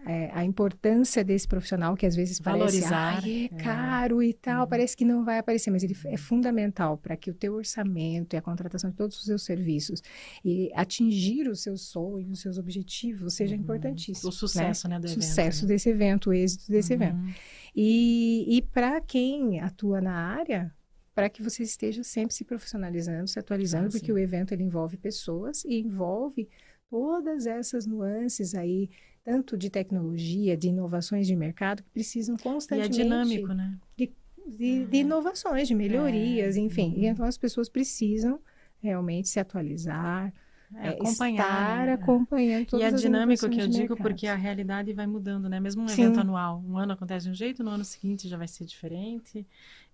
é, 0.05 0.29
a 0.33 0.45
importância 0.45 1.23
desse 1.23 1.47
profissional 1.47 1.95
que 1.95 2.05
às 2.05 2.15
vezes 2.15 2.39
Valorizar, 2.39 3.21
parece 3.21 3.45
é 3.45 3.57
caro 3.57 4.21
e 4.21 4.33
tal, 4.33 4.63
uhum. 4.63 4.69
parece 4.69 4.95
que 4.95 5.03
não 5.03 5.25
vai 5.25 5.39
aparecer, 5.39 5.71
mas 5.71 5.83
ele 5.83 5.97
é 6.05 6.17
fundamental 6.17 6.97
para 6.97 7.17
que 7.17 7.31
o 7.31 7.33
teu 7.33 7.55
orçamento 7.55 8.35
e 8.35 8.37
a 8.37 8.41
contratação 8.41 8.91
de 8.91 8.95
todos 8.95 9.17
os 9.17 9.25
seus 9.25 9.43
serviços 9.43 10.01
e 10.43 10.71
atingir 10.75 11.47
os 11.47 11.61
seus 11.63 11.81
sonhos, 11.81 12.31
os 12.31 12.41
seus 12.41 12.57
objetivos 12.57 13.33
seja 13.33 13.55
uhum. 13.55 13.61
importantíssimo. 13.61 14.29
O 14.29 14.31
sucesso, 14.31 14.87
né, 14.87 14.95
né 14.95 14.99
do 14.99 15.07
evento. 15.07 15.23
Sucesso 15.23 15.63
né? 15.63 15.69
desse 15.69 15.89
evento, 15.89 16.29
o 16.29 16.33
êxito 16.33 16.71
desse 16.71 16.93
uhum. 16.93 17.01
evento. 17.01 17.35
E, 17.75 18.57
e 18.57 18.61
para 18.61 19.01
quem 19.01 19.59
atua 19.59 19.99
na 19.99 20.13
área, 20.13 20.71
para 21.15 21.29
que 21.29 21.41
você 21.41 21.63
esteja 21.63 22.03
sempre 22.03 22.35
se 22.35 22.43
profissionalizando, 22.43 23.27
se 23.27 23.39
atualizando, 23.39 23.87
ah, 23.87 23.91
porque 23.91 24.11
o 24.11 24.17
evento 24.17 24.53
ele 24.53 24.63
envolve 24.63 24.97
pessoas 24.97 25.63
e 25.65 25.79
envolve 25.79 26.47
todas 26.89 27.47
essas 27.47 27.87
nuances 27.87 28.53
aí 28.53 28.89
tanto 29.25 29.57
de 29.57 29.71
tecnologia, 29.71 30.55
de 30.55 30.69
inovações 30.69 31.25
de 31.25 31.35
mercado, 31.35 31.81
que 31.81 31.89
precisam 31.89 32.38
constantemente... 32.38 32.99
E 32.99 33.01
é 33.01 33.03
dinâmico, 33.03 33.47
né? 33.53 33.75
De, 33.97 34.13
de, 34.45 34.85
de 34.85 34.97
inovações, 34.97 35.67
de 35.67 35.73
melhorias, 35.73 36.55
é. 36.55 36.59
enfim. 36.59 36.93
E 36.95 37.07
então 37.07 37.25
as 37.25 37.38
pessoas 37.38 37.67
precisam 37.67 38.39
realmente 38.77 39.27
se 39.27 39.39
atualizar, 39.39 40.31
é, 40.73 40.89
acompanhar, 40.89 41.43
estar 41.43 41.86
né? 41.86 41.93
acompanhando 41.93 42.65
todas 42.65 42.84
E 42.84 42.88
é 42.88 42.91
dinâmico 42.91 43.49
que 43.49 43.62
eu 43.62 43.67
digo 43.67 43.95
porque 43.95 44.28
a 44.28 44.36
realidade 44.36 44.91
vai 44.93 45.06
mudando, 45.06 45.47
né? 45.47 45.60
Mesmo 45.60 45.84
um 45.84 45.88
Sim. 45.88 46.04
evento 46.04 46.19
anual, 46.19 46.63
um 46.67 46.78
ano 46.78 46.93
acontece 46.93 47.25
de 47.25 47.32
um 47.32 47.36
jeito, 47.36 47.63
no 47.63 47.71
ano 47.71 47.84
seguinte 47.84 48.28
já 48.28 48.38
vai 48.38 48.47
ser 48.47 48.65
diferente. 48.65 49.45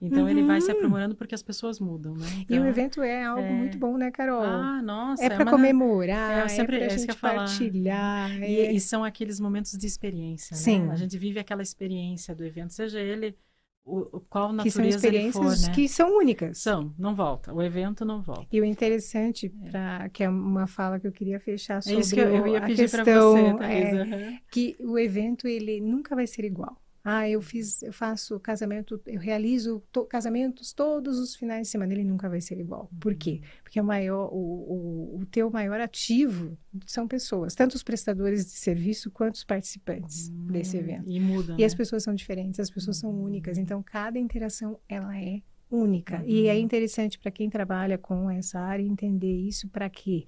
Então 0.01 0.23
uhum. 0.23 0.29
ele 0.29 0.43
vai 0.43 0.59
se 0.59 0.71
uhum. 0.71 0.77
aprimorando 0.77 1.15
porque 1.15 1.35
as 1.35 1.43
pessoas 1.43 1.79
mudam, 1.79 2.15
né? 2.15 2.25
Então, 2.39 2.57
e 2.57 2.59
o 2.59 2.65
evento 2.65 3.01
é 3.01 3.23
algo 3.23 3.43
é... 3.43 3.51
muito 3.51 3.77
bom, 3.77 3.97
né, 3.97 4.09
Carol? 4.09 4.41
Ah, 4.41 4.81
nossa. 4.81 5.23
É 5.23 5.29
para 5.29 5.43
uma... 5.43 5.51
comemorar, 5.51 6.45
é, 6.45 6.47
sempre, 6.47 6.77
é 6.77 6.87
para 6.87 6.97
gente 6.97 7.15
partilhar. 7.15 8.31
E, 8.41 8.59
é... 8.61 8.71
e, 8.71 8.79
são 8.79 9.03
aqueles 9.03 9.39
momentos 9.39 9.77
de 9.77 9.85
experiência, 9.85 10.55
né? 10.55 10.61
Sim. 10.61 10.89
A 10.89 10.95
gente 10.95 11.17
vive 11.17 11.39
aquela 11.39 11.61
experiência 11.61 12.33
do 12.33 12.43
evento, 12.43 12.73
seja 12.73 12.99
ele 12.99 13.37
o, 13.83 14.21
qual 14.29 14.53
natureza 14.53 14.63
que 14.63 14.71
são 14.71 14.85
experiências 14.85 15.61
for, 15.61 15.67
né? 15.67 15.75
que 15.75 15.87
são 15.89 16.17
únicas. 16.17 16.59
São, 16.59 16.93
não 16.97 17.15
volta. 17.15 17.53
O 17.53 17.61
evento 17.61 18.05
não 18.05 18.21
volta. 18.21 18.47
E 18.51 18.61
o 18.61 18.65
interessante, 18.65 19.49
pra, 19.49 20.09
que 20.09 20.23
é 20.23 20.29
uma 20.29 20.67
fala 20.67 20.99
que 20.99 21.07
eu 21.07 21.11
queria 21.11 21.39
fechar 21.39 21.81
sobre 21.81 21.97
é 21.97 22.01
isso 22.01 22.13
que 22.13 22.21
eu, 22.21 22.35
eu 22.35 22.47
ia 22.47 22.59
a 22.59 22.61
pedir 22.61 22.83
questão, 22.83 23.57
você, 23.57 23.63
é, 23.65 24.03
uhum. 24.03 24.37
que 24.51 24.77
o 24.79 24.97
evento 24.97 25.47
ele 25.47 25.81
nunca 25.81 26.15
vai 26.15 26.27
ser 26.27 26.45
igual. 26.45 26.80
Ah, 27.03 27.27
eu 27.27 27.41
fiz, 27.41 27.81
eu 27.81 27.91
faço 27.91 28.39
casamento, 28.39 29.01
eu 29.07 29.19
realizo 29.19 29.81
to, 29.91 30.05
casamentos 30.05 30.71
todos 30.71 31.17
os 31.17 31.35
finais 31.35 31.63
de 31.63 31.71
semana. 31.71 31.93
Ele 31.93 32.03
nunca 32.03 32.29
vai 32.29 32.39
ser 32.39 32.59
igual. 32.59 32.89
Por 32.99 33.15
quê? 33.15 33.41
Uhum. 33.41 33.49
Porque 33.63 33.81
o 33.81 33.83
maior, 33.83 34.29
o, 34.31 34.37
o, 34.37 35.19
o 35.21 35.25
teu 35.25 35.49
maior 35.49 35.79
ativo 35.79 36.57
são 36.85 37.07
pessoas, 37.07 37.55
tanto 37.55 37.73
os 37.73 37.83
prestadores 37.83 38.45
de 38.45 38.51
serviço 38.51 39.09
quanto 39.09 39.35
os 39.35 39.43
participantes 39.43 40.29
hum, 40.29 40.47
desse 40.51 40.77
evento. 40.77 41.09
E 41.09 41.19
muda. 41.19 41.53
E 41.53 41.61
né? 41.61 41.65
as 41.65 41.73
pessoas 41.73 42.03
são 42.03 42.13
diferentes, 42.13 42.59
as 42.59 42.69
pessoas 42.69 42.97
são 42.97 43.09
únicas. 43.09 43.57
Então 43.57 43.81
cada 43.81 44.19
interação 44.19 44.79
ela 44.87 45.17
é 45.17 45.41
única. 45.71 46.17
Uhum. 46.17 46.27
E 46.27 46.47
é 46.47 46.59
interessante 46.59 47.17
para 47.17 47.31
quem 47.31 47.49
trabalha 47.49 47.97
com 47.97 48.29
essa 48.29 48.59
área 48.59 48.83
entender 48.83 49.33
isso 49.33 49.67
para 49.69 49.89
que 49.89 50.25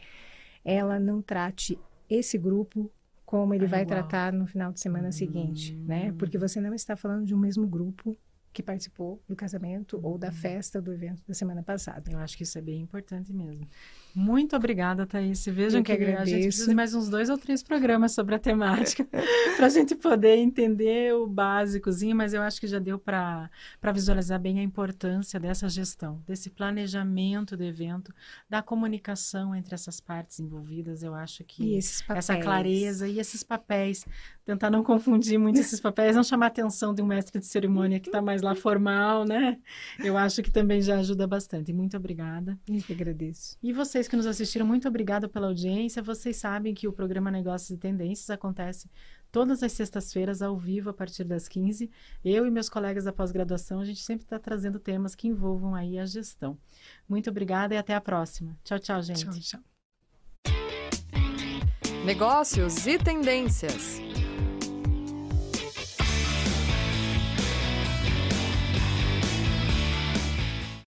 ela 0.66 1.00
não 1.00 1.22
trate 1.22 1.78
esse 2.10 2.38
grupo 2.38 2.92
como 3.34 3.52
ele 3.52 3.65
vai 3.65 3.82
igual. 3.82 3.98
tratar 3.98 4.32
no 4.32 4.46
final 4.46 4.72
de 4.72 4.80
semana 4.80 5.08
hum. 5.08 5.12
seguinte, 5.12 5.76
né? 5.76 6.12
Hum. 6.12 6.17
Porque 6.17 6.38
você 6.38 6.62
não 6.62 6.72
está 6.72 6.96
falando 6.96 7.26
de 7.26 7.34
um 7.34 7.38
mesmo 7.39 7.65
grupo 7.65 8.15
que 8.54 8.62
participou 8.62 9.24
do 9.28 9.36
casamento 9.36 10.00
ou 10.04 10.19
da 10.19 10.28
uhum. 10.28 10.34
festa 10.34 10.80
do 10.80 10.93
evento 10.93 11.24
da 11.28 11.34
semana 11.34 11.63
passada. 11.63 12.12
Eu 12.12 12.19
acho 12.19 12.38
que 12.38 12.43
isso 12.43 12.56
é 12.60 12.62
bem 12.62 12.80
importante 12.82 13.34
mesmo. 13.34 13.67
Muito 14.15 14.56
obrigada, 14.56 15.08
Thaís. 15.08 15.43
Vejam 15.45 15.82
que, 15.82 15.95
que 15.95 16.04
a 16.04 16.23
gente 16.23 16.43
precisa 16.43 16.67
de 16.67 16.76
mais 16.76 16.93
uns 16.93 17.10
dois 17.10 17.30
ou 17.30 17.38
três 17.38 17.63
programas 17.63 18.12
sobre 18.12 18.36
a 18.36 18.39
temática 18.39 19.08
para 19.58 19.65
a 19.65 19.69
gente 19.69 19.95
poder 19.95 20.38
entender 20.38 21.15
o 21.15 21.26
básicozinho, 21.26 22.15
mas 22.15 22.32
eu 22.32 22.41
acho 22.43 22.62
que 22.62 22.67
já 22.67 22.78
deu 22.78 22.99
para 22.99 23.49
visualizar 23.91 24.39
bem 24.39 24.60
a 24.60 24.63
importância 24.63 25.39
dessa 25.39 25.67
gestão, 25.67 26.21
desse 26.28 26.52
planejamento 26.52 27.58
do 27.58 27.63
evento, 27.63 28.13
da 28.47 28.62
comunicação 28.62 29.56
entre 29.56 29.73
essas 29.73 29.99
partes 29.99 30.39
envolvidas. 30.39 31.02
Eu 31.02 31.15
acho 31.15 31.43
que 31.43 31.80
essa 32.10 32.38
clareza 32.38 33.08
e 33.08 33.19
esses 33.19 33.41
papéis, 33.41 34.06
tentar 34.45 34.69
não 34.69 34.84
confundir 34.84 35.39
muito 35.39 35.60
esses 35.60 35.80
papéis, 35.80 36.15
não 36.15 36.23
chamar 36.23 36.45
a 36.45 36.49
atenção 36.49 36.93
de 36.93 37.02
um 37.02 37.06
mestre 37.06 37.39
de 37.39 37.47
cerimônia 37.47 37.99
que 37.99 38.10
está 38.10 38.21
mais 38.21 38.43
lá 38.43 38.54
formal, 38.54 39.26
né? 39.26 39.58
Eu 39.99 40.15
acho 40.17 40.43
que 40.43 40.52
também 40.52 40.82
já 40.82 40.99
ajuda 40.99 41.26
bastante. 41.26 41.73
Muito 41.73 41.97
obrigada. 41.97 42.60
Eu 42.67 42.82
que 42.82 42.93
agradeço. 42.93 43.58
E 43.63 43.73
vocês 43.73 44.03
vocês 44.04 44.08
que 44.10 44.16
nos 44.18 44.26
assistiram, 44.26 44.66
muito 44.66 44.88
obrigada 44.88 45.30
pela 45.30 45.48
audiência. 45.48 46.02
Vocês 46.02 46.36
sabem 46.36 46.74
que 46.74 46.88
o 46.88 46.94
programa 46.94 47.32
Negócios 47.32 47.70
e 47.70 47.78
Tendências 47.78 48.30
acontece 48.30 48.89
todas 49.32 49.63
as 49.63 49.72
sextas-feiras 49.72 50.42
ao 50.42 50.58
vivo 50.58 50.89
a 50.89 50.94
partir 50.94 51.24
das 51.24 51.48
15. 51.48 51.89
Eu 52.24 52.46
e 52.46 52.52
meus 52.52 52.68
colegas 52.70 53.06
da 53.06 53.13
pós-graduação, 53.13 53.80
a 53.80 53.86
gente 53.86 54.02
sempre 54.02 54.26
está 54.26 54.38
trazendo 54.38 54.80
temas 54.80 55.16
que 55.16 55.28
envolvam 55.28 55.74
aí 55.74 55.98
a 55.98 56.06
gestão. 56.06 56.58
Muito 57.08 57.30
obrigada 57.30 57.76
e 57.76 57.78
até 57.78 57.96
a 57.96 58.02
próxima. 58.02 58.58
Tchau, 58.63 58.80
tchau, 58.80 59.02
gente. 59.02 59.24
Tchau, 59.24 59.39
tchau. 59.39 59.62
Negócios 62.04 62.86
e 62.86 62.98
Tendências. 62.98 64.02